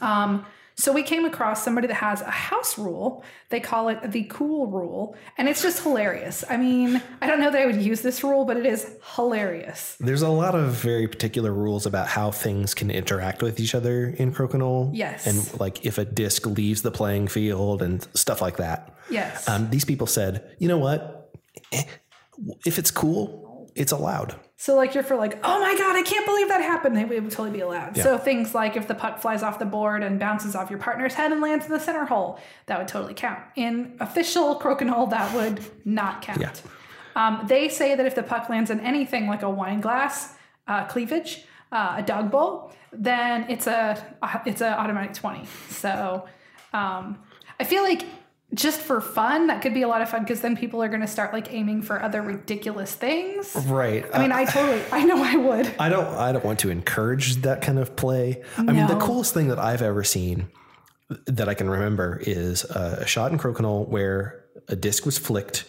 Um, 0.02 0.46
so 0.78 0.92
we 0.92 1.04
came 1.04 1.26
across 1.26 1.64
somebody 1.64 1.88
that 1.88 1.94
has 1.96 2.22
a 2.22 2.30
house 2.32 2.78
rule. 2.78 3.24
They 3.50 3.60
call 3.60 3.90
it 3.90 4.12
the 4.12 4.24
cool 4.26 4.68
rule, 4.68 5.16
and 5.38 5.48
it's 5.48 5.62
just 5.62 5.84
hilarious. 5.84 6.44
I 6.50 6.58
mean, 6.58 7.02
I 7.22 7.28
don't 7.28 7.40
know 7.40 7.50
that 7.52 7.62
I 7.62 7.66
would 7.66 7.82
use 7.82 8.02
this 8.02 8.24
rule, 8.24 8.46
but 8.46 8.58
it 8.58 8.66
is 8.66 8.90
hilarious. 9.16 9.96
There's 10.00 10.22
a 10.22 10.30
lot 10.30 10.56
of 10.56 10.72
very 10.74 11.08
particular 11.08 11.52
rules 11.54 11.86
about 11.86 12.08
how 12.08 12.32
things 12.32 12.74
can 12.74 12.92
interact 12.92 13.42
with 13.42 13.60
each 13.60 13.74
other 13.76 14.08
in 14.08 14.34
Crokinole. 14.34 14.92
Yes. 14.94 15.26
And 15.28 15.60
like 15.60 15.86
if 15.86 15.98
a 15.98 16.06
disc 16.06 16.46
leaves 16.46 16.82
the 16.82 16.92
playing 16.92 17.28
field 17.28 17.82
and 17.82 18.06
stuff 18.14 18.42
like 18.42 18.58
that. 18.58 18.96
Yes. 19.10 19.48
Um, 19.48 19.70
these 19.70 19.86
people 19.86 20.08
said, 20.08 20.56
you 20.60 20.68
know 20.68 20.78
what? 20.80 21.32
Eh, 21.72 21.84
If 22.66 22.78
it's 22.80 22.92
cool, 22.92 23.45
it's 23.76 23.92
allowed. 23.92 24.36
So 24.58 24.76
like 24.76 24.94
you're 24.96 25.04
for 25.04 25.18
like, 25.18 25.38
oh 25.44 25.60
my 25.60 25.78
god, 25.78 25.96
I 25.96 26.02
can't 26.02 26.26
believe 26.26 26.48
that 26.48 26.62
happened. 26.62 26.98
It 26.98 27.10
would 27.10 27.30
totally 27.30 27.52
be 27.52 27.60
allowed. 27.60 27.98
Yeah. 27.98 28.04
So 28.04 28.18
things 28.18 28.56
like 28.56 28.78
if 28.78 28.88
the 28.88 28.96
puck 28.96 29.20
flies 29.20 29.44
off 29.44 29.60
the 29.60 29.66
board 29.66 30.02
and 30.02 30.18
bounces 30.18 30.56
off 30.56 30.70
your 30.70 30.80
partner's 30.80 31.14
head 31.14 31.34
and 31.34 31.42
lands 31.42 31.66
in 31.66 31.72
the 31.72 31.80
center 31.80 32.06
hole, 32.06 32.40
that 32.68 32.80
would 32.80 32.88
totally 32.88 33.14
count. 33.14 33.40
In 33.58 33.98
official 34.00 34.60
crokinole, 34.62 35.10
that 35.10 35.36
would 35.36 35.60
not 35.84 36.22
count. 36.22 36.40
Yeah. 36.40 36.54
Um, 37.18 37.46
they 37.48 37.70
say 37.70 37.96
that 37.96 38.06
if 38.06 38.16
the 38.16 38.24
puck 38.24 38.50
lands 38.50 38.72
in 38.72 38.80
anything 38.80 39.28
like 39.28 39.42
a 39.42 39.50
wine 39.50 39.82
glass, 39.82 40.34
uh, 40.68 40.86
cleavage, 40.86 41.46
uh, 41.72 41.96
a 41.98 42.02
dog 42.02 42.32
bowl, 42.32 42.72
then 42.92 43.46
it's 43.50 43.68
a 43.68 44.02
it's 44.46 44.62
a 44.62 44.80
automatic 44.80 45.14
twenty. 45.14 45.46
So 45.70 46.26
um, 46.74 47.20
I 47.60 47.66
feel 47.66 47.84
like 47.84 48.06
just 48.56 48.80
for 48.80 49.02
fun, 49.02 49.48
that 49.48 49.62
could 49.62 49.74
be 49.74 49.82
a 49.82 49.88
lot 49.88 50.02
of 50.02 50.10
fun 50.10 50.22
because 50.22 50.42
then 50.42 50.56
people 50.56 50.82
are 50.82 50.88
going 50.88 51.02
to 51.02 51.08
start 51.08 51.34
like 51.34 51.54
aiming 51.54 51.82
for 51.82 52.02
other 52.02 52.22
ridiculous 52.22 52.94
things. 52.94 53.56
Right. 53.68 54.06
I 54.14 54.20
mean, 54.20 54.32
I 54.32 54.46
totally, 54.46 54.82
I 54.92 55.04
know 55.04 55.22
I 55.22 55.36
would. 55.36 55.76
I 55.78 55.90
don't 55.90 56.08
I 56.08 56.32
don't 56.32 56.44
want 56.44 56.60
to 56.60 56.70
encourage 56.70 57.36
that 57.38 57.62
kind 57.62 57.78
of 57.78 57.96
play. 57.96 58.44
I 58.58 58.64
mean, 58.64 58.88
the 58.88 58.98
coolest 58.98 59.34
thing 59.34 59.50
that 59.50 59.60
I've 59.60 59.82
ever 59.82 60.04
seen 60.04 60.48
that 61.28 61.48
I 61.48 61.54
can 61.54 61.70
remember 61.70 62.20
is 62.26 62.66
uh, 62.66 63.00
a 63.02 63.06
shot 63.08 63.32
in 63.32 63.38
Crokinole 63.38 63.88
where 63.88 64.46
a 64.68 64.76
disc 64.76 65.06
was 65.06 65.18
flicked. 65.18 65.66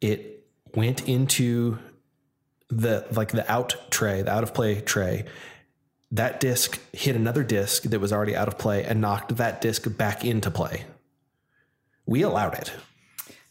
It 0.00 0.46
went 0.74 1.08
into 1.08 1.78
the 2.68 3.06
like 3.12 3.32
the 3.32 3.50
out 3.50 3.76
tray, 3.90 4.22
the 4.22 4.32
out 4.32 4.42
of 4.42 4.54
play 4.54 4.80
tray. 4.80 5.24
That 6.12 6.40
disc 6.40 6.80
hit 6.92 7.14
another 7.14 7.44
disc 7.44 7.84
that 7.84 8.00
was 8.00 8.12
already 8.12 8.34
out 8.34 8.48
of 8.48 8.58
play 8.58 8.84
and 8.84 9.00
knocked 9.00 9.36
that 9.36 9.60
disc 9.60 9.96
back 9.96 10.24
into 10.24 10.50
play. 10.50 10.84
We 12.06 12.22
allowed 12.22 12.54
it 12.54 12.72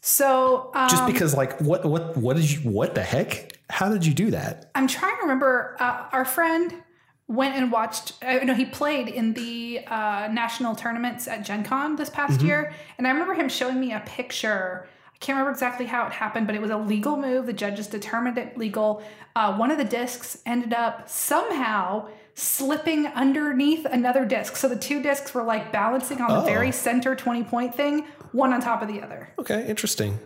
So 0.00 0.70
um, 0.74 0.88
just 0.90 1.06
because, 1.06 1.34
like, 1.34 1.60
what 1.60 1.84
what 1.84 2.16
what 2.16 2.36
did 2.36 2.50
you 2.50 2.58
what 2.70 2.94
the 2.94 3.02
heck? 3.02 3.58
How 3.70 3.88
did 3.88 4.04
you 4.04 4.14
do 4.14 4.30
that? 4.32 4.70
I'm 4.74 4.86
trying 4.88 5.16
to 5.16 5.22
remember. 5.22 5.76
Uh, 5.78 6.06
our 6.12 6.24
friend 6.24 6.74
went 7.28 7.54
and 7.56 7.70
watched. 7.70 8.14
Uh, 8.22 8.38
no, 8.44 8.54
he 8.54 8.64
played 8.64 9.08
in 9.08 9.32
the 9.34 9.84
uh, 9.86 10.28
national 10.32 10.74
tournaments 10.74 11.28
at 11.28 11.44
Gen 11.44 11.62
Con 11.64 11.96
this 11.96 12.10
past 12.10 12.38
Mm-hmm. 12.38 12.46
year, 12.48 12.72
and 12.98 13.06
I 13.06 13.10
remember 13.10 13.34
him 13.34 13.48
showing 13.48 13.78
me 13.80 13.92
a 13.92 14.00
picture. 14.00 14.88
I 15.14 15.18
can't 15.18 15.36
remember 15.36 15.52
exactly 15.52 15.86
how 15.86 16.06
it 16.06 16.12
happened, 16.12 16.46
but 16.46 16.56
it 16.56 16.62
was 16.62 16.70
a 16.70 16.78
legal 16.78 17.16
move. 17.16 17.46
The 17.46 17.52
judges 17.52 17.86
determined 17.86 18.38
it 18.38 18.56
legal. 18.58 19.02
Uh, 19.36 19.54
one 19.56 19.70
of 19.70 19.76
the 19.78 19.84
discs 19.84 20.38
ended 20.46 20.72
up 20.72 21.08
somehow 21.08 22.08
slipping 22.34 23.06
underneath 23.06 23.84
another 23.84 24.24
disc. 24.24 24.56
So 24.56 24.66
the 24.66 24.76
two 24.76 25.02
discs 25.02 25.34
were 25.34 25.42
like 25.42 25.70
balancing 25.72 26.20
on 26.22 26.32
the 26.32 26.40
Oh. 26.40 26.44
very 26.46 26.72
center 26.72 27.14
20 27.14 27.44
point 27.44 27.74
thing, 27.74 28.06
one 28.32 28.52
on 28.52 28.60
top 28.60 28.82
of 28.82 28.88
the 28.88 29.00
other. 29.02 29.28
Okay, 29.38 29.66
interesting. 29.68 30.18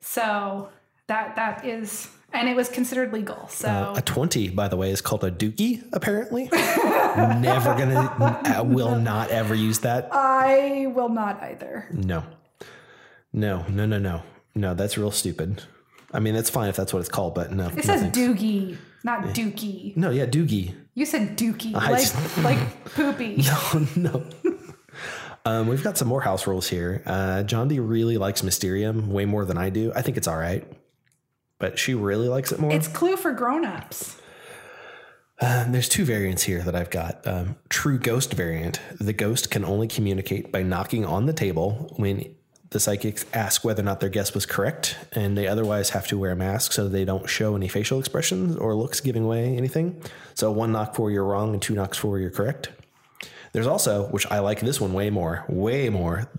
So 0.00 0.68
that 1.08 1.36
that 1.36 1.64
is, 1.64 2.08
and 2.32 2.48
it 2.48 2.56
was 2.56 2.68
considered 2.68 3.12
legal. 3.12 3.48
So 3.48 3.68
uh, 3.68 3.94
A 3.96 4.02
20, 4.02 4.50
by 4.50 4.68
the 4.68 4.76
way, 4.76 4.90
is 4.90 5.00
called 5.00 5.24
a 5.24 5.30
dookie, 5.30 5.82
apparently. 5.92 6.48
Never 6.52 7.74
gonna, 7.74 8.40
I 8.44 8.60
will 8.62 8.96
not 8.96 9.30
ever 9.30 9.54
use 9.54 9.80
that. 9.80 10.08
I 10.12 10.86
will 10.94 11.08
not 11.08 11.42
either. 11.42 11.88
No. 11.92 12.22
No, 13.32 13.64
no, 13.68 13.86
no, 13.86 13.98
no. 13.98 14.22
No, 14.54 14.74
that's 14.74 14.96
real 14.98 15.10
stupid. 15.10 15.62
I 16.12 16.18
mean, 16.20 16.34
that's 16.34 16.50
fine 16.50 16.68
if 16.68 16.76
that's 16.76 16.92
what 16.92 17.00
it's 17.00 17.08
called, 17.08 17.34
but 17.34 17.52
no. 17.52 17.66
It 17.68 17.76
no 17.76 17.82
says 17.82 18.00
thanks. 18.02 18.18
doogie, 18.18 18.76
not 19.04 19.22
dookie. 19.26 19.96
No, 19.96 20.10
yeah, 20.10 20.26
doogie. 20.26 20.74
You 20.94 21.06
said 21.06 21.36
dookie, 21.38 21.74
I 21.74 21.90
like 21.90 22.00
just- 22.00 22.38
like 22.38 22.84
poopy. 22.86 23.36
Oh, 23.46 23.88
no. 23.96 24.24
Um, 25.44 25.68
we've 25.68 25.82
got 25.82 25.96
some 25.96 26.08
more 26.08 26.20
house 26.20 26.46
rules 26.46 26.68
here. 26.68 27.02
Uh, 27.06 27.42
John 27.42 27.68
D 27.68 27.80
really 27.80 28.18
likes 28.18 28.42
Mysterium 28.42 29.10
way 29.10 29.24
more 29.24 29.44
than 29.44 29.56
I 29.56 29.70
do. 29.70 29.92
I 29.94 30.02
think 30.02 30.16
it's 30.16 30.28
all 30.28 30.36
right, 30.36 30.70
but 31.58 31.78
she 31.78 31.94
really 31.94 32.28
likes 32.28 32.52
it 32.52 32.60
more. 32.60 32.72
It's 32.72 32.88
Clue 32.88 33.16
for 33.16 33.32
grown-ups. 33.32 34.20
Um, 35.40 35.72
there's 35.72 35.88
two 35.88 36.04
variants 36.04 36.42
here 36.42 36.60
that 36.62 36.76
I've 36.76 36.90
got. 36.90 37.26
Um, 37.26 37.56
true 37.70 37.98
ghost 37.98 38.34
variant. 38.34 38.78
The 39.00 39.14
ghost 39.14 39.50
can 39.50 39.64
only 39.64 39.88
communicate 39.88 40.52
by 40.52 40.62
knocking 40.62 41.06
on 41.06 41.24
the 41.24 41.32
table 41.32 41.94
when 41.96 42.34
the 42.68 42.78
psychics 42.78 43.24
ask 43.32 43.64
whether 43.64 43.80
or 43.80 43.84
not 43.84 44.00
their 44.00 44.10
guess 44.10 44.34
was 44.34 44.44
correct, 44.44 44.98
and 45.12 45.38
they 45.38 45.48
otherwise 45.48 45.90
have 45.90 46.06
to 46.08 46.18
wear 46.18 46.32
a 46.32 46.36
mask 46.36 46.72
so 46.72 46.88
they 46.88 47.06
don't 47.06 47.28
show 47.28 47.56
any 47.56 47.68
facial 47.68 47.98
expressions 47.98 48.54
or 48.54 48.74
looks 48.74 49.00
giving 49.00 49.24
away 49.24 49.56
anything. 49.56 50.00
So 50.34 50.52
one 50.52 50.72
knock 50.72 50.94
for 50.94 51.10
you're 51.10 51.24
wrong 51.24 51.54
and 51.54 51.62
two 51.62 51.74
knocks 51.74 51.96
for 51.96 52.18
you're 52.18 52.30
correct. 52.30 52.68
There's 53.52 53.66
also, 53.66 54.06
which 54.08 54.26
I 54.30 54.38
like 54.38 54.60
this 54.60 54.80
one 54.80 54.92
way 54.92 55.10
more, 55.10 55.44
way 55.48 55.88
more, 55.88 56.30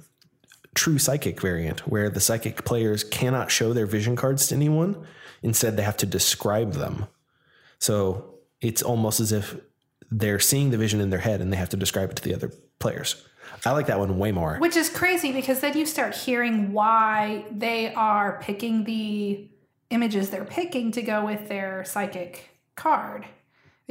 true 0.74 0.98
psychic 0.98 1.42
variant, 1.42 1.82
where 1.88 2.10
the 2.10 2.22
psychic 2.22 2.64
players 2.64 3.04
cannot 3.04 3.52
show 3.52 3.74
their 3.74 3.86
vision 3.86 4.16
cards 4.16 4.48
to 4.48 4.56
anyone. 4.56 5.06
Instead, 5.44 5.76
they 5.76 5.84
have 5.84 5.98
to 5.98 6.06
describe 6.06 6.74
them. 6.74 7.08
So 7.80 8.36
it's 8.62 8.82
almost 8.82 9.20
as 9.20 9.32
if 9.32 9.58
they're 10.10 10.40
seeing 10.40 10.72
the 10.72 10.78
vision 10.78 11.02
in 11.02 11.10
their 11.10 11.20
head 11.20 11.42
and 11.42 11.52
they 11.52 11.58
have 11.58 11.70
to 11.70 11.78
describe 11.78 12.12
it 12.12 12.16
to 12.18 12.24
the 12.24 12.34
other 12.34 12.52
players. 12.80 13.26
I 13.66 13.72
like 13.72 13.88
that 13.88 14.00
one 14.00 14.18
way 14.18 14.32
more. 14.32 14.58
Which 14.58 14.76
is 14.76 14.90
crazy 14.90 15.32
because 15.32 15.60
then 15.60 15.78
you 15.78 15.86
start 15.86 16.16
hearing 16.16 16.74
why 16.74 17.46
they 17.52 17.94
are 17.94 18.40
picking 18.42 18.86
the 18.86 19.50
images 19.90 20.30
they're 20.30 20.46
picking 20.46 20.92
to 20.94 21.02
go 21.02 21.26
with 21.26 21.50
their 21.50 21.84
psychic 21.84 22.50
card. 22.76 23.26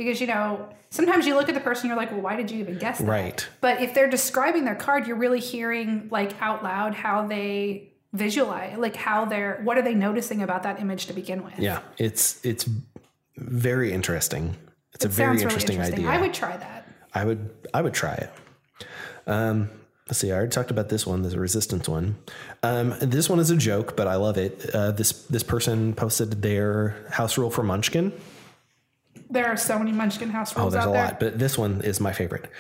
Because, 0.01 0.19
you 0.19 0.27
know, 0.27 0.67
sometimes 0.89 1.27
you 1.27 1.35
look 1.35 1.51
at 1.51 1.55
the 1.55 1.61
person, 1.61 1.89
you're 1.89 1.97
like, 1.97 2.11
well, 2.11 2.23
why 2.23 2.35
did 2.35 2.51
you 2.51 2.59
even 2.61 2.79
guess 2.79 3.01
that? 3.01 3.07
Right. 3.07 3.47
But 3.61 3.83
if 3.83 3.93
they're 3.93 4.09
describing 4.09 4.65
their 4.65 4.75
card, 4.75 5.07
you're 5.07 5.19
really 5.19 5.41
hearing, 5.41 6.09
like, 6.11 6.41
out 6.41 6.63
loud 6.63 6.95
how 6.95 7.27
they 7.27 7.93
visualize, 8.15 8.79
like, 8.79 8.97
how 8.97 9.27
they're, 9.27 9.61
what 9.63 9.77
are 9.77 9.83
they 9.83 9.95
noticing 9.95 10.41
about 10.41 10.63
that 10.63 10.81
image 10.81 11.05
to 11.07 11.13
begin 11.13 11.45
with? 11.45 11.59
Yeah, 11.59 11.83
it's 11.99 12.43
it's 12.47 12.67
very 13.37 13.93
interesting. 13.93 14.57
It's 14.95 15.05
a 15.05 15.09
very 15.09 15.39
sounds 15.39 15.55
really 15.55 15.75
interesting, 15.75 15.81
idea. 15.83 16.09
I 16.09 16.19
would 16.19 16.33
try 16.33 16.57
that. 16.57 16.89
I 17.13 17.25
would 17.27 17.51
I 17.75 17.83
would 17.83 17.93
try 17.93 18.15
it. 18.15 18.31
Um, 19.27 19.69
let's 20.09 20.19
see. 20.19 20.33
I 20.33 20.37
already 20.37 20.51
talked 20.51 20.71
about 20.71 20.89
this 20.89 21.07
one. 21.07 21.21
There's 21.21 21.35
a 21.35 21.41
resistance 21.41 21.91
one. 21.91 22.17
Um, 22.63 22.95
this 23.03 23.29
one 23.29 23.39
is 23.39 23.51
a 23.51 23.57
joke, 23.57 23.97
but 23.97 24.07
I 24.09 24.17
love 24.17 24.39
it. 24.39 24.71
Uh, 24.75 24.93
this 24.93 25.13
this 25.27 25.43
person 25.43 25.93
posted 25.95 26.41
their 26.41 26.97
house 27.11 27.37
rule 27.37 27.51
for 27.51 27.63
Munchkin. 27.63 28.13
There 29.31 29.47
are 29.47 29.57
so 29.57 29.79
many 29.79 29.93
Munchkin 29.93 30.31
house 30.31 30.57
rules. 30.57 30.75
Oh, 30.75 30.77
there's 30.77 30.87
a 30.87 30.91
there. 30.91 31.05
lot, 31.05 31.21
but 31.21 31.39
this 31.39 31.57
one 31.57 31.81
is 31.83 32.01
my 32.01 32.13
favorite. 32.13 32.51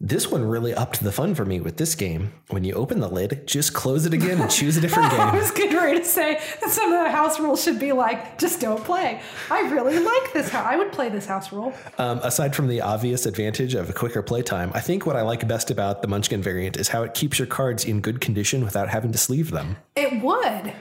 This 0.00 0.30
one 0.30 0.44
really 0.44 0.72
upped 0.72 1.02
the 1.02 1.10
fun 1.10 1.34
for 1.34 1.44
me 1.44 1.58
with 1.60 1.76
this 1.76 1.96
game. 1.96 2.32
When 2.50 2.62
you 2.62 2.74
open 2.74 3.00
the 3.00 3.08
lid, 3.08 3.48
just 3.48 3.74
close 3.74 4.06
it 4.06 4.14
again 4.14 4.40
and 4.40 4.48
choose 4.48 4.76
a 4.76 4.80
different 4.80 5.10
game. 5.10 5.20
I 5.20 5.36
was 5.36 5.50
getting 5.50 5.76
ready 5.76 5.98
to 5.98 6.04
say 6.04 6.40
that 6.60 6.70
some 6.70 6.92
of 6.92 7.02
the 7.02 7.10
house 7.10 7.40
rules 7.40 7.64
should 7.64 7.80
be 7.80 7.90
like, 7.90 8.38
just 8.38 8.60
don't 8.60 8.84
play. 8.84 9.20
I 9.50 9.62
really 9.62 9.98
like 9.98 10.32
this 10.32 10.50
house. 10.50 10.64
I 10.64 10.76
would 10.76 10.92
play 10.92 11.08
this 11.08 11.26
house 11.26 11.50
rule. 11.50 11.72
Um, 11.98 12.20
aside 12.22 12.54
from 12.54 12.68
the 12.68 12.80
obvious 12.80 13.26
advantage 13.26 13.74
of 13.74 13.90
a 13.90 13.92
quicker 13.92 14.22
playtime, 14.22 14.70
I 14.72 14.80
think 14.80 15.04
what 15.04 15.16
I 15.16 15.22
like 15.22 15.48
best 15.48 15.68
about 15.68 16.00
the 16.02 16.06
Munchkin 16.06 16.42
variant 16.42 16.76
is 16.76 16.86
how 16.86 17.02
it 17.02 17.14
keeps 17.14 17.40
your 17.40 17.48
cards 17.48 17.84
in 17.84 18.00
good 18.00 18.20
condition 18.20 18.64
without 18.64 18.88
having 18.88 19.10
to 19.10 19.18
sleeve 19.18 19.50
them. 19.50 19.78
It 19.96 20.22
would. 20.22 20.74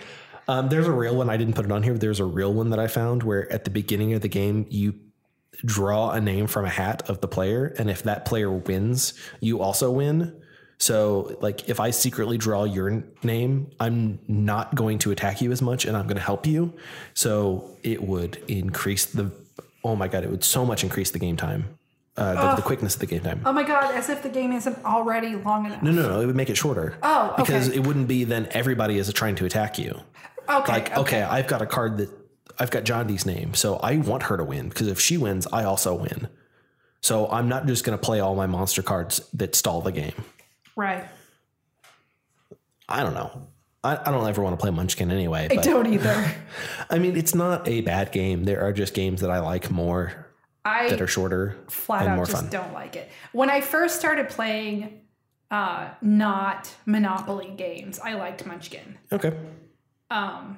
Um, 0.48 0.70
there's 0.70 0.88
a 0.88 0.92
real 0.92 1.16
one. 1.16 1.30
I 1.30 1.38
didn't 1.38 1.56
put 1.56 1.66
it 1.66 1.72
on 1.72 1.82
here. 1.82 1.94
But 1.94 2.02
there's 2.02 2.20
a 2.20 2.26
real 2.26 2.54
one 2.54 2.70
that 2.70 2.80
I 2.80 2.86
found 2.86 3.24
where 3.24 3.52
at 3.52 3.64
the 3.64 3.72
beginning 3.72 4.14
of 4.14 4.22
the 4.22 4.30
game 4.30 4.68
you 4.70 4.94
draw 5.66 6.12
a 6.12 6.22
name 6.22 6.48
from 6.48 6.66
a 6.66 6.70
hat 6.70 7.10
of 7.10 7.22
the 7.22 7.28
player, 7.28 7.74
and 7.78 7.90
if 7.90 8.04
that 8.04 8.26
player 8.26 8.52
wins, 8.52 9.14
you 9.40 9.62
also 9.62 9.92
win. 9.92 10.42
So, 10.80 11.36
like, 11.42 11.70
if 11.70 11.80
I 11.80 11.90
secretly 11.90 12.38
draw 12.38 12.64
your 12.64 13.04
name, 13.24 13.72
I'm 13.80 14.20
not 14.28 14.76
going 14.76 15.00
to 15.00 15.12
attack 15.12 15.42
you 15.42 15.52
as 15.52 15.62
much, 15.62 15.86
and 15.86 15.98
I'm 15.98 16.06
going 16.06 16.18
to 16.18 16.24
help 16.24 16.46
you. 16.46 16.74
So 17.16 17.78
it 17.82 18.04
would 18.04 18.38
increase 18.48 19.06
the. 19.06 19.32
Oh 19.84 19.96
my 19.96 20.08
god! 20.08 20.24
It 20.24 20.30
would 20.30 20.44
so 20.44 20.66
much 20.66 20.84
increase 20.84 21.10
the 21.12 21.20
game 21.20 21.36
time, 21.36 21.78
uh, 22.16 22.52
the, 22.52 22.58
the 22.58 22.62
quickness 22.62 22.94
of 22.94 23.00
the 23.00 23.08
game 23.08 23.22
time. 23.22 23.42
Oh 23.44 23.54
my 23.54 23.64
god, 23.64 23.96
as 23.96 24.10
if 24.10 24.22
the 24.22 24.30
game 24.30 24.52
isn't 24.52 24.84
already 24.86 25.36
long 25.36 25.66
enough. 25.66 25.82
No, 25.82 25.92
no, 25.92 26.10
no. 26.10 26.22
It 26.22 26.28
would 26.28 26.36
make 26.36 26.50
it 26.52 26.58
shorter. 26.58 26.98
Oh, 27.02 27.32
okay. 27.32 27.44
Because 27.44 27.70
it 27.70 27.80
wouldn't 27.80 28.08
be 28.08 28.24
then 28.24 28.48
everybody 28.52 29.00
is 29.00 29.12
trying 29.14 29.36
to 29.36 29.46
attack 29.46 29.80
you. 29.80 30.00
Okay. 30.48 30.72
Like, 30.72 30.96
okay, 30.98 31.24
I've 31.24 31.48
got 31.48 31.62
a 31.62 31.66
card 31.66 31.98
that 31.98 32.10
I've 32.60 32.72
got 32.72 32.84
John 32.84 33.08
D's 33.08 33.26
name, 33.26 33.54
so 33.54 33.78
I 33.78 33.98
want 33.98 34.24
her 34.24 34.38
to 34.38 34.44
win 34.44 34.70
because 34.70 34.88
if 34.88 35.00
she 35.00 35.18
wins, 35.18 35.48
I 35.52 35.64
also 35.64 35.94
win. 35.96 36.28
So 37.02 37.28
I'm 37.30 37.48
not 37.48 37.68
just 37.68 37.84
going 37.84 37.98
to 37.98 38.04
play 38.04 38.20
all 38.20 38.36
my 38.36 38.48
monster 38.48 38.82
cards 38.82 39.22
that 39.34 39.56
stall 39.56 39.82
the 39.82 39.92
game. 39.92 40.14
Right. 40.76 41.06
I 42.90 43.04
don't 43.04 43.14
know. 43.14 43.48
I, 43.84 43.98
I 44.06 44.12
don't 44.12 44.28
ever 44.28 44.42
want 44.42 44.58
to 44.58 44.62
play 44.62 44.72
Munchkin 44.72 45.12
anyway. 45.12 45.48
I 45.52 45.56
don't 45.56 45.88
either. 45.88 46.36
I 46.90 47.00
mean, 47.00 47.16
it's 47.16 47.36
not 47.36 47.68
a 47.68 47.82
bad 47.82 48.12
game. 48.12 48.44
There 48.44 48.62
are 48.62 48.74
just 48.74 48.94
games 48.94 49.22
that 49.22 49.30
I 49.30 49.40
like 49.40 49.70
more 49.70 50.28
I 50.66 50.90
that 50.90 51.02
are 51.02 51.08
shorter 51.08 51.56
flat 51.70 52.02
and 52.02 52.10
out 52.12 52.16
more 52.18 52.26
just 52.26 52.42
fun. 52.42 52.50
don't 52.50 52.74
like 52.74 52.96
it. 52.96 53.10
When 53.32 53.50
I 53.50 53.62
first 53.62 53.98
started 53.98 54.30
playing 54.30 55.02
uh 55.50 55.90
not 56.02 56.74
Monopoly 56.86 57.54
games, 57.56 58.00
I 58.00 58.14
liked 58.16 58.46
Munchkin. 58.46 58.98
Okay. 59.12 59.34
Um 60.10 60.58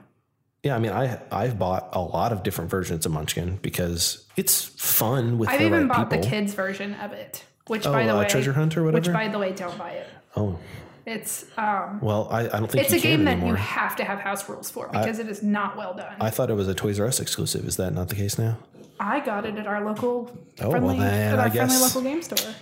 Yeah, 0.64 0.76
I 0.76 0.80
mean, 0.80 0.92
I 0.92 1.22
I've 1.32 1.58
bought 1.58 1.90
a 1.94 2.02
lot 2.02 2.32
of 2.34 2.44
different 2.44 2.70
versions 2.70 3.06
of 3.06 3.12
Munchkin 3.14 3.60
because 3.62 4.26
it's 4.36 4.66
fun 4.66 5.38
with 5.38 5.48
I've 5.50 5.62
even 5.62 5.88
right 5.88 5.98
bought 5.98 6.10
people. 6.10 6.24
the 6.24 6.30
kids 6.30 6.54
version 6.54 6.96
of 6.96 7.14
it, 7.14 7.46
which 7.68 7.86
Oh, 7.88 7.94
by 7.94 8.06
the 8.06 8.16
uh, 8.16 8.20
way 8.20 8.28
Treasure 8.28 8.52
Hunt 8.54 8.76
or 8.76 8.84
whatever. 8.84 9.00
Which 9.10 9.14
by 9.14 9.30
the 9.30 9.40
way, 9.40 9.54
don't 9.54 9.78
buy 9.78 9.92
it. 9.92 10.08
oh, 10.36 10.60
It's 11.06 11.46
um 11.58 12.02
well, 12.02 12.28
I, 12.30 12.42
I 12.42 12.60
don't 12.60 12.70
think 12.70 12.84
it's 12.84 12.94
a 12.94 13.00
game 13.00 13.24
that 13.24 13.40
you 13.46 13.54
have 13.56 13.96
to 13.98 14.04
have 14.04 14.20
house 14.20 14.50
rules 14.50 14.70
for 14.70 14.90
because 14.90 15.20
it 15.20 15.30
is 15.30 15.42
not 15.42 15.78
well 15.78 15.94
done. 15.94 16.16
I 16.20 16.30
thought 16.30 16.50
it 16.50 16.56
was 16.56 16.68
a 16.68 16.74
Toys 16.76 17.00
R 17.00 17.08
Us 17.08 17.20
exclusive. 17.22 17.66
Is 17.66 17.78
that 17.78 17.94
not 17.94 18.10
the 18.10 18.16
case 18.16 18.38
now? 18.38 18.58
I 19.00 19.22
got 19.22 19.46
it 19.46 19.56
at 19.56 19.66
our 19.66 19.86
local 19.86 20.30
Oh, 20.60 20.72
friendly, 20.72 20.98
well, 20.98 21.06
then 21.10 21.34
at 21.36 21.40
our 21.40 21.46
I 21.46 21.50
friendly 21.50 21.74
guess- 21.76 21.96
local 21.96 22.02
game 22.02 22.22
store. 22.22 22.54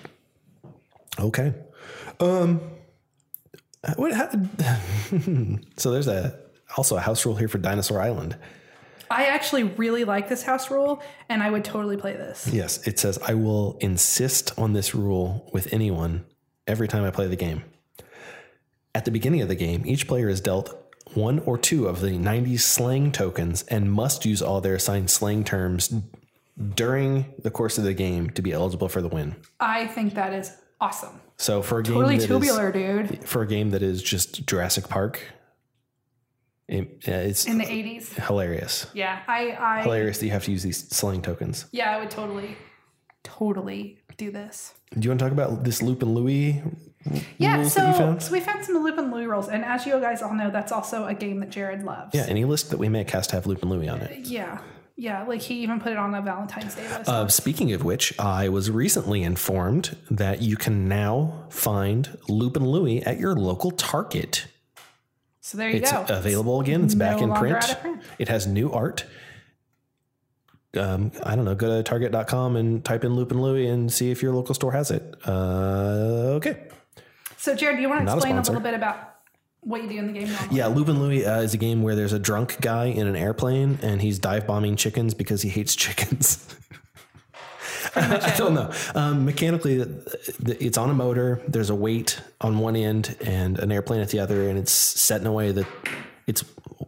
Okay. 1.19 1.53
Um. 2.19 2.61
What? 3.95 4.13
How, 4.13 4.29
so 5.77 5.91
there's 5.91 6.07
a 6.07 6.37
also 6.75 6.97
a 6.97 6.99
house 7.01 7.25
rule 7.25 7.35
here 7.35 7.47
for 7.47 7.57
Dinosaur 7.57 8.01
Island. 8.01 8.35
I 9.09 9.27
actually 9.27 9.63
really 9.63 10.03
like 10.03 10.27
this 10.27 10.43
house 10.43 10.69
rule, 10.69 11.01
and 11.29 11.41
I 11.41 11.49
would 11.49 11.63
totally 11.63 11.95
play 11.95 12.13
this. 12.13 12.47
Yes, 12.51 12.85
it 12.85 12.99
says 12.99 13.17
I 13.25 13.35
will 13.35 13.77
insist 13.79 14.51
on 14.59 14.73
this 14.73 14.93
rule 14.93 15.49
with 15.53 15.71
anyone 15.73 16.25
every 16.67 16.89
time 16.89 17.05
I 17.05 17.11
play 17.11 17.27
the 17.27 17.37
game. 17.37 17.63
At 18.93 19.05
the 19.05 19.11
beginning 19.11 19.41
of 19.41 19.47
the 19.47 19.55
game, 19.55 19.83
each 19.85 20.07
player 20.07 20.27
is 20.27 20.41
dealt 20.41 20.83
one 21.13 21.39
or 21.39 21.57
two 21.57 21.87
of 21.87 22.01
the 22.01 22.11
90 22.17 22.57
slang 22.57 23.11
tokens 23.13 23.63
and 23.63 23.89
must 23.91 24.25
use 24.25 24.41
all 24.41 24.59
their 24.59 24.75
assigned 24.75 25.09
slang 25.09 25.45
terms 25.45 25.93
during 26.75 27.25
the 27.41 27.51
course 27.51 27.77
of 27.77 27.83
the 27.85 27.93
game 27.93 28.29
to 28.31 28.41
be 28.41 28.51
eligible 28.51 28.89
for 28.89 29.01
the 29.01 29.07
win. 29.07 29.35
I 29.59 29.87
think 29.87 30.15
that 30.15 30.33
is 30.33 30.51
awesome. 30.81 31.21
So 31.37 31.61
for 31.61 31.79
a 31.79 31.83
game 31.83 31.93
Totally 31.93 32.17
that 32.17 32.23
is- 32.23 32.27
tubular, 32.27 32.71
dude. 32.73 33.23
for 33.27 33.41
a 33.43 33.47
game 33.47 33.69
that 33.69 33.81
is 33.83 34.01
just 34.03 34.45
Jurassic 34.47 34.89
Park, 34.89 35.21
it- 36.67 37.07
it's 37.07 37.45
In 37.45 37.57
the 37.57 37.65
'80s, 37.65 38.13
hilarious. 38.27 38.87
yeah, 38.93 39.19
I, 39.27 39.57
I, 39.59 39.81
Hilarious 39.83 40.17
that 40.19 40.25
you 40.25 40.31
have 40.31 40.43
to 40.45 40.51
use 40.51 40.63
these 40.63 40.87
slang 40.89 41.21
tokens. 41.21 41.65
yeah, 41.71 41.95
I 41.95 41.99
would 41.99 42.09
totally, 42.11 42.57
totally 43.23 43.99
do 44.17 44.31
this. 44.31 44.73
Do 44.93 45.01
you 45.01 45.09
want 45.11 45.19
to 45.19 45.25
talk 45.25 45.31
about 45.33 45.63
this 45.63 45.81
Loop 45.81 46.01
and 46.01 46.15
Louie 46.15 46.61
Yeah, 47.37 47.57
rules 47.57 47.73
that 47.75 47.87
you 47.87 47.93
so 47.93 47.99
found? 47.99 48.23
so 48.23 48.31
we 48.31 48.39
found 48.39 48.65
some 48.65 48.75
Loop 48.83 48.97
and 48.97 49.11
Louie 49.11 49.25
rules, 49.27 49.47
and 49.49 49.63
as 49.63 49.85
you 49.85 49.99
guys 49.99 50.21
all 50.21 50.33
know, 50.33 50.49
that's 50.49 50.71
also 50.71 51.05
a 51.05 51.13
game 51.13 51.39
that 51.41 51.49
Jared 51.49 51.83
loves. 51.83 52.13
Yeah, 52.13 52.25
any 52.27 52.45
list 52.45 52.69
that 52.71 52.77
we 52.77 52.89
make 52.89 53.09
has 53.11 53.27
to 53.27 53.35
have 53.35 53.45
Loop 53.47 53.61
and 53.61 53.71
Louie 53.71 53.87
on 53.87 54.01
it. 54.01 54.25
yeah, 54.27 54.59
yeah. 54.95 55.23
Like 55.23 55.41
he 55.41 55.61
even 55.61 55.79
put 55.79 55.91
it 55.91 55.97
on 55.97 56.15
a 56.15 56.21
Valentine's 56.21 56.75
Day 56.75 56.87
list. 56.89 57.09
Uh, 57.09 57.27
speaking 57.27 57.71
of 57.73 57.83
which, 57.83 58.17
I 58.19 58.49
was 58.49 58.71
recently 58.71 59.23
informed 59.23 59.95
that 60.09 60.41
you 60.41 60.57
can 60.57 60.87
now 60.87 61.45
find 61.49 62.17
Loop 62.27 62.55
and 62.57 62.67
Louie 62.67 63.01
at 63.03 63.19
your 63.19 63.35
local 63.35 63.71
Target. 63.71 64.47
So 65.47 65.57
there 65.57 65.69
you 65.69 65.77
It's 65.77 65.93
go. 65.93 66.05
available 66.09 66.59
again. 66.59 66.83
It's 66.83 66.93
back 66.93 67.21
in 67.21 67.33
print. 67.33 67.77
print. 67.79 68.03
It 68.19 68.27
has 68.27 68.45
new 68.45 68.69
art. 68.69 69.05
Um, 70.75 71.09
I 71.23 71.37
don't 71.37 71.45
know. 71.45 71.55
Go 71.55 71.69
to 71.77 71.83
target.com 71.83 72.57
and 72.57 72.83
type 72.83 73.05
in 73.05 73.15
Loop 73.15 73.31
and 73.31 73.41
Louie 73.41 73.65
and 73.65 73.89
see 73.89 74.11
if 74.11 74.21
your 74.21 74.33
local 74.33 74.53
store 74.53 74.73
has 74.73 74.91
it. 74.91 75.15
Uh, 75.25 76.35
okay. 76.35 76.67
So 77.37 77.55
Jared, 77.55 77.77
do 77.77 77.81
you 77.81 77.87
want 77.87 78.05
to 78.05 78.11
a 78.11 78.15
explain 78.15 78.33
a, 78.33 78.43
sponsor. 78.43 78.51
little 78.51 78.63
bit 78.63 78.73
about 78.73 79.15
what 79.61 79.81
you 79.81 79.87
do 79.87 79.97
in 79.97 80.07
the 80.07 80.19
game? 80.19 80.29
Normally? 80.29 80.57
Yeah, 80.57 80.67
Loop 80.67 80.89
and 80.89 81.01
Louie 81.01 81.25
uh, 81.25 81.39
is 81.39 81.53
a 81.53 81.57
game 81.57 81.81
where 81.81 81.95
there's 81.95 82.11
a 82.11 82.19
drunk 82.19 82.59
guy 82.59 82.87
in 82.87 83.07
an 83.07 83.15
airplane 83.15 83.79
and 83.81 84.01
he's 84.01 84.19
dive 84.19 84.45
bombing 84.45 84.75
chickens 84.75 85.13
because 85.13 85.43
he 85.43 85.49
hates 85.49 85.77
chickens. 85.77 86.57
I 87.95 88.33
don't 88.37 88.53
know. 88.53 88.71
Um, 88.95 89.25
mechanically, 89.25 89.85
it's 90.45 90.77
on 90.77 90.89
a 90.89 90.93
motor. 90.93 91.41
There's 91.47 91.69
a 91.69 91.75
weight 91.75 92.19
on 92.41 92.59
one 92.59 92.75
end 92.75 93.15
and 93.25 93.57
an 93.59 93.71
airplane 93.71 94.01
at 94.01 94.09
the 94.09 94.19
other, 94.19 94.49
and 94.49 94.57
it's 94.57 94.71
set 94.71 95.21
in 95.21 95.27
a 95.27 95.31
way 95.33 95.51
that 95.51 95.67
it's 96.27 96.43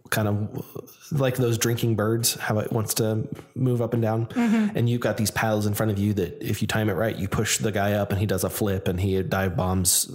kind 0.09 0.27
of 0.27 0.65
like 1.11 1.35
those 1.37 1.57
drinking 1.57 1.95
birds, 1.95 2.35
how 2.35 2.59
it 2.59 2.71
wants 2.71 2.93
to 2.95 3.27
move 3.55 3.81
up 3.81 3.93
and 3.93 4.01
down. 4.01 4.27
And 4.75 4.89
you've 4.89 5.01
got 5.01 5.17
these 5.17 5.31
paddles 5.31 5.65
in 5.65 5.73
front 5.73 5.91
of 5.91 5.97
you 5.99 6.13
that, 6.15 6.41
if 6.41 6.61
you 6.61 6.67
time 6.67 6.89
it 6.89 6.93
right, 6.93 7.15
you 7.15 7.27
push 7.27 7.57
the 7.57 7.71
guy 7.71 7.93
up 7.93 8.11
and 8.11 8.19
he 8.19 8.25
does 8.25 8.43
a 8.43 8.49
flip 8.49 8.87
and 8.87 8.99
he 8.99 9.21
dive 9.23 9.55
bombs 9.55 10.11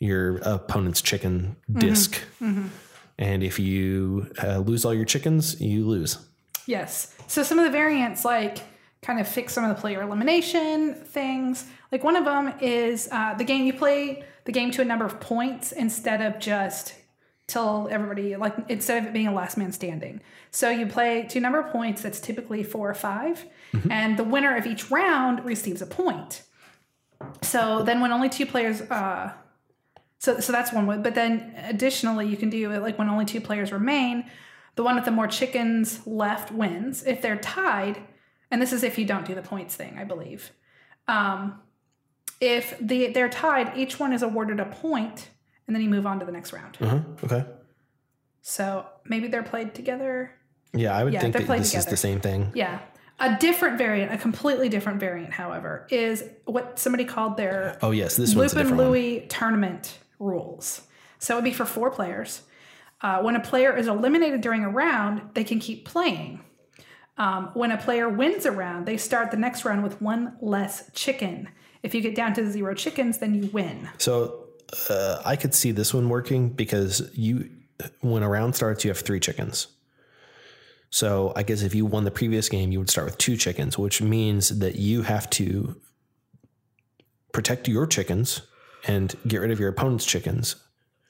your 0.00 0.38
opponent's 0.38 1.00
chicken 1.00 1.56
disk. 1.72 2.20
And 3.18 3.42
if 3.44 3.58
you 3.58 4.30
uh, 4.42 4.58
lose 4.58 4.84
all 4.84 4.92
your 4.92 5.04
chickens, 5.04 5.60
you 5.60 5.86
lose. 5.86 6.18
Yes. 6.66 7.14
So 7.28 7.42
some 7.42 7.58
of 7.58 7.64
the 7.64 7.70
variants 7.70 8.24
like 8.24 8.58
kind 9.04 9.20
of 9.20 9.28
fix 9.28 9.52
some 9.52 9.64
of 9.64 9.74
the 9.74 9.80
player 9.80 10.02
elimination 10.02 10.94
things. 10.94 11.66
Like 11.92 12.02
one 12.02 12.16
of 12.16 12.24
them 12.24 12.54
is 12.60 13.08
uh, 13.12 13.34
the 13.34 13.44
game 13.44 13.66
you 13.66 13.74
play 13.74 14.24
the 14.44 14.52
game 14.52 14.70
to 14.72 14.82
a 14.82 14.84
number 14.84 15.04
of 15.04 15.20
points 15.20 15.72
instead 15.72 16.22
of 16.22 16.40
just 16.40 16.94
till 17.46 17.88
everybody 17.90 18.36
like 18.36 18.54
instead 18.70 19.02
of 19.02 19.08
it 19.08 19.12
being 19.12 19.28
a 19.28 19.34
last 19.34 19.58
man 19.58 19.72
standing. 19.72 20.20
So 20.50 20.70
you 20.70 20.86
play 20.86 21.24
to 21.24 21.38
a 21.38 21.40
number 21.42 21.60
of 21.60 21.70
points 21.70 22.00
that's 22.00 22.18
typically 22.18 22.62
four 22.62 22.88
or 22.88 22.94
5 22.94 23.44
and 23.90 24.16
the 24.16 24.24
winner 24.24 24.56
of 24.56 24.66
each 24.66 24.90
round 24.90 25.44
receives 25.44 25.82
a 25.82 25.86
point. 25.86 26.42
So 27.42 27.82
then 27.82 28.00
when 28.00 28.12
only 28.12 28.30
two 28.30 28.46
players 28.46 28.80
uh, 28.82 29.32
so, 30.24 30.40
so 30.40 30.52
that's 30.52 30.72
one 30.72 30.86
way. 30.86 30.96
But 30.96 31.14
then 31.14 31.54
additionally, 31.68 32.26
you 32.26 32.38
can 32.38 32.48
do 32.48 32.70
it 32.70 32.80
like 32.80 32.98
when 32.98 33.10
only 33.10 33.26
two 33.26 33.42
players 33.42 33.72
remain, 33.72 34.24
the 34.74 34.82
one 34.82 34.96
with 34.96 35.04
the 35.04 35.10
more 35.10 35.26
chickens 35.26 36.04
left 36.06 36.50
wins. 36.50 37.04
If 37.04 37.20
they're 37.20 37.36
tied, 37.36 37.98
and 38.50 38.60
this 38.60 38.72
is 38.72 38.82
if 38.82 38.98
you 38.98 39.04
don't 39.04 39.24
do 39.26 39.34
the 39.34 39.42
points 39.42 39.74
thing, 39.74 39.96
I 39.98 40.04
believe. 40.04 40.50
Um, 41.08 41.60
if 42.40 42.76
the, 42.80 43.08
they're 43.08 43.28
tied, 43.28 43.76
each 43.76 43.98
one 43.98 44.12
is 44.12 44.22
awarded 44.22 44.60
a 44.60 44.66
point, 44.66 45.28
and 45.66 45.74
then 45.74 45.82
you 45.82 45.88
move 45.88 46.06
on 46.06 46.20
to 46.20 46.26
the 46.26 46.32
next 46.32 46.52
round. 46.52 46.76
Uh-huh. 46.80 47.00
Okay. 47.24 47.44
So 48.42 48.86
maybe 49.04 49.28
they're 49.28 49.42
played 49.42 49.74
together. 49.74 50.32
Yeah, 50.72 50.96
I 50.96 51.04
would 51.04 51.12
Yeah, 51.12 51.20
think 51.20 51.36
that 51.36 51.46
this 51.46 51.74
is 51.74 51.86
the 51.86 51.96
same 51.96 52.20
thing. 52.20 52.50
Yeah. 52.54 52.80
A 53.20 53.36
different 53.38 53.78
variant, 53.78 54.12
a 54.12 54.18
completely 54.18 54.68
different 54.68 54.98
variant, 54.98 55.32
however, 55.32 55.86
is 55.88 56.24
what 56.46 56.78
somebody 56.78 57.04
called 57.04 57.36
their 57.36 57.78
Oh, 57.80 57.92
yes. 57.92 58.16
This 58.16 58.34
one's 58.34 58.52
Loop 58.52 58.56
a 58.56 58.60
and 58.60 58.68
different 58.70 58.82
one. 58.82 58.90
Louie 58.90 59.26
tournament 59.28 59.98
rules. 60.18 60.82
So 61.20 61.34
it 61.34 61.36
would 61.36 61.44
be 61.44 61.52
for 61.52 61.64
four 61.64 61.90
players. 61.90 62.42
Uh, 63.00 63.22
when 63.22 63.36
a 63.36 63.40
player 63.40 63.74
is 63.76 63.86
eliminated 63.86 64.40
during 64.40 64.64
a 64.64 64.68
round, 64.68 65.30
they 65.34 65.44
can 65.44 65.60
keep 65.60 65.84
playing. 65.84 66.40
Um, 67.16 67.50
when 67.54 67.70
a 67.70 67.76
player 67.76 68.08
wins 68.08 68.44
a 68.44 68.50
round, 68.50 68.86
they 68.86 68.96
start 68.96 69.30
the 69.30 69.36
next 69.36 69.64
round 69.64 69.82
with 69.82 70.00
one 70.02 70.36
less 70.40 70.90
chicken. 70.92 71.48
If 71.82 71.94
you 71.94 72.00
get 72.00 72.14
down 72.14 72.34
to 72.34 72.50
zero 72.50 72.74
chickens, 72.74 73.18
then 73.18 73.34
you 73.34 73.48
win. 73.52 73.88
So 73.98 74.48
uh, 74.90 75.22
I 75.24 75.36
could 75.36 75.54
see 75.54 75.70
this 75.70 75.94
one 75.94 76.08
working 76.08 76.48
because 76.50 77.10
you, 77.14 77.50
when 78.00 78.22
a 78.22 78.28
round 78.28 78.56
starts, 78.56 78.84
you 78.84 78.90
have 78.90 78.98
three 78.98 79.20
chickens. 79.20 79.68
So 80.90 81.32
I 81.36 81.42
guess 81.42 81.62
if 81.62 81.74
you 81.74 81.86
won 81.86 82.04
the 82.04 82.10
previous 82.10 82.48
game, 82.48 82.72
you 82.72 82.78
would 82.78 82.90
start 82.90 83.06
with 83.06 83.18
two 83.18 83.36
chickens, 83.36 83.76
which 83.76 84.00
means 84.00 84.60
that 84.60 84.76
you 84.76 85.02
have 85.02 85.28
to 85.30 85.80
protect 87.32 87.68
your 87.68 87.86
chickens 87.86 88.42
and 88.86 89.14
get 89.26 89.40
rid 89.40 89.50
of 89.50 89.58
your 89.58 89.68
opponent's 89.68 90.04
chickens. 90.04 90.56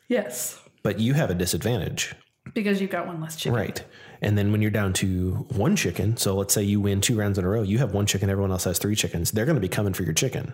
Yes. 0.09 0.59
But 0.83 1.01
you 1.01 1.15
have 1.15 1.31
a 1.31 1.35
disadvantage, 1.35 2.15
Because 2.53 2.81
you've 2.81 2.91
got 2.91 3.07
one 3.07 3.21
less 3.21 3.37
chicken. 3.37 3.57
right? 3.57 3.83
And 4.21 4.37
then 4.37 4.53
when 4.53 4.61
you're 4.61 4.71
down 4.71 4.93
to 4.95 5.47
one 5.51 5.77
chicken, 5.77 6.17
so 6.17 6.37
let's 6.37 6.53
say 6.53 6.63
you 6.63 6.81
win 6.81 7.01
two 7.01 7.17
rounds 7.17 7.39
in 7.39 7.45
a 7.45 7.49
row, 7.49 7.63
you 7.63 7.79
have 7.79 7.95
one 7.95 8.07
chicken, 8.07 8.29
everyone 8.29 8.51
else 8.51 8.65
has 8.65 8.79
three 8.79 8.95
chickens. 8.95 9.31
They're 9.31 9.47
going 9.47 9.57
to 9.57 9.61
be 9.61 9.69
coming 9.69 9.95
for 9.95 10.03
your 10.03 10.13
chicken. 10.13 10.53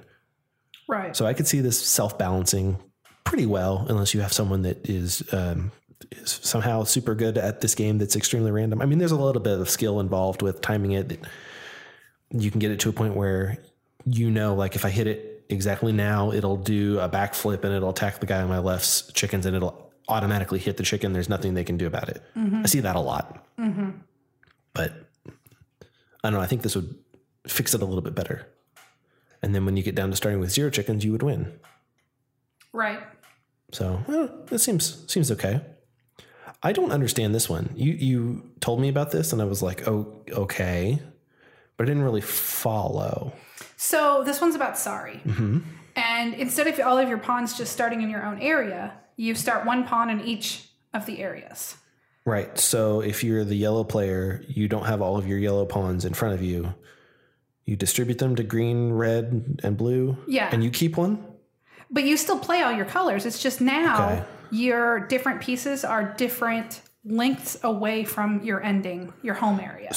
Right. 0.88 1.16
So 1.16 1.26
I 1.26 1.34
could 1.34 1.46
see 1.46 1.60
this 1.60 1.80
self 1.80 2.16
balancing 2.18 2.78
pretty 3.24 3.46
well, 3.46 3.86
unless 3.88 4.14
you 4.14 4.20
have 4.20 4.32
someone 4.32 4.62
that 4.62 4.88
is 4.88 5.22
um, 5.32 5.72
is 6.12 6.40
somehow 6.42 6.84
super 6.84 7.14
good 7.14 7.38
at 7.38 7.60
this 7.60 7.74
game 7.74 7.98
that's 7.98 8.16
extremely 8.16 8.50
random. 8.50 8.80
I 8.82 8.86
mean, 8.86 8.98
there's 8.98 9.12
a 9.12 9.16
little 9.16 9.42
bit 9.42 9.60
of 9.60 9.68
skill 9.68 10.00
involved 10.00 10.42
with 10.42 10.60
timing 10.60 10.92
it. 10.92 11.20
You 12.30 12.50
can 12.50 12.60
get 12.60 12.70
it 12.70 12.80
to 12.80 12.88
a 12.88 12.92
point 12.92 13.14
where 13.14 13.58
you 14.04 14.30
know, 14.30 14.54
like 14.54 14.76
if 14.76 14.84
I 14.84 14.90
hit 14.90 15.06
it 15.06 15.44
exactly 15.48 15.92
now, 15.92 16.32
it'll 16.32 16.56
do 16.56 16.98
a 17.00 17.08
backflip 17.08 17.64
and 17.64 17.74
it'll 17.74 17.90
attack 17.90 18.20
the 18.20 18.26
guy 18.26 18.40
on 18.40 18.48
my 18.48 18.58
left's 18.58 19.12
chickens 19.12 19.46
and 19.46 19.54
it'll 19.56 19.89
automatically 20.10 20.58
hit 20.58 20.76
the 20.76 20.82
chicken. 20.82 21.12
There's 21.12 21.28
nothing 21.28 21.54
they 21.54 21.64
can 21.64 21.76
do 21.76 21.86
about 21.86 22.08
it. 22.08 22.22
I 22.36 22.66
see 22.66 22.80
that 22.80 22.96
a 22.96 23.00
lot. 23.00 23.44
But 24.72 24.92
I 26.22 26.30
don't 26.30 26.34
know. 26.34 26.40
I 26.40 26.46
think 26.46 26.62
this 26.62 26.76
would 26.76 26.94
fix 27.46 27.74
it 27.74 27.82
a 27.82 27.84
little 27.84 28.02
bit 28.02 28.14
better. 28.14 28.46
And 29.42 29.54
then 29.54 29.64
when 29.64 29.76
you 29.76 29.82
get 29.82 29.94
down 29.94 30.10
to 30.10 30.16
starting 30.16 30.40
with 30.40 30.50
zero 30.50 30.70
chickens, 30.70 31.04
you 31.04 31.12
would 31.12 31.22
win. 31.22 31.58
Right. 32.72 33.00
So 33.72 34.00
eh, 34.08 34.54
it 34.54 34.58
seems 34.58 35.10
seems 35.10 35.30
okay. 35.30 35.60
I 36.62 36.72
don't 36.72 36.92
understand 36.92 37.34
this 37.34 37.48
one. 37.48 37.70
You 37.74 37.92
you 37.92 38.50
told 38.60 38.80
me 38.80 38.88
about 38.88 39.10
this, 39.12 39.32
and 39.32 39.40
I 39.40 39.46
was 39.46 39.62
like, 39.62 39.88
oh, 39.88 40.22
okay, 40.30 41.00
but 41.76 41.84
I 41.84 41.86
didn't 41.86 42.02
really 42.02 42.20
follow. 42.20 43.32
So 43.76 44.22
this 44.24 44.40
one's 44.40 44.54
about 44.54 44.76
sorry. 44.76 45.22
And 45.96 46.34
instead 46.34 46.66
of 46.66 46.78
all 46.86 46.98
of 46.98 47.08
your 47.08 47.18
pawns 47.18 47.56
just 47.56 47.72
starting 47.72 48.02
in 48.02 48.10
your 48.10 48.24
own 48.24 48.38
area, 48.40 48.92
you 49.20 49.34
start 49.34 49.66
one 49.66 49.84
pawn 49.84 50.08
in 50.08 50.22
each 50.22 50.64
of 50.94 51.04
the 51.04 51.18
areas. 51.18 51.76
Right. 52.24 52.58
So 52.58 53.00
if 53.02 53.22
you're 53.22 53.44
the 53.44 53.54
yellow 53.54 53.84
player, 53.84 54.42
you 54.48 54.66
don't 54.66 54.86
have 54.86 55.02
all 55.02 55.18
of 55.18 55.26
your 55.28 55.38
yellow 55.38 55.66
pawns 55.66 56.06
in 56.06 56.14
front 56.14 56.34
of 56.34 56.42
you. 56.42 56.74
You 57.66 57.76
distribute 57.76 58.18
them 58.18 58.34
to 58.36 58.42
green, 58.42 58.92
red, 58.92 59.60
and 59.62 59.76
blue. 59.76 60.16
Yeah. 60.26 60.48
And 60.50 60.64
you 60.64 60.70
keep 60.70 60.96
one. 60.96 61.22
But 61.90 62.04
you 62.04 62.16
still 62.16 62.38
play 62.38 62.62
all 62.62 62.72
your 62.72 62.86
colors. 62.86 63.26
It's 63.26 63.42
just 63.42 63.60
now 63.60 64.10
Okay. 64.10 64.24
your 64.52 65.00
different 65.06 65.40
pieces 65.42 65.84
are 65.84 66.14
different 66.16 66.80
lengths 67.04 67.58
away 67.62 68.04
from 68.04 68.42
your 68.42 68.62
ending, 68.62 69.12
your 69.22 69.34
home 69.34 69.60
area. 69.60 69.92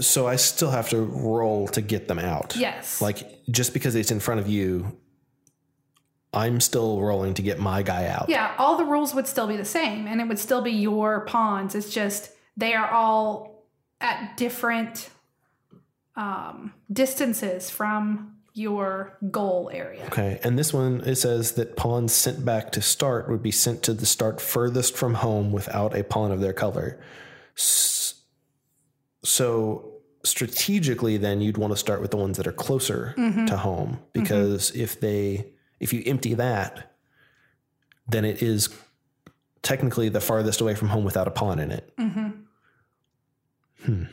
So 0.00 0.26
I 0.26 0.36
still 0.36 0.70
have 0.70 0.88
to 0.90 0.98
roll 1.00 1.68
to 1.68 1.80
get 1.80 2.08
them 2.08 2.18
out. 2.18 2.56
Yes. 2.56 3.00
Like 3.00 3.44
just 3.50 3.72
because 3.72 3.94
it's 3.94 4.10
in 4.10 4.20
front 4.20 4.40
of 4.40 4.48
you, 4.48 4.98
I'm 6.34 6.60
still 6.60 7.00
rolling 7.00 7.34
to 7.34 7.42
get 7.42 7.58
my 7.58 7.82
guy 7.82 8.06
out. 8.06 8.28
Yeah, 8.28 8.54
all 8.58 8.76
the 8.76 8.84
rules 8.84 9.14
would 9.14 9.26
still 9.26 9.46
be 9.46 9.56
the 9.56 9.64
same 9.64 10.06
and 10.06 10.20
it 10.20 10.28
would 10.28 10.38
still 10.38 10.62
be 10.62 10.72
your 10.72 11.24
pawns. 11.26 11.74
It's 11.74 11.90
just 11.90 12.30
they 12.56 12.74
are 12.74 12.90
all 12.90 13.64
at 14.00 14.36
different 14.36 15.08
um, 16.16 16.74
distances 16.92 17.70
from 17.70 18.36
your 18.52 19.18
goal 19.30 19.70
area. 19.72 20.04
Okay, 20.06 20.38
and 20.44 20.58
this 20.58 20.72
one 20.72 21.00
it 21.00 21.16
says 21.16 21.52
that 21.52 21.76
pawns 21.76 22.12
sent 22.12 22.44
back 22.44 22.70
to 22.72 22.82
start 22.82 23.28
would 23.28 23.42
be 23.42 23.50
sent 23.50 23.82
to 23.84 23.94
the 23.94 24.06
start 24.06 24.40
furthest 24.40 24.96
from 24.96 25.14
home 25.14 25.50
without 25.52 25.96
a 25.96 26.04
pawn 26.04 26.30
of 26.30 26.40
their 26.40 26.52
color. 26.52 27.00
So 29.24 29.94
strategically, 30.24 31.16
then 31.16 31.40
you'd 31.40 31.58
want 31.58 31.72
to 31.72 31.76
start 31.76 32.00
with 32.00 32.10
the 32.10 32.16
ones 32.16 32.36
that 32.36 32.46
are 32.46 32.52
closer 32.52 33.14
to 33.46 33.56
home 33.56 33.98
because 34.12 34.70
if 34.74 35.00
they 35.00 35.53
if 35.80 35.92
you 35.92 36.02
empty 36.06 36.34
that, 36.34 36.94
then 38.08 38.24
it 38.24 38.42
is 38.42 38.68
technically 39.62 40.08
the 40.08 40.20
farthest 40.20 40.60
away 40.60 40.74
from 40.74 40.88
home 40.88 41.04
without 41.04 41.26
a 41.26 41.30
pawn 41.30 41.58
in 41.58 41.70
it. 41.70 41.92
Hmm. 43.84 44.04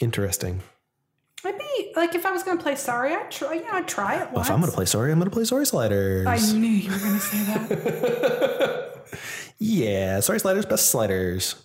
Interesting. 0.00 0.60
I'd 1.44 1.58
be 1.58 1.92
like 1.94 2.14
if 2.14 2.24
I 2.24 2.32
was 2.32 2.42
going 2.42 2.56
to 2.56 2.62
play 2.62 2.74
Sorry, 2.74 3.14
I'd 3.14 3.30
try. 3.30 3.54
You 3.54 3.62
know, 3.62 3.72
I'd 3.72 3.88
try 3.88 4.22
it 4.22 4.32
Well, 4.32 4.40
if 4.42 4.50
I'm 4.50 4.60
going 4.60 4.70
to 4.70 4.76
play 4.76 4.86
sorry, 4.86 5.12
I'm 5.12 5.18
going 5.18 5.30
to 5.30 5.34
play 5.34 5.44
sorry 5.44 5.66
sliders. 5.66 6.26
I 6.26 6.36
knew 6.52 6.68
you 6.68 6.90
were 6.90 6.98
going 6.98 7.14
to 7.14 7.20
say 7.20 7.44
that. 7.44 9.04
yeah, 9.58 10.20
sorry 10.20 10.40
sliders, 10.40 10.66
best 10.66 10.90
sliders. 10.90 11.62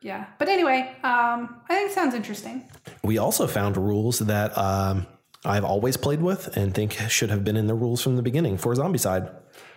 yeah, 0.00 0.26
but 0.38 0.48
anyway, 0.48 0.90
um, 1.02 1.60
I 1.68 1.74
think 1.74 1.90
it 1.90 1.94
sounds 1.94 2.14
interesting. 2.14 2.64
We 3.04 3.18
also 3.18 3.46
found 3.46 3.76
rules 3.76 4.20
that 4.20 4.56
um, 4.56 5.06
I've 5.44 5.64
always 5.64 5.96
played 5.96 6.20
with 6.22 6.56
and 6.56 6.74
think 6.74 6.92
should 7.08 7.30
have 7.30 7.44
been 7.44 7.56
in 7.56 7.66
the 7.66 7.74
rules 7.74 8.02
from 8.02 8.16
the 8.16 8.22
beginning 8.22 8.58
for 8.58 8.74
Zombicide. 8.74 9.32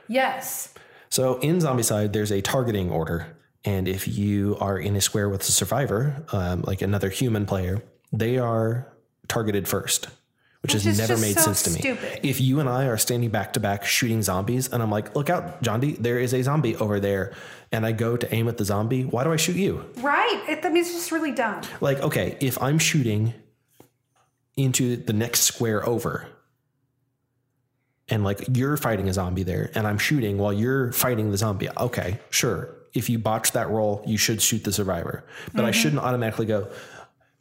Yes. 0.07 0.73
So 1.09 1.37
in 1.39 1.57
Zombicide, 1.59 2.13
there's 2.13 2.31
a 2.31 2.41
targeting 2.41 2.89
order. 2.89 3.37
And 3.63 3.87
if 3.87 4.07
you 4.07 4.57
are 4.59 4.77
in 4.79 4.95
a 4.95 5.01
square 5.01 5.29
with 5.29 5.41
a 5.41 5.51
survivor, 5.51 6.25
um, 6.31 6.61
like 6.61 6.81
another 6.81 7.09
human 7.09 7.45
player, 7.45 7.83
they 8.11 8.37
are 8.39 8.91
targeted 9.27 9.67
first, 9.67 10.07
which, 10.61 10.73
Which 10.73 10.83
has 10.83 10.97
never 10.97 11.17
made 11.17 11.35
so 11.37 11.41
sense 11.53 11.63
to 11.63 11.69
me. 11.71 11.79
stupid. 11.79 12.19
If 12.23 12.41
you 12.41 12.59
and 12.59 12.67
I 12.67 12.85
are 12.85 12.97
standing 12.97 13.29
back 13.29 13.53
to 13.53 13.59
back 13.59 13.85
shooting 13.85 14.23
zombies, 14.23 14.67
and 14.73 14.81
I'm 14.81 14.89
like, 14.89 15.15
look 15.15 15.29
out, 15.29 15.61
John 15.61 15.79
D, 15.79 15.91
there 15.93 16.17
is 16.17 16.33
a 16.33 16.41
zombie 16.41 16.75
over 16.77 16.99
there. 16.99 17.33
And 17.71 17.85
I 17.85 17.91
go 17.91 18.17
to 18.17 18.33
aim 18.33 18.47
at 18.47 18.57
the 18.57 18.65
zombie, 18.65 19.05
why 19.05 19.23
do 19.23 19.31
I 19.31 19.37
shoot 19.37 19.55
you? 19.55 19.85
Right. 19.97 20.43
It, 20.49 20.65
I 20.65 20.69
mean, 20.69 20.77
it's 20.77 20.91
just 20.91 21.11
really 21.11 21.31
dumb. 21.31 21.61
Like, 21.81 21.99
okay, 22.01 22.37
if 22.41 22.61
I'm 22.61 22.79
shooting 22.79 23.33
into 24.57 24.95
the 24.97 25.13
next 25.13 25.41
square 25.41 25.87
over, 25.87 26.27
and 28.09 28.23
like 28.23 28.41
you're 28.53 28.77
fighting 28.77 29.07
a 29.07 29.13
zombie 29.13 29.43
there, 29.43 29.71
and 29.75 29.87
I'm 29.87 29.97
shooting 29.97 30.37
while 30.37 30.53
you're 30.53 30.91
fighting 30.91 31.31
the 31.31 31.37
zombie, 31.37 31.69
okay, 31.77 32.19
sure. 32.29 32.75
If 32.93 33.09
you 33.09 33.19
botch 33.19 33.53
that 33.53 33.69
roll, 33.69 34.03
you 34.05 34.17
should 34.17 34.41
shoot 34.41 34.65
the 34.65 34.73
survivor. 34.73 35.23
But 35.47 35.59
Mm-hmm. 35.59 35.65
I 35.65 35.71
shouldn't 35.71 36.01
automatically 36.01 36.45
go, 36.45 36.67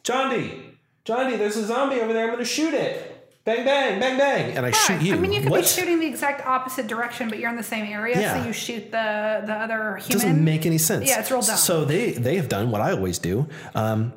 John 0.04 0.30
D, 0.30 0.62
John 1.04 1.28
D, 1.28 1.36
there's 1.36 1.56
a 1.56 1.66
zombie 1.66 2.00
over 2.00 2.12
there. 2.12 2.22
I'm 2.24 2.28
going 2.30 2.38
to 2.38 2.44
shoot 2.44 2.72
it. 2.72 3.16
Bang, 3.44 3.64
bang, 3.64 3.98
bang, 3.98 4.16
bang. 4.18 4.56
And 4.56 4.64
I 4.66 4.70
shoot 4.70 5.00
you. 5.02 5.14
I 5.14 5.18
mean, 5.18 5.32
you 5.32 5.40
could 5.40 5.50
what? 5.50 5.62
be 5.62 5.66
shooting 5.66 5.98
the 5.98 6.06
exact 6.06 6.46
opposite 6.46 6.86
direction, 6.86 7.28
but 7.30 7.38
you're 7.40 7.50
in 7.50 7.56
the 7.56 7.62
same 7.64 7.86
area, 7.86 8.20
Yeah. 8.20 8.40
so 8.40 8.46
you 8.46 8.52
shoot 8.52 8.92
the 8.92 9.42
the 9.44 9.54
other 9.54 9.96
human. 9.96 10.08
doesn't 10.12 10.44
make 10.44 10.66
any 10.66 10.78
sense. 10.78 11.08
Yeah, 11.08 11.18
it's 11.20 11.30
real 11.32 11.40
dumb. 11.42 11.56
So 11.56 11.84
they 11.84 12.12
they 12.12 12.36
have 12.36 12.48
done 12.48 12.70
what 12.70 12.80
I 12.82 12.92
always 12.92 13.18
do. 13.18 13.48
Um, 13.74 14.12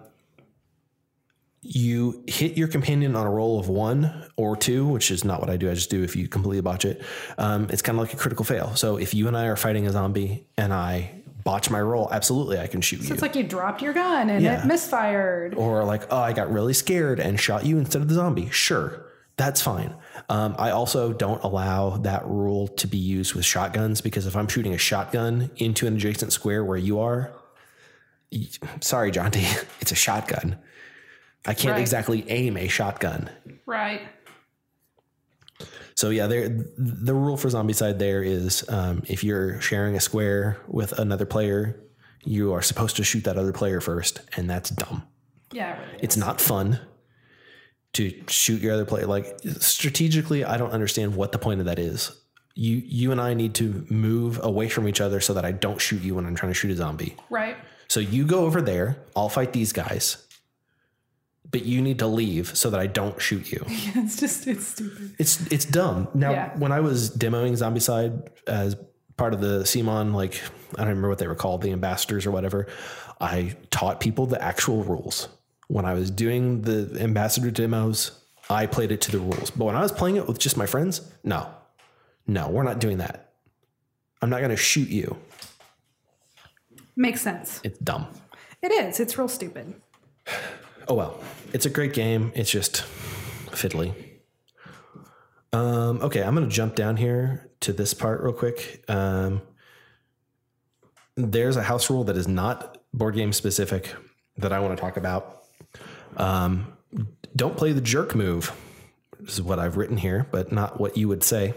you 1.65 2.23
hit 2.27 2.57
your 2.57 2.67
companion 2.67 3.15
on 3.15 3.25
a 3.25 3.29
roll 3.29 3.59
of 3.59 3.69
one 3.69 4.25
or 4.35 4.55
two, 4.57 4.85
which 4.87 5.09
is 5.11 5.23
not 5.23 5.39
what 5.39 5.49
I 5.49 5.57
do. 5.57 5.71
I 5.71 5.73
just 5.73 5.89
do 5.89 6.03
if 6.03 6.15
you 6.15 6.27
completely 6.27 6.61
botch 6.61 6.83
it. 6.85 7.01
Um, 7.37 7.67
it's 7.69 7.81
kind 7.81 7.97
of 7.97 8.03
like 8.03 8.13
a 8.13 8.17
critical 8.17 8.43
fail. 8.45 8.75
So 8.75 8.97
if 8.97 9.13
you 9.13 9.27
and 9.27 9.37
I 9.37 9.45
are 9.47 9.55
fighting 9.55 9.87
a 9.87 9.91
zombie 9.91 10.45
and 10.57 10.73
I 10.73 11.11
botch 11.45 11.69
my 11.69 11.81
roll, 11.81 12.09
absolutely 12.11 12.59
I 12.59 12.67
can 12.67 12.81
shoot 12.81 13.01
you. 13.01 13.13
It's 13.13 13.21
like 13.21 13.35
you 13.35 13.43
dropped 13.43 13.81
your 13.81 13.93
gun 13.93 14.29
and 14.29 14.43
Yeah. 14.43 14.61
it 14.63 14.65
misfired. 14.67 15.55
or 15.55 15.83
like, 15.85 16.03
oh, 16.11 16.17
I 16.17 16.33
got 16.33 16.51
really 16.51 16.73
scared 16.73 17.19
and 17.19 17.39
shot 17.39 17.65
you 17.65 17.77
instead 17.77 18.01
of 18.01 18.07
the 18.09 18.15
zombie. 18.15 18.49
Sure, 18.49 19.05
that's 19.37 19.61
fine. 19.61 19.95
Um, 20.29 20.55
I 20.59 20.71
also 20.71 21.13
don't 21.13 21.41
allow 21.43 21.97
that 21.97 22.25
rule 22.27 22.67
to 22.67 22.87
be 22.87 22.97
used 22.97 23.33
with 23.35 23.45
shotguns 23.45 24.01
because 24.01 24.25
if 24.27 24.35
I'm 24.35 24.47
shooting 24.47 24.73
a 24.73 24.77
shotgun 24.77 25.49
into 25.57 25.87
an 25.87 25.95
adjacent 25.95 26.33
square 26.33 26.63
where 26.63 26.77
you 26.77 26.99
are, 26.99 27.31
sorry, 28.81 29.11
D, 29.11 29.19
it's 29.81 29.91
a 29.91 29.95
shotgun. 29.95 30.57
I 31.45 31.53
can't 31.53 31.73
Right. 31.73 31.81
exactly 31.81 32.25
aim 32.29 32.57
a 32.57 32.67
shotgun. 32.67 33.29
Right. 33.65 34.01
So 35.95 36.09
yeah, 36.09 36.27
there 36.27 36.49
the 36.77 37.13
rule 37.13 37.37
for 37.37 37.49
Zombicide 37.49 37.99
there 37.99 38.23
is 38.23 38.67
um, 38.69 39.03
if 39.07 39.23
you're 39.23 39.61
sharing 39.61 39.95
a 39.95 39.99
square 39.99 40.57
with 40.67 40.91
another 40.93 41.25
player, 41.25 41.79
you 42.23 42.53
are 42.53 42.61
supposed 42.61 42.95
to 42.95 43.03
shoot 43.03 43.25
that 43.25 43.37
other 43.37 43.51
player 43.53 43.79
first, 43.81 44.21
and 44.35 44.49
that's 44.49 44.69
dumb. 44.69 45.03
Yeah. 45.51 45.73
It 45.73 45.79
really 45.79 45.99
It's 46.01 46.17
not 46.17 46.41
fun 46.41 46.79
to 47.93 48.23
shoot 48.27 48.59
your 48.61 48.73
other 48.73 48.85
player. 48.85 49.05
Like 49.05 49.39
strategically, 49.59 50.43
I 50.43 50.57
don't 50.57 50.71
understand 50.71 51.15
what 51.15 51.31
the 51.31 51.37
point 51.39 51.59
of 51.59 51.67
that 51.67 51.77
is. 51.77 52.11
You 52.55 52.81
you 52.83 53.11
and 53.11 53.21
I 53.21 53.33
need 53.35 53.53
to 53.55 53.85
move 53.89 54.39
away 54.43 54.69
from 54.69 54.87
each 54.87 55.01
other 55.01 55.19
so 55.19 55.33
that 55.35 55.45
I 55.45 55.51
don't 55.51 55.79
shoot 55.79 56.01
you 56.01 56.15
when 56.15 56.25
I'm 56.25 56.35
trying 56.35 56.51
to 56.51 56.55
shoot 56.55 56.71
a 56.71 56.75
zombie. 56.75 57.15
Right. 57.29 57.57
So 57.87 57.99
you 57.99 58.25
go 58.25 58.45
over 58.45 58.61
there, 58.61 58.97
I'll 59.15 59.29
fight 59.29 59.53
these 59.53 59.71
guys. 59.73 60.17
But 61.53 61.65
you 61.65 61.83
need 61.83 61.99
to 61.99 62.07
leave 62.07 62.57
so 62.57 62.71
that 62.71 62.79
I 62.79 62.87
don't 62.87 63.21
shoot 63.21 63.51
you. 63.51 63.63
it's 63.67 64.19
just 64.19 64.47
it's 64.47 64.65
stupid. 64.67 65.13
It's 65.19 65.39
it's 65.51 65.65
dumb. 65.65 66.07
Now, 66.15 66.31
Yeah. 66.31 66.57
when 66.57 66.71
I 66.71 66.79
was 66.79 67.11
demoing 67.11 67.51
Zombicide 67.53 68.27
as 68.47 68.75
part 69.17 69.35
of 69.35 69.39
the 69.39 69.59
CMON, 69.59 70.15
like 70.15 70.41
I 70.73 70.77
don't 70.79 70.87
remember 70.87 71.09
what 71.09 71.19
they 71.19 71.27
were 71.27 71.35
called, 71.35 71.61
the 71.61 71.71
ambassadors 71.71 72.25
or 72.25 72.31
whatever, 72.31 72.65
I 73.21 73.55
taught 73.69 73.99
people 73.99 74.25
the 74.25 74.41
actual 74.43 74.83
rules. 74.83 75.29
When 75.67 75.85
I 75.85 75.93
was 75.93 76.09
doing 76.09 76.63
the 76.63 76.97
ambassador 76.99 77.51
demos, 77.51 78.19
I 78.49 78.65
played 78.65 78.91
it 78.91 79.01
to 79.01 79.11
the 79.11 79.19
rules. 79.19 79.51
But 79.51 79.65
when 79.65 79.75
I 79.75 79.81
was 79.81 79.91
playing 79.91 80.15
it 80.15 80.27
with 80.27 80.39
just 80.39 80.57
my 80.57 80.65
friends, 80.65 81.01
no, 81.23 81.47
no, 82.25 82.49
we're 82.49 82.63
not 82.63 82.79
doing 82.79 82.97
that. 82.97 83.29
I'm 84.23 84.31
not 84.31 84.39
going 84.39 84.49
to 84.49 84.57
shoot 84.57 84.89
you. 84.89 85.17
Makes 86.95 87.21
sense. 87.21 87.61
It's 87.63 87.77
dumb. 87.77 88.07
It 88.63 88.71
is. 88.71 88.99
It's 88.99 89.19
real 89.19 89.27
stupid. 89.27 89.75
Oh 90.87 90.95
well, 90.95 91.19
it's 91.53 91.65
a 91.65 91.69
great 91.69 91.93
game. 91.93 92.31
It's 92.35 92.51
just 92.51 92.83
fiddly. 93.47 93.93
Um, 95.53 96.01
okay, 96.01 96.23
I'm 96.23 96.33
gonna 96.33 96.47
jump 96.47 96.75
down 96.75 96.97
here 96.97 97.49
to 97.61 97.73
this 97.73 97.93
part 97.93 98.21
real 98.21 98.33
quick. 98.33 98.83
Um, 98.89 99.41
there's 101.15 101.55
a 101.55 101.63
house 101.63 101.89
rule 101.89 102.03
that 102.05 102.17
is 102.17 102.27
not 102.27 102.77
board 102.93 103.15
game 103.15 103.33
specific 103.33 103.95
that 104.37 104.51
I 104.51 104.59
want 104.59 104.75
to 104.75 104.81
talk 104.81 104.97
about. 104.97 105.43
Um, 106.17 106.73
don't 107.35 107.55
play 107.55 107.71
the 107.71 107.81
jerk 107.81 108.15
move. 108.15 108.51
This 109.19 109.35
is 109.35 109.41
what 109.41 109.59
I've 109.59 109.77
written 109.77 109.97
here, 109.97 110.27
but 110.31 110.51
not 110.51 110.79
what 110.79 110.97
you 110.97 111.07
would 111.07 111.23
say. 111.23 111.53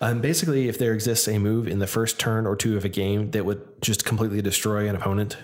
Um, 0.00 0.20
basically, 0.20 0.68
if 0.68 0.78
there 0.78 0.92
exists 0.92 1.28
a 1.28 1.38
move 1.38 1.68
in 1.68 1.78
the 1.78 1.86
first 1.86 2.18
turn 2.18 2.46
or 2.46 2.56
two 2.56 2.76
of 2.76 2.84
a 2.84 2.88
game 2.88 3.30
that 3.32 3.44
would 3.44 3.82
just 3.82 4.04
completely 4.04 4.42
destroy 4.42 4.88
an 4.88 4.96
opponent 4.96 5.36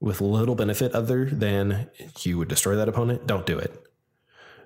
with 0.00 0.20
little 0.20 0.54
benefit 0.54 0.92
other 0.92 1.26
than 1.26 1.90
you 2.20 2.38
would 2.38 2.48
destroy 2.48 2.76
that 2.76 2.88
opponent, 2.88 3.26
don't 3.26 3.46
do 3.46 3.58
it. 3.58 3.86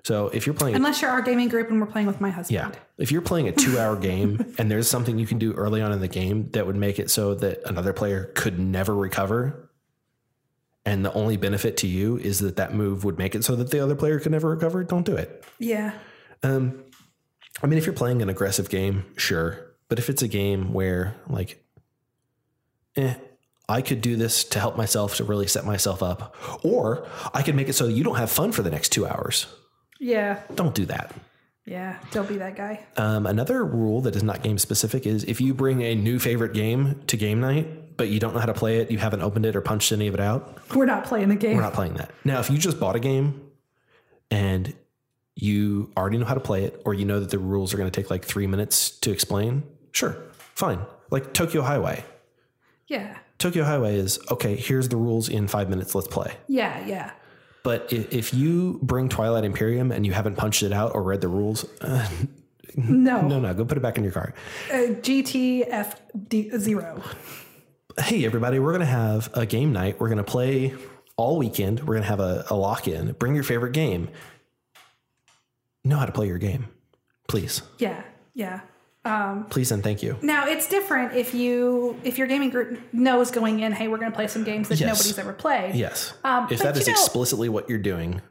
So 0.03 0.27
if 0.29 0.45
you're 0.45 0.53
playing, 0.53 0.75
Unless 0.75 1.01
you're 1.01 1.09
our 1.11 1.21
gaming 1.21 1.49
group 1.49 1.69
and 1.69 1.81
we're 1.81 1.87
playing 1.87 2.07
with 2.07 2.21
my 2.21 2.29
husband. 2.29 2.53
yeah, 2.53 2.79
if 2.97 3.11
you're 3.11 3.23
playing 3.23 3.47
a 3.47 3.51
two-hour 3.51 3.95
game 3.95 4.53
and 4.59 4.69
there's 4.69 4.87
something 4.87 5.17
you 5.17 5.25
can 5.25 5.39
do 5.39 5.53
early 5.53 5.81
on 5.81 5.91
in 5.91 5.99
the 5.99 6.07
game 6.07 6.49
that 6.51 6.67
would 6.67 6.75
make 6.75 6.99
it 6.99 7.09
so 7.09 7.33
that 7.33 7.61
another 7.65 7.91
player 7.91 8.31
could 8.35 8.59
never 8.59 8.95
recover, 8.95 9.71
and 10.85 11.03
the 11.03 11.11
only 11.13 11.37
benefit 11.37 11.77
to 11.77 11.87
you 11.87 12.17
is 12.17 12.39
that 12.39 12.57
that 12.57 12.75
move 12.75 13.03
would 13.03 13.17
make 13.17 13.33
it 13.33 13.43
so 13.43 13.55
that 13.55 13.71
the 13.71 13.79
other 13.79 13.95
player 13.95 14.19
could 14.19 14.31
never 14.31 14.49
recover, 14.51 14.83
don't 14.83 15.05
do 15.07 15.15
it. 15.15 15.43
Yeah. 15.57 15.93
Um, 16.43 16.83
I 17.63 17.67
mean, 17.67 17.79
if 17.79 17.87
you're 17.87 17.95
playing 17.95 18.21
an 18.21 18.29
aggressive 18.29 18.69
game, 18.69 19.05
sure. 19.17 19.71
But 19.87 19.97
if 19.97 20.09
it's 20.11 20.21
a 20.21 20.27
game 20.27 20.71
where, 20.73 21.15
like, 21.27 21.63
eh, 22.95 23.15
I 23.67 23.81
could 23.81 24.01
do 24.01 24.15
this 24.15 24.43
to 24.45 24.59
help 24.59 24.77
myself 24.77 25.15
to 25.15 25.23
really 25.23 25.47
set 25.47 25.65
myself 25.65 26.03
up, 26.03 26.35
or 26.63 27.07
I 27.33 27.41
could 27.41 27.55
make 27.55 27.67
it 27.69 27.73
so 27.73 27.87
you 27.87 28.03
don't 28.03 28.17
have 28.17 28.29
fun 28.31 28.51
for 28.51 28.61
the 28.61 28.69
next 28.69 28.89
two 28.89 29.05
hours. 29.07 29.47
Yeah. 29.99 30.41
Don't 30.53 30.75
do 30.75 30.85
that. 30.85 31.13
Yeah. 31.65 31.97
Don't 32.11 32.27
be 32.29 32.37
that 32.37 32.55
guy. 32.55 32.85
Um, 32.97 33.25
another 33.25 33.65
rule 33.65 34.01
that 34.01 34.15
is 34.15 34.21
not 34.21 34.43
game 34.43 34.59
specific 34.59 35.07
is 35.07 35.23
if 35.23 35.41
you 35.41 35.53
bring 35.55 35.81
a 35.81 35.95
new 35.95 36.19
favorite 36.19 36.53
game 36.53 37.01
to 37.07 37.17
game 37.17 37.39
night, 37.39 37.97
but 37.97 38.09
you 38.09 38.19
don't 38.19 38.33
know 38.35 38.39
how 38.39 38.45
to 38.45 38.53
play 38.53 38.77
it, 38.77 38.91
you 38.91 38.99
haven't 38.99 39.21
opened 39.21 39.45
it 39.47 39.55
or 39.55 39.61
punched 39.61 39.91
any 39.91 40.07
of 40.07 40.13
it 40.13 40.19
out, 40.19 40.59
We're 40.75 40.85
not 40.85 41.05
playing 41.05 41.29
the 41.29 41.35
game. 41.35 41.55
we're 41.55 41.63
not 41.63 41.73
playing 41.73 41.95
that. 41.95 42.11
Now, 42.23 42.39
if 42.39 42.51
you 42.51 42.57
just 42.59 42.79
bought 42.79 42.95
a 42.95 42.99
game 42.99 43.41
and 44.29 44.75
you 45.35 45.91
already 45.97 46.17
know 46.17 46.25
how 46.25 46.33
to 46.35 46.39
play 46.39 46.65
it, 46.65 46.81
or 46.85 46.93
you 46.93 47.05
know 47.05 47.19
that 47.19 47.29
the 47.31 47.39
rules 47.39 47.73
are 47.73 47.77
going 47.77 47.89
to 47.89 48.01
take 48.01 48.09
like 48.11 48.23
three 48.23 48.47
minutes 48.47 48.91
to 48.99 49.11
explain, 49.11 49.63
sure, 49.91 50.17
fine. 50.53 50.79
Like 51.09 51.33
Tokyo 51.33 51.61
Highway. 51.61 52.03
Yeah. 52.87 53.17
Tokyo 53.37 53.63
Highway 53.63 53.97
is 53.97 54.19
okay, 54.31 54.55
here's 54.55 54.89
the 54.89 54.97
rules 54.97 55.29
in 55.29 55.47
five 55.47 55.69
minutes, 55.69 55.93
let's 55.95 56.07
play. 56.07 56.33
Yeah. 56.47 56.85
Yeah. 56.85 57.11
But 57.63 57.91
if, 57.91 58.13
if 58.13 58.33
you 58.33 58.79
bring 58.83 59.09
Twilight 59.09 59.43
Imperium 59.43 59.91
and 59.91 60.05
you 60.05 60.13
haven't 60.13 60.35
punched 60.35 60.61
it 60.63 60.71
out 60.71 60.93
or 60.95 61.01
read 61.03 61.21
the 61.21 61.27
rules, 61.27 61.65
uh, 61.81 62.07
No. 62.77 63.21
no, 63.27 63.39
no, 63.39 63.53
go 63.53 63.63
put 63.63 63.77
it 63.77 63.81
back 63.81 63.97
in 63.97 64.03
your 64.03 64.11
car. 64.13 64.33
Uh, 64.69 64.75
GTF 64.99 65.95
zero. 66.59 67.01
hey 67.97 68.25
everybody 68.25 68.59
we're 68.59 68.71
going 68.73 68.81
to 68.81 68.85
have 68.85 69.29
a 69.33 69.45
game 69.45 69.71
night 69.71 69.97
we're 70.01 70.09
going 70.09 70.17
to 70.17 70.23
play 70.25 70.73
all 71.15 71.37
weekend 71.37 71.79
we're 71.81 71.93
going 71.93 72.03
to 72.03 72.09
have 72.09 72.19
a, 72.19 72.43
a 72.49 72.55
lock-in 72.55 73.13
bring 73.13 73.33
your 73.33 73.43
favorite 73.45 73.71
game 73.71 74.09
know 75.85 75.95
how 75.95 76.05
to 76.05 76.11
play 76.11 76.27
your 76.27 76.37
game 76.37 76.67
please 77.29 77.61
Yeah. 77.77 78.03
Yeah. 78.33 78.59
Please 79.49 79.71
and 79.71 79.83
thank 79.83 80.01
you 80.03 80.17
Now 80.21 80.47
it's 80.47 80.67
different 80.67 81.13
if 81.15 81.33
you 81.33 81.99
if 82.03 82.17
your 82.17 82.27
gaming 82.27 82.49
group 82.49 82.79
knows 82.91 83.31
going 83.31 83.59
in, 83.59 83.71
hey, 83.71 83.87
we're 83.87 83.97
going 83.97 84.11
to 84.11 84.15
play 84.15 84.27
some 84.27 84.43
games 84.43 84.69
that 84.69 84.79
Yes. 84.79 84.87
nobody's 84.87 85.17
ever 85.19 85.33
played. 85.33 85.75
yes 85.75 86.13
Um, 86.23 86.47
if 86.49 86.59
that 86.59 86.75
is 86.77 86.87
know- 86.87 86.91
explicitly 86.93 87.49
what 87.49 87.69
you're 87.69 87.77
doing 87.79 88.21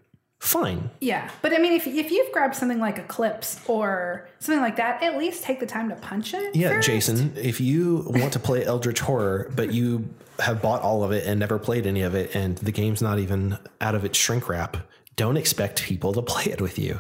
fine 0.41 0.91
Yeah, 1.01 1.31
but 1.41 1.55
I 1.55 1.59
mean, 1.59 1.73
if 1.73 1.87
if 1.87 2.11
you've 2.11 2.31
grabbed 2.33 2.55
something 2.55 2.79
like 2.79 2.99
Eclipse 2.99 3.61
or 3.67 4.29
something 4.41 4.61
like 4.61 4.77
that, 4.77 5.03
at 5.03 5.17
least 5.17 5.43
take 5.43 5.59
the 5.59 5.65
time 5.67 5.89
to 5.89 5.95
punch 5.97 6.35
it. 6.35 6.55
yeah 6.55 6.69
first. 6.71 6.87
jason 6.87 7.33
if 7.37 7.61
you 7.61 8.05
want 8.09 8.33
to 8.35 8.39
play 8.39 8.65
eldritch 8.65 9.01
horror 9.01 9.51
but 9.57 9.73
you 9.73 10.07
have 10.41 10.61
bought 10.61 10.83
all 10.83 11.03
of 11.05 11.13
it 11.13 11.25
and 11.27 11.39
never 11.41 11.59
played 11.59 11.87
any 11.87 12.03
of 12.03 12.15
it 12.15 12.35
and 12.35 12.59
the 12.59 12.73
game's 12.73 13.01
not 13.01 13.19
even 13.21 13.57
out 13.81 13.95
of 13.95 14.05
its 14.05 14.19
shrink 14.19 14.49
wrap 14.49 14.77
don't 15.17 15.37
expect 15.39 15.83
people 15.83 16.13
to 16.13 16.21
play 16.21 16.45
it 16.53 16.61
with 16.61 16.79
you 16.79 16.99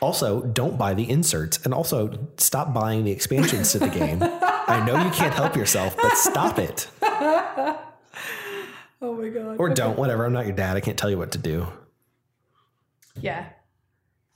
also 0.00 0.42
don't 0.42 0.76
buy 0.78 0.94
the 0.94 1.08
inserts 1.08 1.58
and 1.64 1.72
also 1.74 2.28
stop 2.36 2.72
buying 2.74 3.04
the 3.04 3.10
expansions 3.12 3.72
to 3.72 3.78
the 3.78 3.88
game. 3.88 4.18
I 4.68 4.84
know 4.84 5.02
you 5.02 5.10
can't 5.10 5.34
help 5.34 5.56
yourself 5.56 5.96
but 5.96 6.16
stop 6.16 6.58
it. 6.58 6.88
Oh 9.02 9.14
my 9.14 9.28
god. 9.28 9.56
or 9.58 9.68
don't 9.68 9.98
whatever. 9.98 10.24
I'm 10.24 10.32
not 10.32 10.46
your 10.46 10.56
dad. 10.56 10.74
I 10.76 10.80
can't 10.80 10.96
tell 10.98 11.10
you 11.10 11.18
what 11.18 11.32
to 11.32 11.38
do. 11.38 11.66
Yeah. 13.20 13.46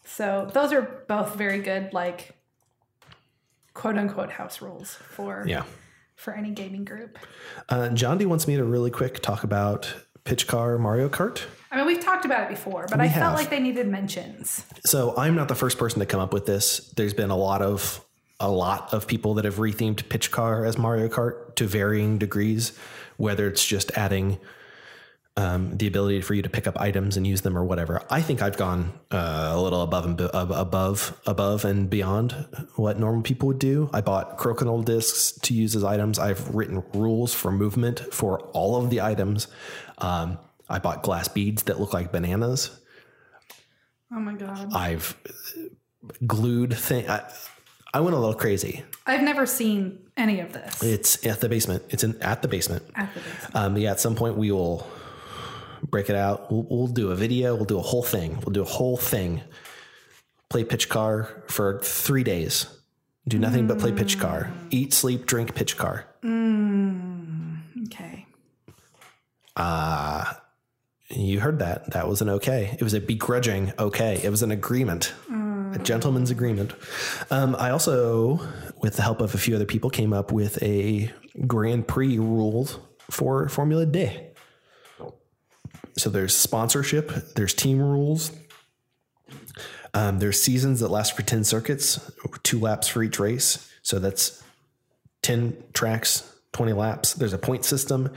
So 0.04 0.50
those 0.52 0.70
are 0.74 0.82
both 1.08 1.34
very 1.34 1.60
good, 1.60 1.94
like 1.94 2.36
quote 3.72 3.96
unquote 3.96 4.30
house 4.30 4.60
rules 4.60 4.94
for 4.94 5.44
yeah. 5.46 5.64
for 6.14 6.34
any 6.34 6.50
gaming 6.50 6.84
group. 6.84 7.18
uh, 7.68 7.88
john 7.90 8.18
d 8.18 8.26
wants 8.26 8.46
me 8.46 8.56
to 8.56 8.64
really 8.64 8.90
quick 8.90 9.20
talk 9.20 9.44
about 9.44 9.94
pitch 10.30 10.46
car 10.46 10.78
mario 10.78 11.08
kart 11.08 11.42
I 11.72 11.76
mean, 11.76 11.86
we've 11.86 12.00
talked 12.00 12.24
about 12.24 12.42
it 12.44 12.48
before, 12.48 12.86
but 12.90 13.00
I 13.00 13.06
have. 13.06 13.22
felt 13.22 13.36
like 13.36 13.48
they 13.48 13.60
needed 13.60 13.86
mentions. 13.86 14.64
So 14.84 15.14
I'm 15.16 15.36
not 15.36 15.46
the 15.46 15.54
first 15.54 15.78
person 15.78 16.00
to 16.00 16.06
come 16.06 16.20
up 16.20 16.32
with 16.32 16.44
this. 16.44 16.92
There's 16.96 17.14
been 17.14 17.30
a 17.30 17.36
lot 17.36 17.62
of 17.62 18.04
a 18.40 18.50
lot 18.50 18.92
of 18.92 19.06
people 19.06 19.34
that 19.34 19.44
have 19.44 19.56
rethemed 19.56 20.08
Pitch 20.08 20.32
Car 20.32 20.64
as 20.64 20.78
Mario 20.78 21.08
Kart 21.08 21.54
to 21.56 21.66
varying 21.66 22.18
degrees, 22.18 22.76
whether 23.18 23.46
it's 23.46 23.64
just 23.64 23.92
adding 23.96 24.40
um, 25.36 25.76
the 25.76 25.86
ability 25.86 26.20
for 26.22 26.34
you 26.34 26.42
to 26.42 26.48
pick 26.48 26.66
up 26.66 26.78
items 26.80 27.16
and 27.16 27.26
use 27.26 27.42
them 27.42 27.56
or 27.56 27.64
whatever. 27.64 28.02
I 28.10 28.20
think 28.20 28.42
I've 28.42 28.56
gone 28.56 28.92
uh, 29.10 29.50
a 29.52 29.60
little 29.60 29.82
above 29.82 30.04
and 30.04 30.16
be- 30.16 30.28
above 30.32 31.18
above 31.26 31.64
and 31.64 31.88
beyond 31.88 32.32
what 32.76 32.98
normal 32.98 33.22
people 33.22 33.46
would 33.48 33.58
do. 33.58 33.88
I 33.92 34.00
bought 34.00 34.38
crokinole 34.38 34.84
discs 34.84 35.32
to 35.42 35.54
use 35.54 35.76
as 35.76 35.84
items. 35.84 36.18
I've 36.18 36.54
written 36.54 36.82
rules 36.92 37.32
for 37.32 37.52
movement 37.52 38.00
for 38.12 38.40
all 38.52 38.76
of 38.76 38.90
the 38.90 39.00
items. 39.00 39.46
Um, 40.00 40.38
I 40.68 40.78
bought 40.78 41.02
glass 41.02 41.28
beads 41.28 41.64
that 41.64 41.80
look 41.80 41.92
like 41.92 42.12
bananas. 42.12 42.70
Oh 44.12 44.20
my 44.20 44.34
god. 44.34 44.72
I've 44.72 45.16
glued 46.26 46.74
thing. 46.74 47.08
I, 47.08 47.30
I 47.92 48.00
went 48.00 48.14
a 48.14 48.18
little 48.18 48.34
crazy. 48.34 48.84
I've 49.06 49.22
never 49.22 49.46
seen 49.46 49.98
any 50.16 50.40
of 50.40 50.52
this 50.52 50.82
It's 50.82 51.26
at 51.26 51.40
the 51.40 51.48
basement. 51.48 51.84
It's 51.90 52.04
in 52.04 52.20
at 52.22 52.42
the 52.42 52.48
basement. 52.48 52.84
at 52.94 53.12
the 53.14 53.20
base. 53.20 53.54
Um, 53.54 53.76
yeah, 53.76 53.90
at 53.92 54.00
some 54.00 54.14
point 54.14 54.36
we 54.36 54.50
will 54.52 54.86
break 55.82 56.08
it 56.10 56.16
out. 56.16 56.50
We'll, 56.52 56.66
we'll 56.70 56.86
do 56.86 57.10
a 57.10 57.16
video. 57.16 57.54
We'll 57.54 57.64
do 57.64 57.78
a 57.78 57.82
whole 57.82 58.02
thing. 58.02 58.36
We'll 58.36 58.52
do 58.52 58.62
a 58.62 58.64
whole 58.64 58.96
thing. 58.96 59.42
Play 60.48 60.64
pitch 60.64 60.88
car 60.88 61.44
for 61.48 61.80
three 61.82 62.24
days. 62.24 62.66
Do 63.28 63.38
nothing 63.38 63.66
but 63.66 63.78
play 63.78 63.92
pitch 63.92 64.18
car. 64.18 64.52
Eat, 64.70 64.92
sleep, 64.92 65.26
drink 65.26 65.54
pitch 65.54 65.76
car. 65.76 66.06
Okay. 66.24 66.99
You 69.56 71.40
heard 71.40 71.58
that. 71.58 71.90
That 71.90 72.08
was 72.08 72.22
an 72.22 72.28
okay. 72.28 72.76
It 72.78 72.82
was 72.82 72.94
a 72.94 73.00
begrudging 73.00 73.72
okay. 73.78 74.20
It 74.22 74.30
was 74.30 74.42
an 74.42 74.52
agreement, 74.52 75.12
a 75.28 75.78
gentleman's 75.82 76.30
agreement. 76.30 76.72
Um, 77.30 77.56
I 77.58 77.70
also, 77.70 78.40
with 78.80 78.96
the 78.96 79.02
help 79.02 79.20
of 79.20 79.34
a 79.34 79.38
few 79.38 79.56
other 79.56 79.64
people, 79.64 79.90
came 79.90 80.12
up 80.12 80.30
with 80.30 80.62
a 80.62 81.12
Grand 81.46 81.88
Prix 81.88 82.18
rules 82.18 82.78
for 83.10 83.48
Formula 83.48 83.86
D. 83.86 84.20
So 85.96 86.10
there's 86.10 86.34
sponsorship, 86.34 87.10
there's 87.34 87.54
team 87.54 87.80
rules, 87.80 88.30
um, 89.92 90.18
there's 90.20 90.40
seasons 90.40 90.80
that 90.80 90.88
last 90.88 91.16
for 91.16 91.22
10 91.22 91.44
circuits, 91.44 92.10
two 92.42 92.60
laps 92.60 92.86
for 92.86 93.02
each 93.02 93.18
race. 93.18 93.70
So 93.82 93.98
that's 93.98 94.42
10 95.22 95.56
tracks, 95.72 96.29
20 96.52 96.72
laps. 96.72 97.14
There's 97.14 97.32
a 97.32 97.38
point 97.38 97.64
system. 97.64 98.12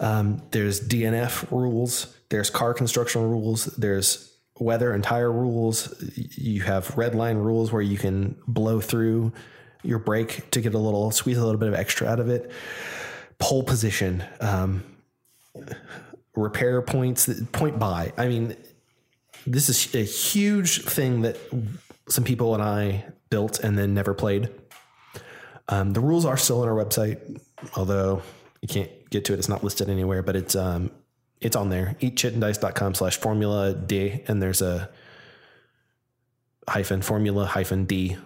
Um, 0.00 0.42
there's 0.50 0.80
DNF 0.80 1.50
rules. 1.50 2.14
There's 2.28 2.50
car 2.50 2.74
construction 2.74 3.22
rules. 3.22 3.66
There's 3.66 4.32
weather 4.58 4.92
and 4.92 5.04
tire 5.04 5.30
rules. 5.30 5.94
You 6.16 6.62
have 6.62 6.96
red 6.96 7.14
line 7.14 7.36
rules 7.36 7.72
where 7.72 7.82
you 7.82 7.98
can 7.98 8.36
blow 8.46 8.80
through 8.80 9.32
your 9.82 9.98
brake 9.98 10.50
to 10.50 10.60
get 10.60 10.74
a 10.74 10.78
little, 10.78 11.10
squeeze 11.10 11.38
a 11.38 11.44
little 11.44 11.60
bit 11.60 11.68
of 11.68 11.74
extra 11.74 12.08
out 12.08 12.20
of 12.20 12.28
it. 12.28 12.50
Pole 13.38 13.62
position, 13.62 14.24
um, 14.40 14.82
repair 16.34 16.80
points, 16.82 17.28
point 17.52 17.78
by. 17.78 18.12
I 18.16 18.28
mean, 18.28 18.56
this 19.46 19.68
is 19.68 19.94
a 19.94 20.02
huge 20.02 20.82
thing 20.84 21.22
that 21.22 21.36
some 22.08 22.24
people 22.24 22.54
and 22.54 22.62
I 22.62 23.04
built 23.30 23.60
and 23.60 23.78
then 23.78 23.94
never 23.94 24.14
played. 24.14 24.50
Um, 25.68 25.92
the 25.92 26.00
rules 26.00 26.24
are 26.24 26.36
still 26.36 26.62
on 26.62 26.68
our 26.68 26.74
website, 26.74 27.40
although 27.76 28.22
you 28.60 28.68
can't 28.68 28.90
get 29.10 29.24
to 29.26 29.32
it. 29.32 29.38
It's 29.38 29.48
not 29.48 29.62
listed 29.64 29.88
anywhere, 29.88 30.22
but 30.22 30.36
it's 30.36 30.54
um, 30.56 30.90
it's 31.40 31.56
on 31.56 31.68
there. 31.68 31.96
Eatchitanddice.com 32.00 32.94
slash 32.94 33.16
formula 33.18 33.74
D, 33.74 34.22
and 34.26 34.42
there's 34.42 34.62
a 34.62 34.90
hyphen 36.68 37.02
formula 37.02 37.46
hyphen 37.46 37.84
D. 37.84 38.16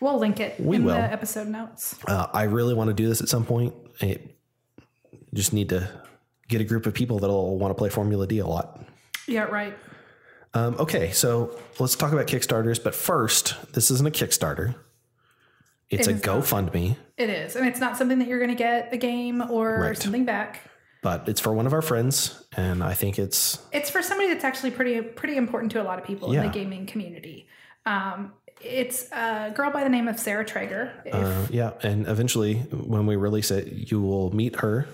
We'll 0.00 0.18
link 0.18 0.40
it 0.40 0.58
We 0.58 0.76
in 0.76 0.84
will. 0.84 0.94
the 0.94 1.00
episode 1.12 1.48
notes. 1.48 1.94
Uh, 2.06 2.26
I 2.32 2.44
really 2.44 2.72
want 2.74 2.88
to 2.88 2.94
do 2.94 3.06
this 3.08 3.20
at 3.20 3.28
some 3.28 3.44
point. 3.44 3.74
I 4.00 4.18
just 5.34 5.52
need 5.52 5.68
to 5.70 5.90
get 6.48 6.60
a 6.60 6.64
group 6.64 6.86
of 6.86 6.94
people 6.94 7.18
that'll 7.18 7.58
want 7.58 7.70
to 7.70 7.74
play 7.74 7.90
Formula 7.90 8.26
D 8.26 8.38
a 8.38 8.46
lot. 8.46 8.82
Yeah, 9.28 9.42
right. 9.44 9.76
Um, 10.54 10.74
okay, 10.80 11.12
so 11.12 11.56
let's 11.78 11.94
talk 11.94 12.12
about 12.12 12.26
Kickstarters. 12.26 12.82
But 12.82 12.94
first, 12.94 13.54
this 13.72 13.90
isn't 13.90 14.06
a 14.06 14.10
Kickstarter. 14.10 14.74
It's 15.90 16.06
It 16.08 16.12
a. 16.24 16.28
GoFundMe, 16.28 16.96
It 17.16 17.28
is. 17.30 17.56
And 17.56 17.66
it's 17.66 17.80
not 17.80 17.96
something 17.96 18.18
that 18.20 18.28
you're 18.28 18.38
going 18.38 18.50
to 18.50 18.56
get 18.56 18.92
a 18.92 18.96
game 18.96 19.42
or 19.50 19.78
Right. 19.80 19.96
something 19.98 20.24
back. 20.24 20.60
but 21.02 21.28
it's 21.28 21.40
for 21.40 21.52
one 21.52 21.66
of 21.66 21.72
our 21.72 21.82
friends, 21.82 22.44
and 22.56 22.82
I 22.84 22.94
think 22.94 23.18
it's 23.18 23.58
It's 23.72 23.90
for 23.90 24.02
somebody 24.02 24.28
that's 24.28 24.44
actually 24.44 24.70
pretty 24.70 25.00
pretty 25.00 25.36
important 25.36 25.72
to 25.72 25.82
a 25.82 25.84
lot 25.84 25.98
of 25.98 26.04
people 26.04 26.32
in 26.32 26.42
the 26.42 26.48
gaming 26.52 26.86
community. 26.86 27.46
Um, 27.86 28.32
it's 28.60 29.10
a 29.10 29.50
girl 29.54 29.70
by 29.70 29.82
the 29.82 29.88
name 29.88 30.06
of 30.08 30.18
Sarah 30.20 30.44
Traeger. 30.44 30.92
Uh, 31.10 31.46
yeah, 31.50 31.72
and 31.82 32.06
eventually, 32.06 32.56
when 32.70 33.06
we 33.06 33.16
release 33.16 33.50
it, 33.50 33.66
you 33.90 34.00
will 34.02 34.34
meet 34.34 34.56
her. 34.56 34.86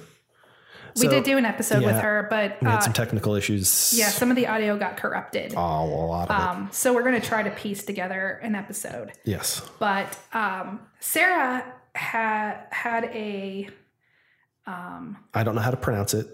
We 1.00 1.08
did 1.08 1.24
do 1.24 1.36
an 1.38 1.44
episode 1.44 1.82
with 1.84 1.96
her, 1.96 2.26
but 2.30 2.56
We 2.62 2.68
had 2.68 2.78
uh, 2.78 2.80
some 2.80 2.92
technical 2.92 3.34
issues. 3.34 3.94
yeah, 3.96 4.08
some 4.08 4.30
of 4.30 4.36
the 4.36 4.46
audio 4.46 4.78
got 4.78 4.96
corrupted. 4.96 5.54
Oh, 5.56 5.60
a 5.60 5.86
lot 6.06 6.30
of 6.30 6.36
it. 6.36 6.42
Um, 6.48 6.68
so 6.72 6.92
we're 6.94 7.02
going 7.02 7.20
to 7.20 7.26
try 7.26 7.42
to 7.42 7.50
piece 7.50 7.84
together 7.84 8.40
an 8.42 8.54
episode. 8.54 9.12
Yes. 9.24 9.60
But 9.78 10.18
um, 10.32 10.80
Sarah 11.00 11.64
had 11.94 12.58
had 12.70 13.04
a 13.06 13.68
um, 14.66 15.16
I 15.32 15.44
don't 15.44 15.54
know 15.54 15.60
how 15.60 15.70
to 15.70 15.76
pronounce 15.76 16.12
it. 16.14 16.26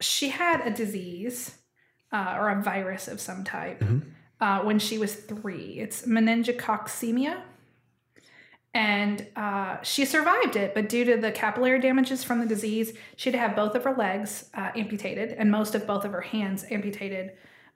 she 0.00 0.28
had 0.30 0.66
a 0.66 0.70
disease 0.70 1.56
uh, 2.12 2.36
or 2.38 2.48
a 2.50 2.62
virus 2.62 3.08
of 3.08 3.20
some 3.20 3.44
type 3.44 3.80
Mhm. 3.80 4.02
uh, 4.40 4.60
when 4.60 4.78
she 4.78 4.96
was 4.98 5.14
three. 5.14 5.78
It's 5.78 6.02
meningococcemia. 6.06 7.42
And 8.74 9.26
uh, 9.34 9.78
she 9.82 10.04
survived 10.04 10.54
it, 10.54 10.74
but 10.74 10.88
due 10.88 11.04
to 11.04 11.16
the 11.16 11.32
capillary 11.32 11.80
damages 11.80 12.22
from 12.22 12.40
the 12.40 12.46
disease, 12.46 12.92
she 13.16 13.30
had 13.30 13.32
to 13.32 13.38
have 13.38 13.56
both 13.56 13.74
of 13.74 13.84
her 13.84 13.94
legs 13.94 14.50
uh, 14.54 14.70
amputated 14.76 15.30
and 15.32 15.50
most 15.50 15.74
of 15.74 15.86
both 15.86 16.04
of 16.04 16.12
her 16.12 16.20
hands 16.20 16.64
amputated 16.70 17.32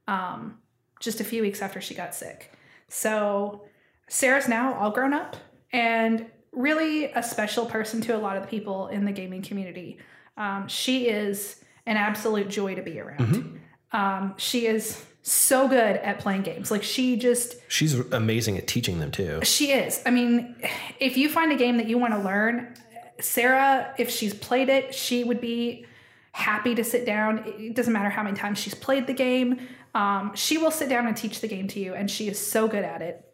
um, 0.07 0.59
just 1.01 1.21
a 1.21 1.25
few 1.25 1.43
weeks 1.43 1.63
after 1.63 1.81
she 1.81 1.95
got 1.95 2.15
sick. 2.15 2.53
So 2.89 3.65
Sarah's 4.09 4.49
now 4.49 4.75
all 4.75 4.91
grown 4.91 5.15
up 5.15 5.37
and 5.73 6.27
really 6.53 7.07
a 7.13 7.23
special 7.23 7.65
person 7.65 8.03
to 8.03 8.15
a 8.15 8.19
lot 8.19 8.37
of 8.37 8.43
the 8.43 8.49
people 8.49 8.89
in 8.89 9.07
the 9.07 9.13
gaming 9.13 9.41
community. 9.43 9.99
Um, 10.37 10.69
she 10.69 11.09
is 11.09 11.65
an 11.87 11.97
absolute 11.97 12.49
joy 12.49 12.75
to 12.75 12.83
be 12.83 13.01
around. 13.01 13.61
Um, 13.93 14.35
she 14.37 14.67
is 14.67 15.05
so 15.23 15.69
good 15.69 15.97
at 15.97 16.19
playing 16.19 16.43
games. 16.43 16.71
Like 16.71 16.83
she 16.83 17.17
just 17.17 17.57
She's 17.69 17.95
amazing 17.95 18.59
at 18.59 18.67
teaching 18.67 18.99
them 18.99 19.11
too. 19.11 19.41
she 19.45 19.71
is. 19.73 20.03
I 20.05 20.11
mean, 20.11 20.57
if 20.99 21.17
you 21.17 21.29
find 21.29 21.53
a 21.53 21.57
game 21.57 21.77
that 21.79 21.89
you 21.89 21.97
want 21.99 22.13
to 22.15 22.21
learn, 22.21 22.75
Sarah, 23.21 23.95
if 23.99 24.11
she's 24.11 24.35
played 24.35 24.69
it, 24.69 24.95
she 24.95 25.23
would 25.25 25.41
be 25.41 25.87
happy 26.33 26.75
to 26.75 26.83
sit 26.83 27.07
down. 27.07 27.45
It 27.47 27.75
doesn't 27.75 27.93
matter 27.93 28.09
how 28.11 28.23
many 28.23 28.37
times 28.37 28.59
she's 28.59 28.75
played 28.75 29.07
the 29.07 29.13
game. 29.13 29.61
Um, 29.95 30.33
she 30.35 30.59
will 30.59 30.71
sit 30.71 30.89
down 30.89 31.07
and 31.07 31.17
teach 31.17 31.41
the 31.41 31.49
game 31.49 31.69
to 31.69 31.79
you, 31.81 31.95
and 31.95 32.11
she 32.11 32.29
is 32.29 32.39
so 32.39 32.67
good 32.67 32.85
at 32.85 33.03
it. 33.03 33.29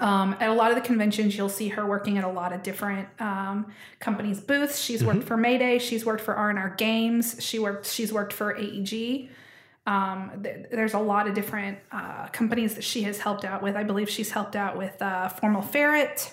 Um, 0.00 0.34
at 0.40 0.50
a 0.50 0.52
lot 0.52 0.72
of 0.72 0.74
the 0.76 0.82
conventions, 0.82 1.36
you'll 1.36 1.48
see 1.48 1.68
her 1.68 1.86
working 1.86 2.18
at 2.18 2.24
a 2.24 2.28
lot 2.28 2.52
of 2.52 2.64
different 2.64 3.08
um, 3.20 3.72
companies' 4.00 4.40
booths. 4.40 4.80
She's 4.80 5.04
worked 5.04 5.22
for 5.22 5.36
Mayday. 5.36 5.78
She's 5.78 6.04
worked 6.04 6.20
for 6.22 6.34
R 6.34 6.50
and 6.50 6.58
R 6.58 6.70
Games. 6.70 7.36
She 7.38 7.60
worked. 7.60 7.86
She's 7.86 8.12
worked 8.12 8.32
for 8.32 8.56
AEG. 8.58 9.28
Um, 9.86 10.40
th- 10.42 10.66
there's 10.70 10.94
a 10.94 10.98
lot 10.98 11.28
of 11.28 11.34
different 11.34 11.78
uh, 11.92 12.28
companies 12.28 12.74
that 12.74 12.84
she 12.84 13.02
has 13.02 13.18
helped 13.18 13.44
out 13.44 13.62
with. 13.62 13.76
I 13.76 13.82
believe 13.82 14.08
she's 14.08 14.30
helped 14.30 14.56
out 14.56 14.78
with 14.78 15.00
uh, 15.02 15.28
Formal 15.28 15.62
Ferret. 15.62 16.32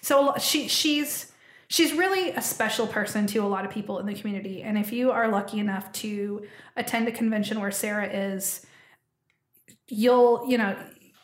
So 0.00 0.34
she 0.38 0.68
she's 0.68 1.32
she's 1.68 1.92
really 1.92 2.30
a 2.30 2.42
special 2.42 2.86
person 2.86 3.26
to 3.28 3.38
a 3.38 3.46
lot 3.46 3.64
of 3.64 3.70
people 3.70 3.98
in 3.98 4.06
the 4.06 4.14
community. 4.14 4.62
And 4.62 4.76
if 4.76 4.92
you 4.92 5.10
are 5.10 5.28
lucky 5.28 5.58
enough 5.60 5.92
to 5.92 6.46
attend 6.76 7.08
a 7.08 7.12
convention 7.12 7.60
where 7.60 7.70
Sarah 7.70 8.08
is, 8.08 8.66
you'll 9.88 10.44
you 10.48 10.58
know 10.58 10.76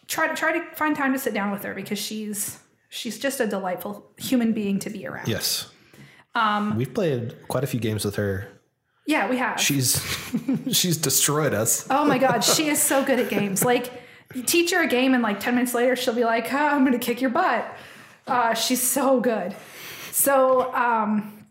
try 0.06 0.28
to 0.28 0.34
try 0.34 0.58
to 0.58 0.76
find 0.76 0.94
time 0.94 1.12
to 1.12 1.18
sit 1.18 1.34
down 1.34 1.50
with 1.50 1.62
her 1.64 1.74
because 1.74 1.98
she's 1.98 2.58
she's 2.88 3.18
just 3.18 3.40
a 3.40 3.46
delightful 3.46 4.12
human 4.16 4.52
being 4.52 4.78
to 4.80 4.90
be 4.90 5.06
around. 5.06 5.28
Yes. 5.28 5.68
Um, 6.36 6.76
We've 6.76 6.92
played 6.92 7.36
quite 7.48 7.64
a 7.64 7.66
few 7.66 7.80
games 7.80 8.04
with 8.04 8.16
her. 8.16 8.48
Yeah, 9.06 9.28
we 9.28 9.36
have. 9.36 9.60
She's 9.60 10.00
she's 10.72 10.96
destroyed 10.96 11.54
us. 11.54 11.86
Oh 11.90 12.04
my 12.04 12.18
god, 12.18 12.40
she 12.44 12.68
is 12.68 12.82
so 12.82 13.04
good 13.04 13.18
at 13.18 13.28
games. 13.28 13.64
Like 13.64 13.90
you 14.34 14.42
teach 14.42 14.72
her 14.72 14.82
a 14.82 14.86
game 14.86 15.14
and 15.14 15.22
like 15.22 15.40
10 15.40 15.54
minutes 15.54 15.74
later 15.74 15.94
she'll 15.96 16.14
be 16.14 16.24
like, 16.24 16.52
oh, 16.52 16.56
I'm 16.56 16.84
gonna 16.84 16.98
kick 16.98 17.20
your 17.20 17.30
butt. 17.30 17.66
Uh, 18.26 18.54
she's 18.54 18.82
so 18.82 19.20
good. 19.20 19.54
So 20.10 20.72
um, 20.72 21.46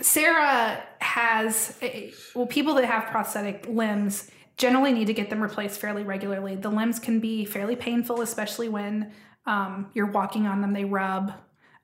Sarah 0.00 0.82
has 0.98 1.78
a, 1.82 2.12
well, 2.34 2.46
people 2.46 2.74
that 2.74 2.84
have 2.84 3.06
prosthetic 3.06 3.66
limbs 3.68 4.30
generally 4.56 4.92
need 4.92 5.06
to 5.06 5.14
get 5.14 5.30
them 5.30 5.40
replaced 5.40 5.80
fairly 5.80 6.02
regularly. 6.02 6.56
The 6.56 6.70
limbs 6.70 6.98
can 6.98 7.20
be 7.20 7.44
fairly 7.44 7.76
painful, 7.76 8.20
especially 8.20 8.68
when 8.68 9.12
um, 9.46 9.90
you're 9.94 10.10
walking 10.10 10.46
on 10.46 10.60
them. 10.60 10.72
They 10.72 10.84
rub. 10.84 11.32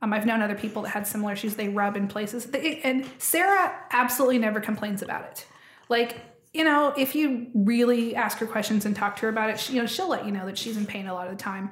Um, 0.01 0.13
I've 0.13 0.27
known 0.27 0.43
other 0.43 0.55
people 0.55 0.83
that 0.83 0.91
had 0.91 1.07
similar 1.07 1.33
issues. 1.33 1.57
They 1.57 1.69
rub 1.69 1.97
in 1.97 2.07
places, 2.09 2.47
They- 2.47 2.81
and 2.83 3.09
Sarah 3.19 3.75
absolutely 3.91 4.39
never 4.39 4.61
complains 4.61 5.03
about 5.03 5.25
it. 5.25 5.47
Like 5.89 6.17
you 6.55 6.65
know, 6.65 6.95
if 6.97 7.15
you 7.15 7.49
really 7.55 8.17
ask 8.17 8.39
her 8.39 8.47
questions 8.47 8.87
and 8.87 8.97
talk 8.97 9.17
to 9.17 9.23
her 9.23 9.29
about 9.29 9.51
it, 9.51 9.61
she, 9.61 9.75
you 9.75 9.81
know, 9.83 9.87
she'll 9.87 10.09
let 10.09 10.25
you 10.25 10.33
know 10.33 10.47
that 10.47 10.57
she's 10.57 10.79
in 10.79 10.87
pain 10.87 11.07
a 11.07 11.13
lot 11.13 11.27
of 11.29 11.37
the 11.37 11.43
time. 11.43 11.71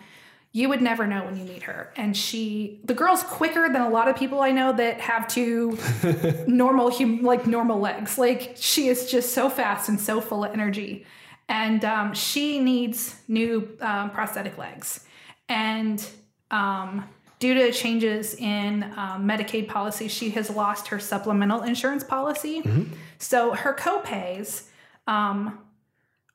You 0.53 0.69
would 0.69 0.83
never 0.83 1.07
know 1.07 1.25
when 1.25 1.37
you 1.37 1.45
meet 1.45 1.63
her, 1.65 1.93
and 1.97 2.15
she, 2.17 2.81
the 2.85 2.93
girl's 2.95 3.23
quicker 3.23 3.69
than 3.71 3.81
a 3.83 3.89
lot 3.89 4.07
of 4.09 4.17
people 4.17 4.41
I 4.43 4.51
know 4.53 4.73
that 4.75 5.01
have 5.01 5.29
two 5.29 5.79
normal, 6.47 6.91
hum, 6.91 7.23
like 7.23 7.47
normal 7.47 7.79
legs. 7.81 8.19
Like 8.19 8.53
she 8.57 8.89
is 8.89 9.11
just 9.11 9.33
so 9.33 9.49
fast 9.49 9.89
and 9.89 9.99
so 10.01 10.21
full 10.21 10.45
of 10.45 10.53
energy, 10.53 11.07
and 11.49 11.85
um, 11.85 12.13
she 12.15 12.59
needs 12.61 13.17
new 13.29 13.77
um, 13.81 14.11
prosthetic 14.11 14.57
legs, 14.59 15.05
and 15.49 16.07
um, 16.51 17.05
due 17.39 17.55
to 17.55 17.73
changes 17.73 18.35
in 18.35 18.83
um, 18.97 19.29
Medicaid 19.29 19.69
policy, 19.69 20.09
she 20.09 20.31
has 20.31 20.49
lost 20.51 20.89
her 20.89 20.99
supplemental 20.99 21.63
insurance 21.63 22.05
policy. 22.05 22.63
So 23.19 23.53
her 23.53 23.75
copays, 23.75 24.65
um, 25.07 25.59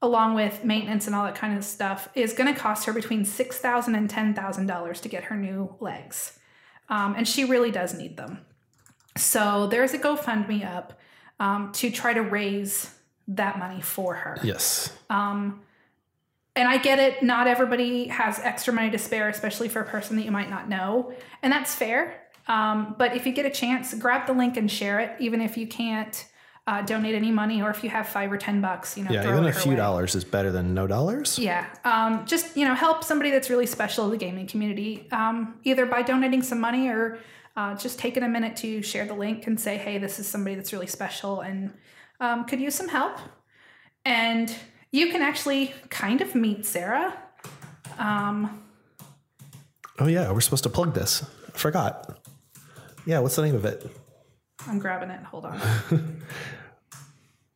along 0.02 0.36
with 0.36 0.64
maintenance 0.64 1.08
and 1.08 1.16
all 1.16 1.26
that 1.26 1.36
kind 1.36 1.58
of 1.58 1.64
stuff, 1.64 2.10
is 2.16 2.34
going 2.34 2.54
to 2.54 2.60
cost 2.60 2.86
her 2.86 2.94
between 2.94 3.26
six 3.26 3.58
thousand 3.60 3.96
and 3.96 4.10
ten 4.10 4.34
thousand 4.34 4.68
dollars 4.68 5.02
to 5.02 5.10
get 5.10 5.24
her 5.26 5.36
new 5.36 5.76
legs, 5.80 6.40
um, 6.90 7.16
and 7.16 7.28
she 7.28 7.46
really 7.46 7.72
does 7.72 7.94
need 7.94 8.18
them. 8.18 8.40
So 9.18 9.68
there's 9.68 9.94
a 9.94 10.00
GoFundMe 10.00 10.66
up 10.66 11.00
um, 11.40 11.72
to 11.74 11.92
try 11.92 12.14
to 12.14 12.22
raise 12.22 12.94
that 13.28 13.60
money 13.60 13.82
for 13.82 14.14
her. 14.16 14.38
Yes. 14.44 14.96
Um, 15.10 15.62
and 16.56 16.68
I 16.68 16.78
get 16.78 17.00
it. 17.00 17.24
Not 17.24 17.48
everybody 17.48 18.08
has 18.08 18.40
extra 18.40 18.74
money 18.74 18.90
to 18.92 18.98
spare, 18.98 19.30
especially 19.30 19.70
for 19.70 19.82
a 19.82 19.86
person 19.86 20.16
that 20.18 20.24
you 20.26 20.32
might 20.32 20.50
not 20.50 20.68
know, 20.70 21.14
and 21.42 21.52
that's 21.52 21.74
fair. 21.74 22.22
Um, 22.48 22.96
but 22.98 23.16
if 23.16 23.26
you 23.26 23.32
get 23.34 23.46
a 23.46 23.50
chance, 23.52 23.94
grab 23.94 24.28
the 24.28 24.34
link 24.34 24.58
and 24.58 24.70
share 24.70 25.00
it, 25.00 25.12
even 25.20 25.42
if 25.42 25.58
you 25.58 25.68
can't 25.68 26.26
uh, 26.68 26.82
donate 26.82 27.16
any 27.16 27.32
money, 27.32 27.62
or 27.62 27.70
if 27.70 27.84
you 27.84 27.90
have 27.90 28.08
five 28.08 28.32
or 28.32 28.38
ten 28.38 28.62
bucks, 28.62 28.98
you 28.98 29.04
know, 29.04 29.12
Yeah, 29.12 29.30
even 29.32 29.46
a 29.46 29.54
few 29.54 29.72
way. 29.72 29.78
dollars 29.78 30.16
is 30.16 30.24
better 30.24 30.52
than 30.52 30.74
no 30.74 30.88
dollars. 30.88 31.40
Yeah, 31.40 31.66
um, 31.86 32.26
just 32.26 32.56
you 32.58 32.66
know, 32.68 32.76
help 32.76 33.04
somebody 33.04 33.32
that's 33.32 33.50
really 33.50 33.66
special 33.66 34.06
to 34.06 34.12
the 34.12 34.18
gaming 34.18 34.48
community, 34.48 35.08
um, 35.12 35.60
either 35.64 35.86
by 35.86 36.02
donating 36.02 36.42
some 36.42 36.60
money 36.60 36.88
or 36.88 37.18
uh, 37.56 37.76
just 37.76 37.98
taking 38.00 38.24
a 38.24 38.28
minute 38.28 38.56
to 38.58 38.82
share 38.82 39.06
the 39.06 39.14
link 39.14 39.48
and 39.48 39.60
say, 39.60 39.78
"Hey, 39.78 39.98
this 39.98 40.20
is 40.20 40.28
somebody 40.28 40.56
that's 40.56 40.72
really 40.74 40.88
special 40.88 41.42
and 41.42 41.74
um, 42.20 42.46
could 42.46 42.60
use 42.60 42.76
some 42.76 42.90
help." 42.90 43.18
And 44.06 44.54
you 44.92 45.12
can 45.12 45.22
actually 45.22 45.74
kind 45.90 46.22
of 46.22 46.36
meet 46.36 46.66
Sarah. 46.66 47.18
Um, 47.98 48.64
Oh 50.00 50.08
yeah, 50.08 50.32
we're 50.32 50.42
supposed 50.42 50.64
to 50.64 50.70
plug 50.70 50.94
this. 50.96 51.24
I 51.54 51.58
forgot. 51.58 52.18
Yeah, 53.06 53.20
what's 53.20 53.36
the 53.36 53.44
name 53.44 53.54
of 53.56 53.66
it? 53.66 53.86
I'm 54.68 54.80
grabbing 54.80 55.12
it. 55.12 55.22
Hold 55.24 55.46
on. 55.46 55.62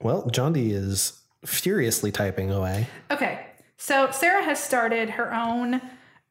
Well, 0.02 0.28
John 0.30 0.54
D 0.54 0.72
is 0.72 1.20
furiously 1.46 2.12
typing 2.12 2.52
away. 2.52 2.88
Okay, 3.10 3.48
so 3.78 4.12
Sarah 4.12 4.44
has 4.44 4.64
started 4.64 5.10
her 5.12 5.34
own 5.34 5.82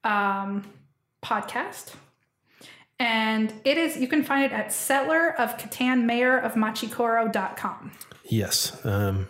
um, 0.05 0.65
podcast. 1.25 1.95
And 3.01 3.53
it 3.65 3.77
is, 3.77 3.97
you 3.97 4.07
can 4.07 4.23
find 4.23 4.45
it 4.45 4.53
at 4.53 4.73
settler 4.73 5.33
of 5.41 5.57
Catan, 5.57 6.05
mayor 6.05 6.39
of 6.39 6.53
Machikoro.com. 6.53 7.91
Yes. 8.25 8.85
Um, 8.87 9.27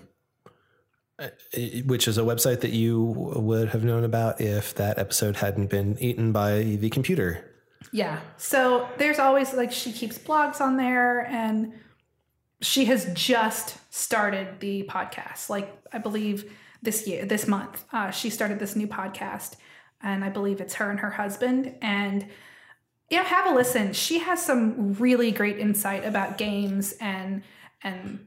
which 1.87 2.09
is 2.09 2.19
a 2.19 2.23
website 2.23 2.61
that 2.61 2.73
you 2.73 3.03
would 3.37 3.69
have 3.69 3.85
known 3.85 4.05
about 4.05 4.41
if 4.41 4.75
that 4.75 4.99
episode 4.99 5.37
hadn't 5.37 5.71
been 5.71 5.97
eaten 6.01 6.33
by 6.33 6.63
the 6.63 6.91
computer. 6.91 7.51
Yeah. 7.93 8.21
So 8.37 8.89
there's 8.99 9.19
always 9.19 9.55
like 9.55 9.71
she 9.71 9.93
keeps 9.93 10.19
blogs 10.19 10.61
on 10.61 10.77
there 10.77 11.27
and 11.27 11.73
she 12.61 12.87
has 12.87 13.13
just 13.15 13.79
started 13.95 14.61
the 14.61 14.89
podcast. 14.91 15.49
Like 15.49 15.73
I 15.93 15.99
believe 15.99 16.53
this 16.83 17.07
year, 17.07 17.25
this 17.25 17.47
month, 17.47 17.85
uh, 17.93 18.11
she 18.11 18.31
started 18.31 18.59
this 18.59 18.75
new 18.75 18.89
podcast 18.89 19.57
and 20.03 20.25
I 20.25 20.31
believe 20.31 20.61
it's 20.61 20.75
her 20.75 20.91
and 20.91 21.01
her 21.01 21.11
husband. 21.11 21.75
And 21.81 22.27
know, 23.19 23.25
have 23.25 23.47
a 23.51 23.55
listen. 23.55 23.93
She 23.93 24.19
has 24.19 24.45
some 24.45 24.95
really 24.95 25.31
great 25.31 25.59
insight 25.59 26.05
about 26.05 26.39
games 26.39 26.93
and 27.01 27.43
and 27.83 28.27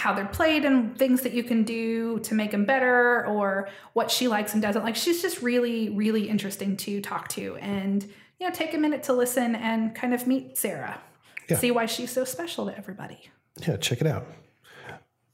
how 0.00 0.14
they're 0.14 0.24
played 0.24 0.64
and 0.64 0.98
things 0.98 1.20
that 1.20 1.32
you 1.32 1.44
can 1.44 1.62
do 1.62 2.18
to 2.20 2.34
make 2.34 2.50
them 2.50 2.64
better 2.64 3.24
or 3.26 3.68
what 3.92 4.10
she 4.10 4.26
likes 4.26 4.54
and 4.54 4.62
doesn't 4.62 4.82
like. 4.82 4.96
She's 4.96 5.22
just 5.22 5.42
really, 5.42 5.90
really 5.90 6.28
interesting 6.28 6.76
to 6.78 7.00
talk 7.00 7.28
to 7.28 7.56
and, 7.56 8.02
you 8.38 8.48
know, 8.48 8.50
take 8.52 8.74
a 8.74 8.78
minute 8.78 9.02
to 9.04 9.12
listen 9.12 9.54
and 9.54 9.94
kind 9.94 10.14
of 10.14 10.26
meet 10.26 10.56
Sarah. 10.56 11.00
Yeah. 11.48 11.58
See 11.58 11.70
why 11.70 11.86
she's 11.86 12.10
so 12.10 12.24
special 12.24 12.66
to 12.66 12.76
everybody. 12.76 13.30
Yeah, 13.66 13.76
check 13.76 14.00
it 14.00 14.06
out. 14.06 14.26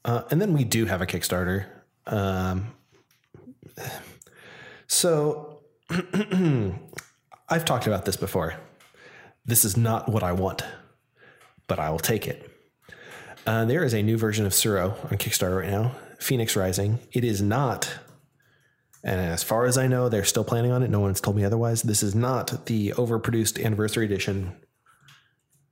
Uh, 0.03 0.23
and 0.31 0.41
then 0.41 0.53
we 0.53 0.63
do 0.63 0.85
have 0.85 1.01
a 1.01 1.05
Kickstarter. 1.05 1.65
Um, 2.05 2.73
so 4.87 5.61
I've 7.49 7.65
talked 7.65 7.87
about 7.87 8.05
this 8.05 8.17
before. 8.17 8.55
This 9.45 9.63
is 9.63 9.77
not 9.77 10.09
what 10.09 10.23
I 10.23 10.33
want, 10.33 10.63
but 11.67 11.79
I 11.79 11.89
will 11.89 11.99
take 11.99 12.27
it. 12.27 12.56
Uh, 13.47 13.63
there 13.63 13.85
is 13.85 13.93
a 13.93 14.03
new 14.03 14.17
version 14.17 14.45
of 14.45 14.51
Tsuro 14.51 14.91
on 15.09 15.17
Kickstarter 15.17 15.61
right 15.61 15.69
now, 15.69 15.95
Phoenix 16.19 16.57
Rising. 16.57 16.99
It 17.13 17.23
is 17.23 17.41
not, 17.41 17.89
and 19.05 19.21
as 19.21 19.41
far 19.41 19.65
as 19.65 19.77
I 19.77 19.87
know, 19.87 20.09
they're 20.09 20.25
still 20.25 20.43
planning 20.43 20.71
on 20.71 20.83
it. 20.83 20.89
No 20.89 20.99
one's 20.99 21.21
told 21.21 21.37
me 21.37 21.45
otherwise. 21.45 21.81
This 21.81 22.03
is 22.03 22.13
not 22.13 22.65
the 22.65 22.89
overproduced 22.97 23.63
anniversary 23.63 24.03
edition 24.03 24.53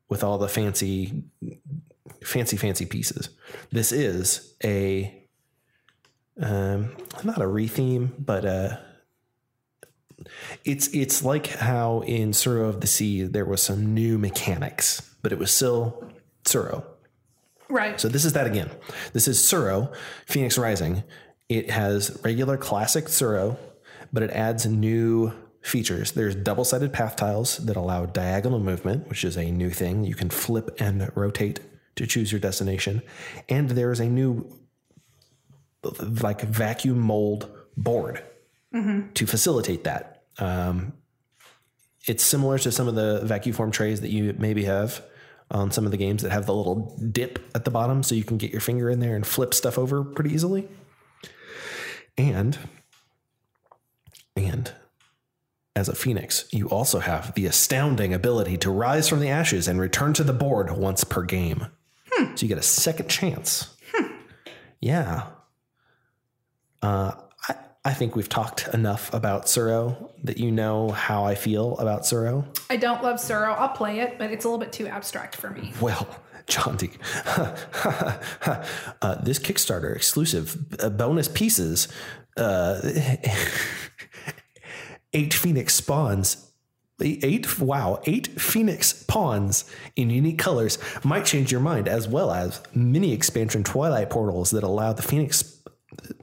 with 0.08 0.24
all 0.24 0.38
the 0.38 0.48
fancy, 0.48 1.26
fancy, 2.24 2.56
fancy 2.56 2.86
pieces. 2.86 3.28
This 3.74 3.92
is 3.92 4.56
a, 4.64 5.28
um, 6.42 6.96
not 7.26 7.40
a 7.40 7.46
retheme, 7.46 8.12
but 8.18 8.46
a 8.46 8.80
it's 10.64 10.88
it's 10.94 11.26
like 11.26 11.48
how 11.48 12.04
in 12.08 12.32
Tsuro 12.32 12.70
of 12.70 12.80
the 12.80 12.88
Sea 12.88 13.24
there 13.24 13.44
was 13.44 13.62
some 13.62 13.94
new 13.94 14.18
mechanics, 14.18 15.02
but 15.22 15.34
it 15.34 15.38
was 15.38 15.52
still 15.52 16.10
Tsuro. 16.46 16.86
Right. 17.70 18.00
So 18.00 18.08
this 18.08 18.26
is 18.26 18.34
that 18.34 18.48
again. 18.48 18.70
This 19.14 19.28
is 19.28 19.40
Tsuro, 19.40 19.94
Phoenix 20.26 20.58
Rising. 20.58 21.04
It 21.50 21.70
has 21.72 22.20
regular 22.24 22.58
classic 22.58 23.06
Tsuro, 23.06 23.58
but 24.14 24.24
it 24.24 24.32
adds 24.32 24.66
new 24.66 25.34
features. 25.62 26.12
There's 26.12 26.36
double-sided 26.36 26.94
path 26.94 27.16
tiles 27.16 27.58
that 27.58 27.76
allow 27.76 28.06
diagonal 28.06 28.60
movement, 28.60 29.10
which 29.10 29.24
is 29.24 29.36
a 29.36 29.50
new 29.50 29.72
thing. 29.72 30.04
You 30.04 30.14
can 30.14 30.30
flip 30.30 30.76
and 30.80 31.12
rotate 31.16 31.60
to 31.96 32.06
choose 32.06 32.32
your 32.32 32.40
destination. 32.40 33.02
And 33.50 33.72
there 33.72 33.92
is 33.92 34.00
a 34.00 34.06
new 34.06 34.48
like 36.22 36.42
vacuum 36.42 37.00
mold 37.00 37.50
board 37.78 38.24
to 39.14 39.26
facilitate 39.26 39.86
that. 39.86 40.24
Um, 40.38 40.94
it's 42.08 42.24
similar 42.24 42.60
to 42.60 42.72
some 42.72 42.88
of 42.88 42.96
the 42.96 43.22
vacuum 43.24 43.56
form 43.56 43.72
trays 43.72 44.02
that 44.02 44.10
you 44.10 44.36
maybe 44.38 44.66
have 44.66 45.02
on 45.52 45.72
some 45.72 45.86
of 45.86 45.92
the 45.92 45.98
games 45.98 46.24
that 46.24 46.32
have 46.32 46.46
the 46.46 46.54
little 46.54 46.98
dip 47.12 47.40
at 47.54 47.66
the 47.66 47.72
bottom 47.72 48.04
so 48.04 48.16
you 48.16 48.24
can 48.24 48.38
get 48.38 48.52
your 48.52 48.62
finger 48.62 48.90
in 48.90 49.00
there 49.00 49.16
and 49.16 49.26
flip 49.26 49.54
stuff 49.54 49.78
over 49.78 50.04
pretty 50.04 50.34
easily. 50.34 50.68
And 52.18 52.58
and 54.36 54.72
as 55.76 55.90
a 55.90 55.96
phoenix, 55.96 56.48
you 56.52 56.68
also 56.70 57.00
have 57.00 57.34
the 57.36 57.46
astounding 57.46 58.14
ability 58.14 58.58
to 58.58 58.72
rise 58.72 59.10
from 59.10 59.20
the 59.20 59.30
ashes 59.30 59.68
and 59.68 59.80
return 59.80 60.14
to 60.14 60.24
the 60.24 60.34
board 60.34 60.72
once 60.72 61.04
per 61.04 61.24
game. 61.24 61.68
So 62.18 62.44
you 62.44 62.48
get 62.48 62.58
a 62.58 62.64
second 62.64 63.10
chance. 63.10 63.76
Yeah. 64.80 65.28
Uh, 66.82 67.14
I, 67.86 67.94
think 67.94 68.16
we've 68.16 68.30
talked 68.30 68.68
enough 68.74 69.14
about 69.14 69.46
Tsuro 69.46 70.10
that 70.24 70.38
you 70.38 70.52
know 70.52 70.90
how 70.90 71.24
I 71.24 71.36
feel 71.36 71.78
about 71.78 72.02
Tsuro. 72.02 72.46
I 72.70 72.78
don't 72.78 73.04
love 73.04 73.18
Tsuro. 73.18 73.56
I'll 73.58 73.70
play 73.70 74.00
it, 74.00 74.18
but 74.18 74.32
it's 74.32 74.44
a 74.44 74.48
little 74.48 74.60
bit 74.60 74.74
too 74.74 74.88
abstract 74.88 75.36
for 75.36 75.52
me. 75.52 75.72
Well, 75.80 76.08
John 76.48 76.78
D. 76.78 76.92
uh, 77.26 77.56
this 79.24 79.40
Kickstarter 79.40 79.96
exclusive 79.96 80.58
uh, 80.80 80.90
bonus 80.90 81.28
pieces, 81.28 81.88
uh, 82.38 82.82
eight 85.14 85.34
Phoenix 85.34 85.76
spawns. 85.76 86.42
Eight, 87.02 87.60
wow, 87.60 88.02
eight 88.06 88.40
Phoenix 88.40 89.04
pawns 89.04 89.70
in 89.98 90.10
unique 90.10 90.40
colors 90.40 90.78
might 91.04 91.26
change 91.26 91.52
your 91.52 91.60
mind, 91.60 91.90
as 91.90 92.08
well 92.08 92.32
as 92.32 92.64
mini 92.74 93.12
expansion 93.12 93.66
Twilight 93.66 94.10
portals 94.10 94.52
that 94.52 94.64
allow 94.64 94.94
the 94.94 95.02
Phoenix 95.02 95.55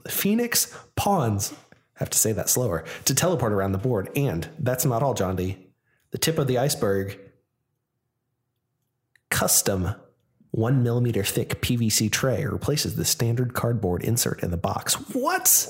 Phoenix 0.08 0.76
pawns, 0.96 1.52
I 1.52 1.56
have 1.96 2.10
to 2.10 2.18
say 2.18 2.32
that 2.32 2.48
slower, 2.48 2.84
to 3.04 3.14
teleport 3.14 3.52
around 3.52 3.72
the 3.72 3.78
board. 3.78 4.10
And 4.16 4.48
that's 4.58 4.84
not 4.84 5.02
all, 5.02 5.14
John 5.14 5.36
D. 5.36 5.58
The 6.10 6.18
tip 6.18 6.38
of 6.38 6.46
the 6.46 6.58
iceberg 6.58 7.18
custom 9.30 9.94
one 10.50 10.82
millimeter 10.82 11.24
thick 11.24 11.60
PVC 11.62 12.10
tray 12.12 12.44
replaces 12.44 12.96
the 12.96 13.04
standard 13.06 13.54
cardboard 13.54 14.04
insert 14.04 14.42
in 14.42 14.50
the 14.50 14.58
box. 14.58 14.94
What? 15.14 15.66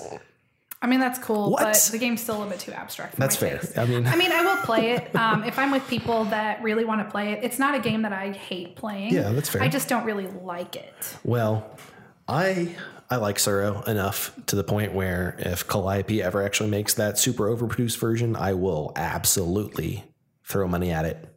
I 0.80 0.88
mean, 0.88 0.98
that's 0.98 1.20
cool, 1.20 1.52
What? 1.52 1.62
but 1.62 1.88
the 1.92 1.98
game's 1.98 2.20
still 2.20 2.34
a 2.34 2.38
little 2.38 2.50
bit 2.50 2.58
too 2.58 2.72
abstract. 2.72 3.14
For 3.14 3.20
That's 3.20 3.36
fair. 3.36 3.58
taste. 3.60 3.78
I 3.78 3.84
mean, 3.86 4.04
I 4.04 4.16
mean, 4.16 4.32
I 4.32 4.42
will 4.42 4.60
play 4.62 4.90
it 4.90 5.14
um, 5.14 5.44
if 5.44 5.56
I'm 5.56 5.70
with 5.70 5.86
people 5.86 6.24
that 6.24 6.60
really 6.60 6.84
want 6.84 7.06
to 7.06 7.08
play 7.08 7.30
it. 7.30 7.44
It's 7.44 7.60
not 7.60 7.76
a 7.76 7.78
game 7.78 8.02
that 8.02 8.12
I 8.12 8.32
hate 8.32 8.74
playing. 8.74 9.12
Yeah, 9.14 9.30
that's 9.30 9.48
fair. 9.48 9.62
I 9.62 9.68
just 9.68 9.88
don't 9.88 10.02
really 10.04 10.26
like 10.26 10.74
it. 10.74 11.16
well, 11.22 11.78
I 12.26 12.74
I 13.12 13.16
like 13.16 13.36
Tsuro 13.36 13.86
enough 13.86 14.32
to 14.46 14.56
the 14.56 14.64
point 14.64 14.94
where 14.94 15.36
if 15.38 15.68
Calliope 15.68 16.22
ever 16.22 16.42
actually 16.42 16.70
makes 16.70 16.94
that 16.94 17.18
super 17.18 17.54
overproduced 17.54 17.98
version, 17.98 18.34
I 18.36 18.54
will 18.54 18.90
absolutely 18.96 20.02
throw 20.44 20.66
money 20.66 20.92
at 20.92 21.04
it. 21.04 21.28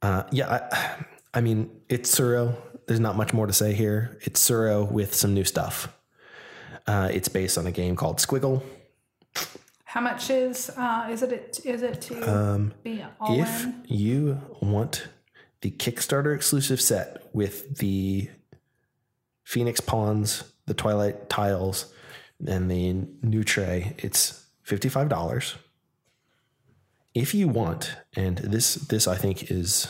Uh, 0.00 0.22
yeah, 0.32 0.48
I, 0.72 1.04
I 1.34 1.40
mean, 1.42 1.70
it's 1.90 2.10
Tsuro. 2.18 2.56
There's 2.86 3.00
not 3.00 3.18
much 3.18 3.34
more 3.34 3.46
to 3.46 3.52
say 3.52 3.74
here. 3.74 4.16
It's 4.22 4.48
Tsuro 4.48 4.90
with 4.90 5.14
some 5.14 5.34
new 5.34 5.44
stuff. 5.44 5.94
Uh, 6.86 7.10
it's 7.12 7.28
based 7.28 7.58
on 7.58 7.66
a 7.66 7.72
game 7.72 7.94
called 7.94 8.16
Squiggle. 8.16 8.62
How 9.84 10.00
much 10.00 10.30
is 10.30 10.70
uh, 10.70 11.08
is 11.10 11.20
it? 11.22 11.60
Is 11.66 11.82
it 11.82 12.00
to 12.02 12.14
be 12.82 13.04
all 13.20 13.32
Um, 13.34 13.40
if 13.40 13.64
in? 13.64 13.84
you 13.88 14.40
want 14.62 15.06
the 15.60 15.70
Kickstarter 15.70 16.34
exclusive 16.34 16.80
set 16.80 17.28
with 17.34 17.76
the 17.76 18.30
Phoenix 19.46 19.80
Pawns, 19.80 20.42
the 20.66 20.74
Twilight 20.74 21.30
tiles, 21.30 21.94
and 22.44 22.68
the 22.68 22.92
new 23.22 23.44
tray, 23.44 23.94
it's 23.98 24.44
$55. 24.66 25.54
If 27.14 27.32
you 27.32 27.46
want, 27.46 27.96
and 28.16 28.38
this 28.38 28.74
this 28.74 29.06
I 29.06 29.14
think 29.14 29.48
is 29.48 29.86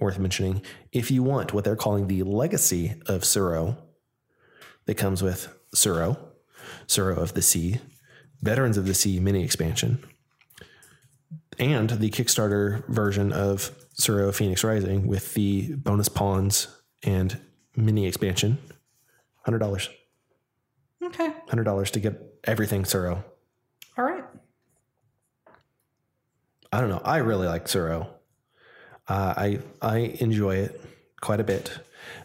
worth 0.00 0.18
mentioning, 0.18 0.60
if 0.90 1.12
you 1.12 1.22
want 1.22 1.54
what 1.54 1.62
they're 1.62 1.76
calling 1.76 2.08
the 2.08 2.24
legacy 2.24 3.00
of 3.06 3.22
Tsuro, 3.22 3.78
that 4.86 4.96
comes 4.96 5.22
with 5.22 5.56
Tsuro, 5.74 6.18
Tsuro 6.88 7.16
of 7.16 7.34
the 7.34 7.42
Sea, 7.42 7.78
Veterans 8.42 8.76
of 8.76 8.86
the 8.86 8.94
Sea 8.94 9.20
mini 9.20 9.44
expansion, 9.44 10.04
and 11.60 11.90
the 11.90 12.10
Kickstarter 12.10 12.84
version 12.88 13.32
of 13.32 13.70
Tsuro 13.94 14.34
Phoenix 14.34 14.64
Rising 14.64 15.06
with 15.06 15.34
the 15.34 15.76
bonus 15.76 16.08
pawns 16.08 16.66
and 17.04 17.38
mini 17.76 18.06
expansion. 18.06 18.58
Hundred 19.46 19.60
dollars. 19.60 19.88
Okay, 21.02 21.32
Hundred 21.48 21.62
dollars 21.64 21.92
to 21.92 22.00
get 22.00 22.20
everything 22.44 22.82
Tsuro. 22.82 23.22
all 23.96 24.04
right. 24.04 24.24
I 26.72 26.80
don't 26.80 26.90
know. 26.90 27.00
I 27.04 27.18
really 27.18 27.46
like 27.46 27.66
Tsuro. 27.66 28.08
Uh, 29.08 29.34
I 29.36 29.60
I 29.80 29.98
enjoy 30.18 30.56
it 30.56 30.80
quite 31.20 31.38
a 31.38 31.44
bit. 31.44 31.70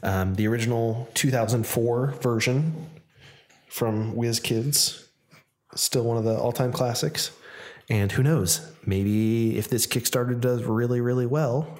Um, 0.02 0.34
the 0.34 0.48
original 0.48 1.10
2004 1.14 2.08
version 2.24 2.90
from 3.68 4.16
WizKids, 4.16 5.06
still 5.76 6.04
one 6.04 6.18
of 6.18 6.24
the 6.24 6.36
all-time 6.36 6.72
classics. 6.72 7.32
And 7.88 8.12
who 8.12 8.24
knows? 8.24 8.72
Maybe 8.84 9.58
if 9.60 9.68
this 9.70 9.86
Kickstarter 9.86 10.40
does 10.42 10.64
really 10.64 11.02
really 11.02 11.28
well, 11.28 11.78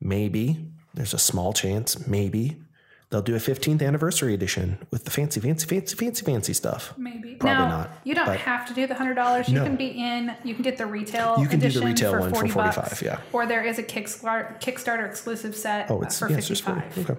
maybe 0.00 0.70
there's 0.94 1.14
a 1.14 1.18
small 1.18 1.52
chance. 1.52 2.06
Maybe 2.06 2.62
they'll 3.10 3.22
do 3.22 3.34
a 3.34 3.38
15th 3.38 3.82
anniversary 3.86 4.34
edition 4.34 4.78
with 4.90 5.04
the 5.04 5.10
fancy, 5.10 5.40
fancy, 5.40 5.66
fancy, 5.66 5.94
fancy, 5.96 6.24
fancy 6.24 6.52
stuff. 6.52 6.92
Maybe. 6.96 7.34
Probably 7.36 7.64
now, 7.64 7.68
not, 7.68 7.90
You 8.04 8.14
don't 8.14 8.28
have 8.36 8.66
to 8.68 8.74
do 8.74 8.86
the 8.86 8.94
hundred 8.94 9.14
dollars. 9.14 9.48
You 9.48 9.56
No. 9.56 9.64
can 9.64 9.76
be 9.76 9.88
in. 9.88 10.34
You 10.44 10.54
can 10.54 10.62
get 10.62 10.76
the 10.78 10.86
retail. 10.86 11.36
You 11.38 11.48
can 11.48 11.60
do 11.60 11.68
the 11.70 11.80
retail 11.84 12.10
for 12.12 12.20
one 12.20 12.30
for 12.30 12.36
40 12.36 12.50
45, 12.50 12.74
bucks, 12.76 13.02
yeah. 13.02 13.20
Or 13.32 13.46
there 13.46 13.62
is 13.64 13.78
a 13.78 13.82
Kickstarter 13.82 14.60
Kickstarter 14.60 15.06
exclusive 15.08 15.54
set 15.54 15.90
Oh, 15.90 16.02
it's 16.02 16.18
for 16.18 16.30
yeah, 16.30 16.40
just 16.40 16.62
for 16.62 16.82
okay. 16.98 17.16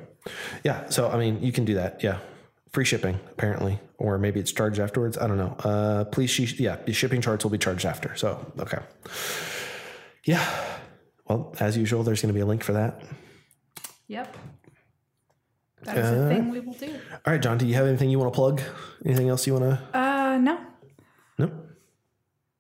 Yeah, 0.64 0.90
so 0.90 1.10
I 1.10 1.18
mean, 1.18 1.42
you 1.42 1.52
can 1.52 1.64
do 1.66 1.76
that. 1.76 2.04
Yeah, 2.04 2.20
free 2.74 2.84
shipping 2.86 3.20
apparently, 3.32 3.80
or 3.98 4.18
maybe 4.18 4.40
it's 4.40 4.52
charged 4.52 4.80
afterwards. 4.80 5.18
I 5.18 5.28
don't 5.28 5.38
know. 5.38 5.56
Uh, 5.60 6.04
please, 6.06 6.30
sh- 6.32 6.60
yeah, 6.60 6.76
the 6.86 6.92
shipping 6.94 7.22
charge 7.22 7.44
will 7.44 7.52
be 7.52 7.58
charged 7.58 7.86
after. 7.86 8.16
So 8.16 8.52
okay. 8.60 8.80
Yeah. 10.26 10.46
Well, 11.30 11.56
as 11.60 11.78
usual, 11.78 12.04
there's 12.04 12.22
going 12.22 12.30
to 12.30 12.34
be 12.34 12.42
a 12.42 12.46
link 12.46 12.64
for 12.64 12.74
that. 12.74 13.02
Yep. 14.08 14.36
That 15.88 15.98
is 15.98 16.10
a 16.12 16.28
thing 16.28 16.50
we 16.52 16.60
will 16.60 16.74
do. 16.74 16.94
All 17.26 17.34
right, 17.34 17.42
John. 17.42 17.58
Do 17.58 17.66
you 17.66 17.74
have 17.76 17.88
anything 17.88 18.10
you 18.10 18.20
want 18.20 18.34
to 18.34 18.36
plug? 18.36 18.62
Anything 19.06 19.30
else 19.30 19.48
you 19.48 19.54
want 19.56 19.66
to? 19.66 19.98
Uh, 19.98 20.38
no, 20.38 20.60
No. 21.38 21.52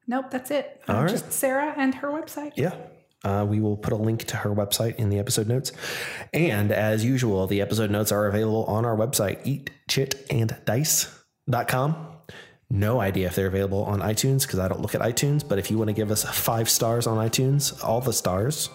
nope. 0.07 0.25
That's 0.32 0.51
it. 0.51 0.82
All 0.88 1.01
right. 1.03 1.09
Just 1.09 1.32
Sarah 1.32 1.73
and 1.78 1.93
her 1.95 2.07
website. 2.09 2.53
Yeah. 2.55 2.75
Uh, 3.23 3.45
we 3.49 3.59
will 3.59 3.75
put 3.78 3.93
a 3.93 3.97
link 3.97 4.23
to 4.25 4.38
her 4.38 4.49
website 4.51 4.95
in 4.95 5.09
the 5.09 5.19
episode 5.19 5.47
notes. 5.47 5.71
And 6.34 6.71
as 6.71 7.03
usual, 7.03 7.45
the 7.47 7.61
episode 7.61 7.89
notes 7.91 8.11
are 8.11 8.28
available 8.28 8.63
on 8.65 8.86
our 8.86 8.95
website, 8.95 9.43
eatchitanddice.com. 9.88 12.07
No 12.69 12.99
idea 12.99 13.28
if 13.28 13.36
they're 13.36 13.47
available 13.47 13.84
on 13.86 14.01
iTunes 14.01 14.41
because 14.43 14.59
I 14.59 14.67
don't 14.67 14.82
look 14.82 14.93
at 14.93 15.01
iTunes. 15.01 15.47
But 15.47 15.57
if 15.57 15.71
you 15.71 15.78
want 15.78 15.88
to 15.88 15.93
give 15.93 16.11
us 16.11 16.23
five 16.23 16.69
stars 16.69 17.07
on 17.07 17.17
iTunes, 17.17 17.82
all 17.84 18.01
the 18.01 18.11
stars, 18.13 18.69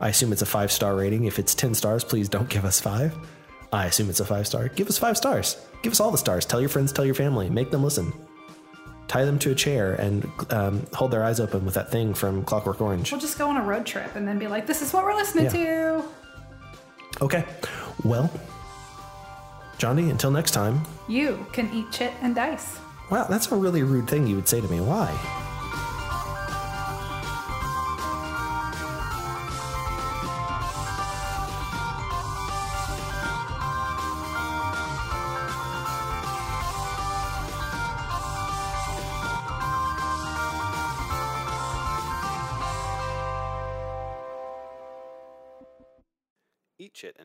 I 0.00 0.08
assume 0.08 0.32
it's 0.32 0.42
a 0.42 0.46
five 0.46 0.72
star 0.72 0.96
rating. 0.96 1.24
If 1.24 1.38
it's 1.38 1.54
10 1.54 1.74
stars, 1.74 2.04
please 2.04 2.28
don't 2.28 2.48
give 2.48 2.64
us 2.64 2.80
five. 2.80 3.16
I 3.72 3.86
assume 3.86 4.08
it's 4.10 4.20
a 4.20 4.24
five 4.24 4.46
star. 4.46 4.68
Give 4.68 4.88
us 4.88 4.98
five 4.98 5.16
stars. 5.16 5.56
Give 5.82 5.92
us 5.92 6.00
all 6.00 6.10
the 6.10 6.18
stars. 6.18 6.44
Tell 6.46 6.60
your 6.60 6.68
friends, 6.70 6.92
tell 6.92 7.04
your 7.04 7.14
family, 7.14 7.50
make 7.50 7.70
them 7.70 7.84
listen. 7.84 8.12
tie 9.08 9.24
them 9.24 9.38
to 9.40 9.50
a 9.50 9.54
chair, 9.54 9.94
and 9.94 10.30
um, 10.50 10.86
hold 10.92 11.10
their 11.10 11.24
eyes 11.24 11.40
open 11.40 11.64
with 11.64 11.74
that 11.74 11.90
thing 11.90 12.14
from 12.14 12.44
Clockwork 12.44 12.80
Orange. 12.80 13.10
We'll 13.10 13.20
just 13.20 13.38
go 13.38 13.48
on 13.48 13.56
a 13.56 13.62
road 13.62 13.86
trip 13.86 14.14
and 14.16 14.28
then 14.28 14.38
be 14.38 14.46
like, 14.46 14.66
this 14.66 14.82
is 14.82 14.92
what 14.92 15.04
we're 15.04 15.14
listening 15.14 15.50
to. 15.50 16.04
Okay. 17.22 17.44
Well, 18.04 18.30
Johnny, 19.78 20.10
until 20.10 20.30
next 20.30 20.52
time. 20.52 20.82
You 21.08 21.44
can 21.52 21.72
eat 21.72 21.90
chit 21.90 22.12
and 22.20 22.34
dice. 22.34 22.78
Wow, 23.10 23.24
that's 23.24 23.50
a 23.50 23.56
really 23.56 23.82
rude 23.82 24.08
thing 24.08 24.26
you 24.26 24.36
would 24.36 24.48
say 24.48 24.60
to 24.60 24.68
me. 24.68 24.80
Why? 24.80 25.08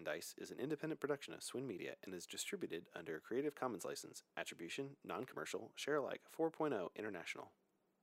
Dice 0.03 0.35
is 0.37 0.51
an 0.51 0.59
independent 0.59 0.99
production 0.99 1.33
of 1.33 1.43
Swin 1.43 1.67
Media 1.67 1.95
and 2.03 2.13
is 2.13 2.25
distributed 2.25 2.85
under 2.95 3.15
a 3.15 3.19
Creative 3.19 3.55
Commons 3.55 3.85
license. 3.85 4.23
Attribution, 4.37 4.91
non 5.03 5.25
commercial, 5.25 5.71
share 5.75 5.95
alike 5.95 6.21
4.0 6.37 6.89
international. 6.95 7.51